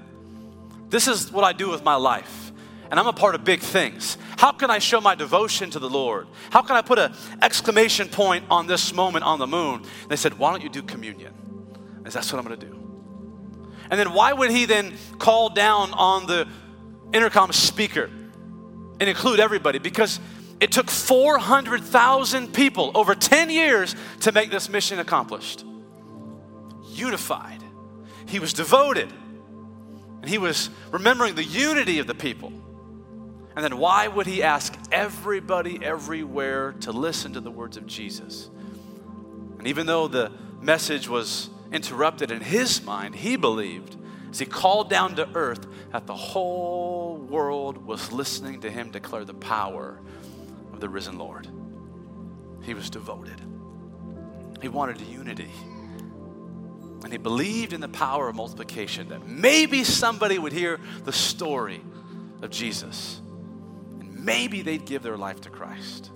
This 0.90 1.08
is 1.08 1.32
what 1.32 1.44
I 1.44 1.54
do 1.54 1.70
with 1.70 1.84
my 1.84 1.96
life. 1.96 2.52
And 2.90 3.00
I'm 3.00 3.08
a 3.08 3.14
part 3.14 3.36
of 3.36 3.44
big 3.44 3.60
things. 3.60 4.18
How 4.44 4.52
can 4.52 4.70
I 4.70 4.80
show 4.80 5.00
my 5.00 5.16
devotion 5.16 5.70
to 5.70 5.80
the 5.80 5.90
Lord? 5.90 6.28
How 6.50 6.62
can 6.64 6.76
I 6.76 6.82
put 6.82 7.00
an 7.00 7.14
exclamation 7.42 8.10
point 8.10 8.44
on 8.52 8.68
this 8.68 8.94
moment 8.94 9.24
on 9.24 9.40
the 9.40 9.48
moon? 9.48 9.76
And 9.76 10.10
they 10.10 10.18
said, 10.18 10.38
Why 10.38 10.52
don't 10.52 10.62
you 10.62 10.68
do 10.68 10.82
communion? 10.82 11.34
And 12.04 12.08
that's 12.08 12.30
what 12.30 12.40
I'm 12.40 12.46
going 12.46 12.60
to 12.60 12.66
do. 12.66 12.78
And 13.90 13.98
then 13.98 14.12
why 14.12 14.34
would 14.34 14.52
he 14.52 14.66
then 14.66 14.96
call 15.18 15.48
down 15.48 15.94
on 15.94 16.28
the 16.28 16.46
intercom 17.14 17.54
speaker 17.54 18.10
and 19.00 19.04
include 19.04 19.40
everybody? 19.40 19.80
Because 19.80 20.20
it 20.60 20.74
took 20.74 20.92
400,000 20.92 22.54
people 22.54 22.92
over 22.96 23.16
10 23.16 23.50
years 23.50 23.96
to 24.20 24.34
make 24.34 24.52
this 24.52 24.68
mission 24.68 25.00
accomplished. 25.00 25.64
Unified. 26.90 27.64
He 28.28 28.40
was 28.40 28.52
devoted. 28.52 29.10
And 30.20 30.30
he 30.30 30.38
was 30.38 30.70
remembering 30.92 31.36
the 31.36 31.46
unity 31.46 32.00
of 32.00 32.08
the 32.08 32.16
people. 32.16 32.52
And 33.56 33.64
then 33.64 33.78
why 33.78 34.08
would 34.08 34.26
he 34.26 34.42
ask 34.42 34.78
everybody 34.92 35.84
everywhere 35.84 36.74
to 36.82 36.92
listen 36.92 37.34
to 37.34 37.40
the 37.40 37.52
words 37.52 37.78
of 37.78 37.86
Jesus? 37.86 38.50
And 39.60 39.68
even 39.68 39.86
though 39.86 40.08
the 40.08 40.32
message 40.60 41.08
was 41.08 41.50
interrupted 41.72 42.32
in 42.32 42.42
his 42.42 42.82
mind, 42.84 43.16
he 43.16 43.36
believed 43.36 43.96
as 44.32 44.40
he 44.40 44.46
called 44.46 44.90
down 44.90 45.16
to 45.16 45.30
earth 45.36 45.68
that 45.92 46.08
the 46.08 46.16
whole 46.16 47.18
world 47.18 47.86
was 47.86 48.12
listening 48.12 48.62
to 48.62 48.72
him 48.72 48.90
declare 48.90 49.26
the 49.26 49.34
power 49.34 50.00
of 50.74 50.80
the 50.80 50.90
risen 50.90 51.20
Lord. 51.20 51.48
He 52.64 52.74
was 52.74 52.90
devoted. 52.90 53.40
He 54.62 54.70
wanted 54.70 55.02
unity. 55.02 55.52
And 57.04 57.12
he 57.12 57.18
believed 57.18 57.74
in 57.74 57.82
the 57.82 57.90
power 57.90 58.30
of 58.30 58.36
multiplication 58.36 59.10
that 59.10 59.28
maybe 59.28 59.84
somebody 59.84 60.40
would 60.40 60.54
hear 60.54 60.80
the 61.04 61.12
story 61.12 61.82
of 62.42 62.50
Jesus. 62.50 63.22
Maybe 64.24 64.62
they'd 64.62 64.86
give 64.86 65.04
their 65.04 65.18
life 65.18 65.42
to 65.42 65.50
Christ. 65.50 66.10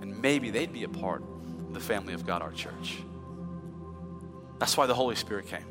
And 0.00 0.22
maybe 0.22 0.50
they'd 0.50 0.72
be 0.72 0.84
a 0.84 0.88
part 0.88 1.22
of 1.66 1.74
the 1.74 1.80
family 1.80 2.14
of 2.14 2.24
God, 2.24 2.40
our 2.40 2.52
church. 2.52 2.98
That's 4.58 4.76
why 4.76 4.86
the 4.86 4.94
Holy 4.94 5.16
Spirit 5.16 5.48
came. 5.48 5.66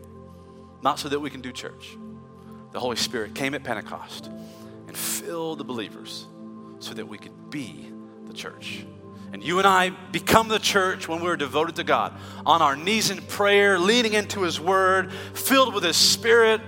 Not 0.81 0.99
so 0.99 1.07
that 1.07 1.19
we 1.19 1.29
can 1.29 1.39
do 1.39 1.53
church. 1.53 1.97
The 2.71 2.79
Holy 2.79 2.97
Spirit 2.97 3.35
came 3.35 3.53
at 3.53 3.63
Pentecost 3.63 4.27
and 4.87 4.97
filled 4.97 5.59
the 5.59 5.63
believers 5.63 6.25
so 6.79 6.93
that 6.93 7.07
we 7.07 7.17
could 7.17 7.49
be 7.49 7.89
the 8.27 8.33
church. 8.33 8.85
And 9.31 9.41
you 9.41 9.59
and 9.59 9.67
I 9.67 9.91
become 10.11 10.49
the 10.49 10.59
church 10.59 11.07
when 11.07 11.21
we're 11.21 11.37
devoted 11.37 11.77
to 11.77 11.85
God, 11.85 12.13
on 12.45 12.61
our 12.61 12.75
knees 12.75 13.09
in 13.09 13.21
prayer, 13.21 13.79
leaning 13.79 14.11
into 14.11 14.41
His 14.41 14.59
Word, 14.59 15.13
filled 15.33 15.73
with 15.73 15.85
His 15.85 15.95
Spirit, 15.95 16.59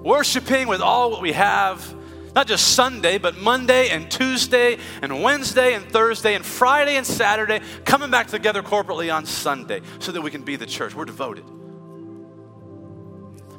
worshiping 0.00 0.68
with 0.68 0.80
all 0.80 1.10
what 1.10 1.20
we 1.20 1.32
have, 1.32 1.94
not 2.36 2.46
just 2.46 2.74
Sunday, 2.74 3.16
but 3.16 3.38
Monday 3.38 3.88
and 3.88 4.10
Tuesday 4.10 4.76
and 5.00 5.22
Wednesday 5.22 5.72
and 5.72 5.86
Thursday 5.86 6.34
and 6.34 6.44
Friday 6.44 6.96
and 6.96 7.06
Saturday, 7.06 7.60
coming 7.86 8.10
back 8.10 8.26
together 8.26 8.62
corporately 8.62 9.12
on 9.12 9.24
Sunday 9.24 9.80
so 10.00 10.12
that 10.12 10.20
we 10.20 10.30
can 10.30 10.42
be 10.42 10.56
the 10.56 10.66
church. 10.66 10.94
We're 10.94 11.06
devoted. 11.06 11.44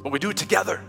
But 0.04 0.12
we 0.12 0.20
do 0.20 0.30
it 0.30 0.38
together. 0.38 0.80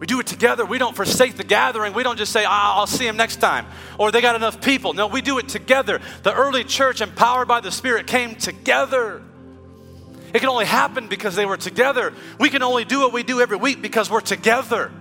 We 0.00 0.06
do 0.06 0.20
it 0.20 0.26
together. 0.26 0.64
We 0.64 0.78
don't 0.78 0.96
forsake 0.96 1.36
the 1.36 1.44
gathering. 1.44 1.92
We 1.92 2.02
don't 2.02 2.16
just 2.16 2.32
say, 2.32 2.46
ah, 2.46 2.78
I'll 2.78 2.86
see 2.86 3.06
him 3.06 3.18
next 3.18 3.36
time, 3.36 3.66
or 3.98 4.10
they 4.10 4.22
got 4.22 4.34
enough 4.34 4.62
people. 4.62 4.94
No, 4.94 5.06
we 5.06 5.20
do 5.20 5.38
it 5.38 5.48
together. 5.50 6.00
The 6.22 6.32
early 6.32 6.64
church, 6.64 7.02
empowered 7.02 7.46
by 7.46 7.60
the 7.60 7.70
Spirit, 7.70 8.06
came 8.06 8.36
together. 8.36 9.22
It 10.32 10.38
can 10.38 10.48
only 10.48 10.64
happen 10.64 11.08
because 11.08 11.36
they 11.36 11.44
were 11.44 11.56
together. 11.58 12.14
We 12.38 12.48
can 12.48 12.62
only 12.62 12.86
do 12.86 13.00
what 13.00 13.12
we 13.12 13.22
do 13.22 13.42
every 13.42 13.58
week 13.58 13.82
because 13.82 14.10
we're 14.10 14.20
together. 14.20 14.92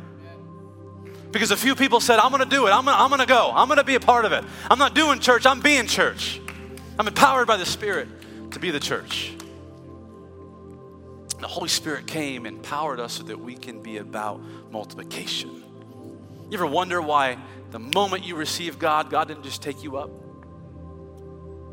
Because 1.32 1.52
a 1.52 1.58
few 1.58 1.76
people 1.76 2.00
said, 2.00 2.20
I'm 2.20 2.32
going 2.32 2.44
to 2.44 2.50
do 2.50 2.68
it. 2.68 2.72
I'm 2.72 2.86
going 2.86 2.98
I'm 2.98 3.20
to 3.20 3.26
go. 3.26 3.52
I'm 3.54 3.68
going 3.68 3.78
to 3.78 3.84
be 3.84 3.96
a 3.96 4.00
part 4.00 4.26
of 4.26 4.32
it. 4.32 4.44
I'm 4.70 4.80
not 4.80 4.94
doing 4.94 5.20
church, 5.20 5.46
I'm 5.46 5.60
being 5.60 5.88
church. 5.88 6.40
I'm 7.00 7.08
empowered 7.08 7.48
by 7.48 7.58
the 7.58 7.66
Spirit 7.66 8.08
to 8.52 8.60
be 8.60 8.72
the 8.72 8.80
church. 8.80 9.34
The 11.40 11.48
Holy 11.48 11.70
Spirit 11.70 12.08
came 12.08 12.48
and 12.48 12.58
empowered 12.58 13.00
us 13.00 13.14
so 13.14 13.24
that 13.24 13.40
we 13.40 13.56
can 13.56 13.84
be 13.84 13.98
about 13.98 14.42
multiplication. 14.72 15.64
You 16.50 16.58
ever 16.58 16.66
wonder 16.66 17.02
why 17.02 17.38
the 17.70 17.80
moment 17.80 18.24
you 18.24 18.36
receive 18.36 18.80
God, 18.80 19.12
God 19.12 19.28
didn't 19.28 19.44
just 19.44 19.62
take 19.62 19.84
you 19.84 19.98
up? 19.98 20.10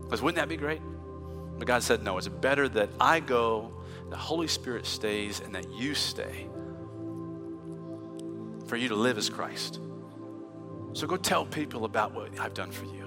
Because 0.03 0.21
wouldn't 0.21 0.37
that 0.37 0.49
be 0.49 0.57
great? 0.57 0.83
But 1.57 1.67
God 1.67 1.83
said, 1.83 2.03
no, 2.03 2.19
it's 2.19 2.29
better 2.29 2.69
that 2.71 2.91
I 3.01 3.21
go, 3.21 3.73
the 4.11 4.17
Holy 4.17 4.49
Spirit 4.49 4.85
stays, 4.85 5.41
and 5.41 5.55
that 5.55 5.73
you 5.73 5.95
stay 5.95 6.49
for 8.75 8.79
you 8.79 8.89
to 8.89 8.97
live 8.97 9.19
as 9.19 9.31
Christ. 9.31 9.79
So 10.95 11.07
go 11.07 11.17
tell 11.17 11.47
people 11.47 11.85
about 11.85 12.13
what 12.13 12.37
I've 12.41 12.55
done 12.55 12.73
for 12.73 12.87
you. 12.87 13.07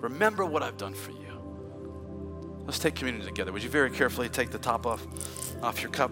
Remember 0.00 0.46
what 0.46 0.62
I've 0.62 0.78
done 0.78 0.94
for 0.94 1.10
you. 1.10 1.38
Let's 2.64 2.78
take 2.78 2.94
communion 2.94 3.26
together. 3.26 3.52
Would 3.52 3.62
you 3.62 3.68
very 3.68 3.90
carefully 3.90 4.30
take 4.30 4.48
the 4.48 4.58
top 4.58 4.86
off, 4.86 5.06
off 5.62 5.82
your 5.82 5.90
cup? 5.90 6.10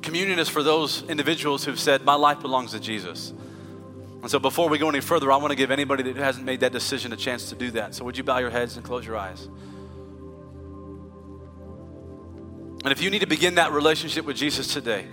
Communion 0.00 0.38
is 0.38 0.48
for 0.48 0.62
those 0.62 1.02
individuals 1.10 1.66
who've 1.66 1.78
said, 1.78 2.06
My 2.06 2.14
life 2.14 2.40
belongs 2.40 2.70
to 2.70 2.80
Jesus. 2.80 3.34
And 4.22 4.30
so 4.30 4.38
before 4.38 4.70
we 4.70 4.78
go 4.78 4.88
any 4.88 5.02
further, 5.02 5.30
I 5.30 5.36
want 5.36 5.50
to 5.50 5.56
give 5.56 5.70
anybody 5.70 6.04
that 6.04 6.16
hasn't 6.16 6.46
made 6.46 6.60
that 6.60 6.72
decision 6.72 7.12
a 7.12 7.16
chance 7.16 7.50
to 7.50 7.54
do 7.54 7.70
that. 7.72 7.94
So 7.94 8.06
would 8.06 8.16
you 8.16 8.24
bow 8.24 8.38
your 8.38 8.48
heads 8.48 8.76
and 8.76 8.84
close 8.84 9.04
your 9.04 9.18
eyes? 9.18 9.46
And 12.84 12.92
if 12.92 13.02
you 13.02 13.10
need 13.10 13.20
to 13.20 13.26
begin 13.26 13.56
that 13.56 13.72
relationship 13.72 14.24
with 14.24 14.36
Jesus 14.36 14.72
today, 14.72 15.06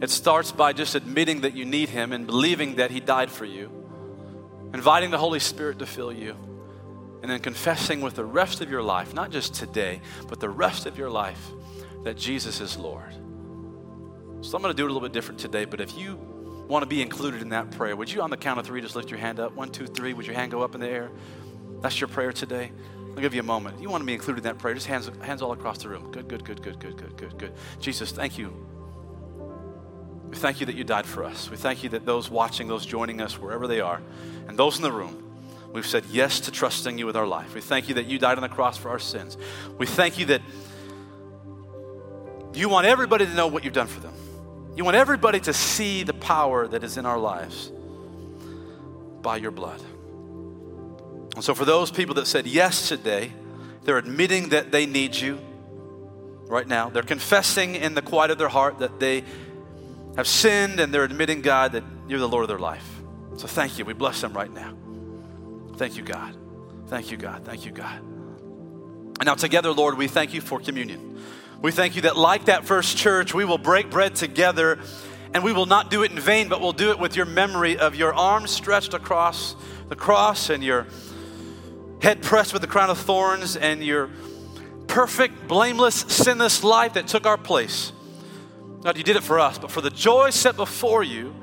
it 0.00 0.10
starts 0.10 0.52
by 0.52 0.72
just 0.72 0.94
admitting 0.94 1.40
that 1.42 1.56
you 1.56 1.64
need 1.64 1.88
Him 1.88 2.12
and 2.12 2.26
believing 2.26 2.76
that 2.76 2.90
He 2.90 3.00
died 3.00 3.30
for 3.30 3.44
you 3.44 3.78
inviting 4.74 5.10
the 5.10 5.18
Holy 5.18 5.38
Spirit 5.38 5.78
to 5.78 5.86
fill 5.86 6.12
you, 6.12 6.36
and 7.22 7.30
then 7.30 7.40
confessing 7.40 8.00
with 8.00 8.14
the 8.14 8.24
rest 8.24 8.60
of 8.60 8.70
your 8.70 8.82
life, 8.82 9.14
not 9.14 9.30
just 9.30 9.54
today, 9.54 10.00
but 10.28 10.40
the 10.40 10.48
rest 10.48 10.86
of 10.86 10.98
your 10.98 11.10
life, 11.10 11.50
that 12.04 12.16
Jesus 12.16 12.60
is 12.60 12.76
Lord. 12.76 13.12
So 14.40 14.56
I'm 14.56 14.62
going 14.62 14.72
to 14.72 14.74
do 14.74 14.84
it 14.84 14.90
a 14.90 14.92
little 14.92 15.00
bit 15.00 15.12
different 15.12 15.40
today, 15.40 15.64
but 15.64 15.80
if 15.80 15.96
you 15.96 16.16
want 16.68 16.82
to 16.82 16.86
be 16.86 17.02
included 17.02 17.42
in 17.42 17.48
that 17.48 17.70
prayer, 17.72 17.96
would 17.96 18.12
you, 18.12 18.20
on 18.22 18.30
the 18.30 18.36
count 18.36 18.60
of 18.60 18.66
three, 18.66 18.80
just 18.80 18.94
lift 18.94 19.10
your 19.10 19.18
hand 19.18 19.40
up? 19.40 19.54
One, 19.54 19.70
two, 19.70 19.86
three. 19.86 20.12
Would 20.12 20.26
your 20.26 20.36
hand 20.36 20.52
go 20.52 20.62
up 20.62 20.74
in 20.74 20.80
the 20.80 20.88
air? 20.88 21.10
That's 21.80 22.00
your 22.00 22.08
prayer 22.08 22.32
today. 22.32 22.70
I'll 23.18 23.22
give 23.22 23.34
you 23.34 23.40
a 23.40 23.44
moment. 23.44 23.80
You 23.80 23.90
want 23.90 24.02
to 24.02 24.06
be 24.06 24.14
included 24.14 24.38
in 24.38 24.44
that 24.44 24.58
prayer? 24.58 24.74
Just 24.74 24.86
hands, 24.86 25.10
hands 25.22 25.42
all 25.42 25.52
across 25.52 25.78
the 25.78 25.88
room. 25.88 26.10
Good, 26.12 26.28
good, 26.28 26.44
good, 26.44 26.62
good, 26.62 26.78
good, 26.78 26.96
good, 26.96 27.16
good, 27.16 27.38
good. 27.38 27.52
Jesus, 27.80 28.12
thank 28.12 28.38
you 28.38 28.52
we 30.28 30.36
thank 30.36 30.60
you 30.60 30.66
that 30.66 30.74
you 30.74 30.84
died 30.84 31.06
for 31.06 31.24
us. 31.24 31.50
We 31.50 31.56
thank 31.56 31.82
you 31.82 31.88
that 31.90 32.04
those 32.04 32.30
watching, 32.30 32.68
those 32.68 32.84
joining 32.84 33.20
us, 33.20 33.38
wherever 33.38 33.66
they 33.66 33.80
are, 33.80 34.02
and 34.46 34.58
those 34.58 34.76
in 34.76 34.82
the 34.82 34.92
room, 34.92 35.24
we've 35.72 35.86
said 35.86 36.04
yes 36.10 36.40
to 36.40 36.50
trusting 36.50 36.98
you 36.98 37.06
with 37.06 37.16
our 37.16 37.26
life. 37.26 37.54
We 37.54 37.62
thank 37.62 37.88
you 37.88 37.94
that 37.94 38.06
you 38.06 38.18
died 38.18 38.36
on 38.36 38.42
the 38.42 38.48
cross 38.48 38.76
for 38.76 38.90
our 38.90 38.98
sins. 38.98 39.38
We 39.78 39.86
thank 39.86 40.18
you 40.18 40.26
that 40.26 40.42
you 42.52 42.68
want 42.68 42.86
everybody 42.86 43.24
to 43.24 43.34
know 43.34 43.46
what 43.46 43.64
you've 43.64 43.72
done 43.72 43.86
for 43.86 44.00
them. 44.00 44.12
You 44.76 44.84
want 44.84 44.96
everybody 44.96 45.40
to 45.40 45.52
see 45.52 46.02
the 46.02 46.14
power 46.14 46.68
that 46.68 46.84
is 46.84 46.98
in 46.98 47.06
our 47.06 47.18
lives 47.18 47.72
by 49.22 49.38
your 49.38 49.50
blood. 49.50 49.80
And 51.38 51.44
so, 51.44 51.54
for 51.54 51.64
those 51.64 51.92
people 51.92 52.16
that 52.16 52.26
said 52.26 52.48
yes 52.48 52.88
today, 52.88 53.32
They're 53.84 53.96
admitting 53.96 54.48
that 54.48 54.72
they 54.72 54.86
need 54.86 55.14
you 55.14 55.38
right 56.48 56.66
now. 56.66 56.90
They're 56.90 57.04
confessing 57.04 57.76
in 57.76 57.94
the 57.94 58.02
quiet 58.02 58.32
of 58.32 58.38
their 58.38 58.48
heart 58.48 58.80
that 58.80 58.98
they 58.98 59.22
have 60.16 60.26
sinned 60.26 60.80
and 60.80 60.92
they're 60.92 61.04
admitting, 61.04 61.42
God, 61.42 61.70
that 61.72 61.84
you're 62.08 62.18
the 62.18 62.28
Lord 62.28 62.42
of 62.42 62.48
their 62.48 62.58
life. 62.58 62.84
So 63.36 63.46
thank 63.46 63.78
you. 63.78 63.84
We 63.84 63.92
bless 63.92 64.20
them 64.20 64.32
right 64.32 64.52
now. 64.52 64.74
Thank 65.76 65.96
you, 65.96 66.02
God. 66.02 66.36
Thank 66.88 67.12
you, 67.12 67.16
God. 67.16 67.44
Thank 67.44 67.64
you, 67.64 67.70
God. 67.70 68.00
And 68.00 69.24
now, 69.24 69.36
together, 69.36 69.70
Lord, 69.70 69.96
we 69.96 70.08
thank 70.08 70.34
you 70.34 70.40
for 70.40 70.58
communion. 70.58 71.22
We 71.62 71.70
thank 71.70 71.94
you 71.94 72.02
that, 72.02 72.16
like 72.16 72.46
that 72.46 72.64
first 72.64 72.96
church, 72.96 73.32
we 73.32 73.44
will 73.44 73.58
break 73.58 73.90
bread 73.90 74.16
together 74.16 74.80
and 75.32 75.44
we 75.44 75.52
will 75.52 75.66
not 75.66 75.88
do 75.88 76.02
it 76.02 76.10
in 76.10 76.18
vain, 76.18 76.48
but 76.48 76.60
we'll 76.60 76.72
do 76.72 76.90
it 76.90 76.98
with 76.98 77.14
your 77.14 77.26
memory 77.26 77.78
of 77.78 77.94
your 77.94 78.12
arms 78.12 78.50
stretched 78.50 78.92
across 78.92 79.54
the 79.88 79.94
cross 79.94 80.50
and 80.50 80.64
your 80.64 80.88
head 82.02 82.22
pressed 82.22 82.52
with 82.52 82.62
the 82.62 82.68
crown 82.68 82.90
of 82.90 82.98
thorns 82.98 83.56
and 83.56 83.82
your 83.82 84.10
perfect, 84.86 85.46
blameless, 85.48 85.94
sinless 86.08 86.64
life 86.64 86.94
that 86.94 87.06
took 87.06 87.26
our 87.26 87.38
place. 87.38 87.92
God, 88.82 88.96
you 88.96 89.04
did 89.04 89.16
it 89.16 89.22
for 89.22 89.38
us, 89.40 89.58
but 89.58 89.70
for 89.70 89.80
the 89.80 89.90
joy 89.90 90.30
set 90.30 90.56
before 90.56 91.02
you, 91.02 91.34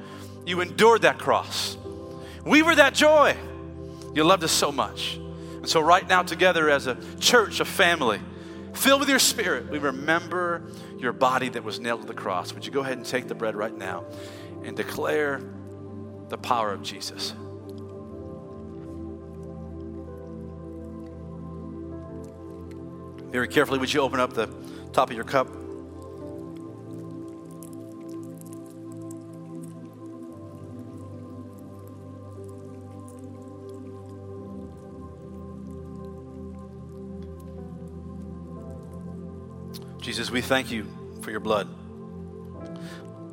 you 0.45 0.61
endured 0.61 1.01
that 1.01 1.17
cross. 1.17 1.77
We 2.45 2.61
were 2.61 2.75
that 2.75 2.93
joy. 2.93 3.35
You 4.13 4.23
loved 4.23 4.43
us 4.43 4.51
so 4.51 4.71
much. 4.71 5.15
And 5.15 5.67
so, 5.67 5.81
right 5.81 6.07
now, 6.07 6.23
together 6.23 6.69
as 6.69 6.87
a 6.87 6.95
church, 7.19 7.59
a 7.59 7.65
family, 7.65 8.21
filled 8.73 8.99
with 9.01 9.09
your 9.09 9.19
spirit, 9.19 9.69
we 9.69 9.79
remember 9.79 10.61
your 10.97 11.11
body 11.11 11.49
that 11.49 11.63
was 11.63 11.79
nailed 11.79 12.01
to 12.01 12.07
the 12.07 12.13
cross. 12.13 12.53
Would 12.53 12.65
you 12.65 12.71
go 12.71 12.81
ahead 12.81 12.97
and 12.97 13.05
take 13.05 13.27
the 13.27 13.35
bread 13.35 13.55
right 13.55 13.75
now 13.75 14.05
and 14.63 14.77
declare 14.77 15.41
the 16.29 16.37
power 16.37 16.71
of 16.71 16.83
Jesus? 16.83 17.33
Very 23.35 23.49
carefully, 23.49 23.79
would 23.79 23.93
you 23.93 23.99
open 23.99 24.21
up 24.21 24.31
the 24.31 24.47
top 24.93 25.09
of 25.09 25.15
your 25.17 25.25
cup? 25.25 25.49
Jesus, 39.99 40.31
we 40.31 40.39
thank 40.39 40.71
you 40.71 40.87
for 41.21 41.29
your 41.29 41.41
blood. 41.41 41.67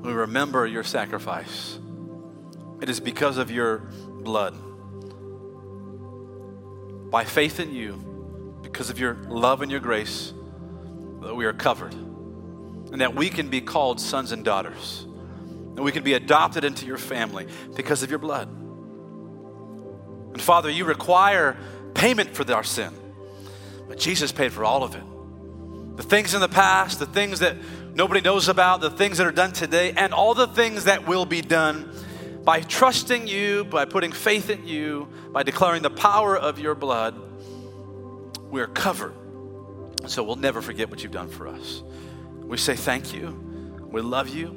We 0.01 0.13
remember 0.13 0.67
your 0.67 0.83
sacrifice. 0.83 1.79
It 2.81 2.89
is 2.89 2.99
because 2.99 3.39
of 3.39 3.53
your 3.53 3.79
blood. 4.25 4.57
By 7.09 7.25
faith 7.25 7.61
in 7.61 7.73
you, 7.73 8.12
because 8.73 8.89
of 8.89 8.99
your 8.99 9.15
love 9.29 9.61
and 9.61 9.71
your 9.71 9.81
grace, 9.81 10.33
that 11.21 11.37
we 11.37 11.45
are 11.45 11.53
covered. 11.53 11.93
And 11.93 13.01
that 13.01 13.15
we 13.15 13.29
can 13.29 13.49
be 13.49 13.61
called 13.61 14.01
sons 14.01 14.33
and 14.33 14.45
daughters. 14.45 15.05
And 15.05 15.81
we 15.81 15.93
can 15.93 16.03
be 16.03 16.15
adopted 16.15 16.65
into 16.65 16.87
your 16.87 16.99
family 16.99 17.47
because 17.77 18.03
of 18.03 18.11
your 18.11 18.19
blood. 18.19 18.49
And 20.33 20.41
Father, 20.41 20.71
you 20.71 20.85
require 20.85 21.57
payment 21.95 22.35
for 22.35 22.51
our 22.53 22.65
sin. 22.65 22.93
But 23.89 23.99
Jesus 23.99 24.33
paid 24.33 24.53
for 24.53 24.65
all 24.65 24.83
of 24.83 24.95
it 24.95 25.05
the 25.97 26.03
things 26.03 26.33
in 26.33 26.41
the 26.41 26.49
past, 26.49 26.99
the 26.99 27.07
things 27.07 27.41
that 27.41 27.55
nobody 27.95 28.23
knows 28.23 28.49
about, 28.49 28.81
the 28.81 28.91
things 28.91 29.19
that 29.19 29.27
are 29.27 29.33
done 29.33 29.53
today, 29.53 29.93
and 29.93 30.15
all 30.15 30.33
the 30.33 30.47
things 30.47 30.85
that 30.85 31.07
will 31.07 31.27
be 31.27 31.43
done 31.43 31.95
by 32.45 32.61
trusting 32.63 33.27
you, 33.27 33.65
by 33.65 33.85
putting 33.85 34.11
faith 34.11 34.49
in 34.49 34.67
you, 34.67 35.07
by 35.33 35.43
declaring 35.43 35.83
the 35.83 35.91
power 35.91 36.35
of 36.35 36.59
your 36.59 36.75
blood, 36.75 37.15
we're 38.53 38.69
covered. 38.69 39.15
So 40.07 40.23
we'll 40.23 40.37
never 40.37 40.61
forget 40.61 40.91
what 40.91 41.03
you've 41.03 41.11
done 41.11 41.29
for 41.29 41.49
us. 41.49 41.83
We 42.37 42.59
say 42.59 42.77
thank 42.77 43.15
you. 43.15 43.81
We 43.91 44.03
love 44.03 44.29
you. 44.29 44.51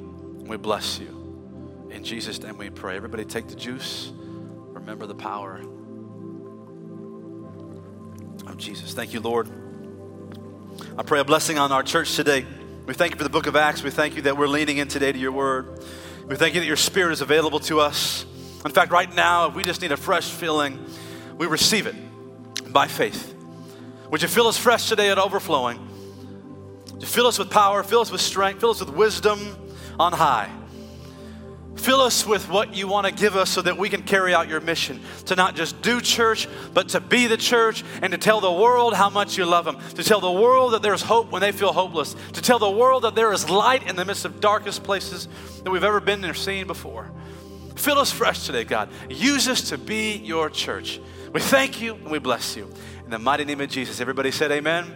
We 0.46 0.58
bless 0.58 1.00
you. 1.00 1.88
In 1.90 2.04
Jesus' 2.04 2.40
name 2.40 2.58
we 2.58 2.68
pray. 2.68 2.94
Everybody 2.94 3.24
take 3.24 3.48
the 3.48 3.56
juice. 3.56 4.12
Remember 4.14 5.06
the 5.06 5.14
power 5.14 5.62
of 8.46 8.58
Jesus. 8.58 8.92
Thank 8.92 9.14
you, 9.14 9.20
Lord. 9.20 9.48
I 10.98 11.02
pray 11.02 11.20
a 11.20 11.24
blessing 11.24 11.58
on 11.58 11.72
our 11.72 11.82
church 11.82 12.14
today. 12.14 12.44
We 12.84 12.92
thank 12.92 13.12
you 13.12 13.16
for 13.16 13.24
the 13.24 13.30
book 13.30 13.46
of 13.46 13.56
Acts. 13.56 13.82
We 13.82 13.90
thank 13.90 14.14
you 14.14 14.22
that 14.22 14.36
we're 14.36 14.46
leaning 14.46 14.76
in 14.76 14.88
today 14.88 15.10
to 15.10 15.18
your 15.18 15.32
word. 15.32 15.82
We 16.26 16.36
thank 16.36 16.54
you 16.54 16.60
that 16.60 16.66
your 16.66 16.76
spirit 16.76 17.12
is 17.12 17.22
available 17.22 17.60
to 17.60 17.80
us. 17.80 18.26
In 18.64 18.72
fact, 18.72 18.92
right 18.92 19.12
now, 19.14 19.48
if 19.48 19.54
we 19.54 19.64
just 19.64 19.80
need 19.80 19.92
a 19.92 19.96
fresh 19.96 20.28
filling, 20.28 20.84
we 21.38 21.46
receive 21.46 21.86
it 21.86 21.94
by 22.72 22.88
faith. 22.88 23.35
Would 24.10 24.22
you 24.22 24.28
fill 24.28 24.46
us 24.46 24.56
fresh 24.56 24.88
today 24.88 25.10
at 25.10 25.18
overflowing? 25.18 25.78
You 26.98 27.06
fill 27.06 27.26
us 27.26 27.38
with 27.38 27.50
power, 27.50 27.82
fill 27.82 28.00
us 28.00 28.10
with 28.10 28.20
strength, 28.20 28.60
fill 28.60 28.70
us 28.70 28.80
with 28.80 28.90
wisdom 28.90 29.56
on 29.98 30.12
high. 30.12 30.50
Fill 31.76 32.00
us 32.00 32.26
with 32.26 32.48
what 32.48 32.74
you 32.74 32.88
want 32.88 33.06
to 33.06 33.12
give 33.12 33.36
us 33.36 33.50
so 33.50 33.60
that 33.62 33.76
we 33.76 33.90
can 33.90 34.02
carry 34.02 34.34
out 34.34 34.48
your 34.48 34.60
mission 34.60 35.00
to 35.26 35.36
not 35.36 35.54
just 35.54 35.82
do 35.82 36.00
church, 36.00 36.48
but 36.72 36.88
to 36.90 37.00
be 37.00 37.26
the 37.26 37.36
church 37.36 37.84
and 38.00 38.12
to 38.12 38.18
tell 38.18 38.40
the 38.40 38.50
world 38.50 38.94
how 38.94 39.10
much 39.10 39.36
you 39.36 39.44
love 39.44 39.66
them, 39.66 39.78
to 39.94 40.02
tell 40.02 40.20
the 40.20 40.32
world 40.32 40.72
that 40.72 40.82
there's 40.82 41.02
hope 41.02 41.30
when 41.30 41.42
they 41.42 41.52
feel 41.52 41.72
hopeless, 41.72 42.16
to 42.32 42.40
tell 42.40 42.58
the 42.58 42.70
world 42.70 43.04
that 43.04 43.14
there 43.14 43.30
is 43.32 43.50
light 43.50 43.88
in 43.88 43.94
the 43.94 44.04
midst 44.04 44.24
of 44.24 44.40
darkest 44.40 44.84
places 44.84 45.28
that 45.62 45.70
we've 45.70 45.84
ever 45.84 46.00
been 46.00 46.24
or 46.24 46.34
seen 46.34 46.66
before. 46.66 47.10
Fill 47.76 47.98
us 47.98 48.10
fresh 48.10 48.46
today, 48.46 48.64
God. 48.64 48.88
Use 49.10 49.46
us 49.46 49.68
to 49.68 49.76
be 49.76 50.16
your 50.16 50.48
church. 50.48 50.98
We 51.32 51.40
thank 51.40 51.82
you 51.82 51.94
and 51.94 52.10
we 52.10 52.18
bless 52.18 52.56
you. 52.56 52.72
In 53.06 53.12
the 53.12 53.20
mighty 53.20 53.44
name 53.44 53.60
of 53.60 53.70
Jesus, 53.70 54.00
everybody 54.00 54.32
said 54.32 54.50
amen. 54.50 54.92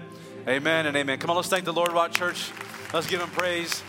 Amen 0.48 0.86
and 0.86 0.96
amen. 0.96 1.20
Come 1.20 1.30
on, 1.30 1.36
let's 1.36 1.48
thank 1.48 1.64
the 1.64 1.72
Lord, 1.72 1.92
Rock 1.92 2.10
Church. 2.10 2.50
Let's 2.92 3.06
give 3.06 3.20
him 3.20 3.28
praise. 3.28 3.84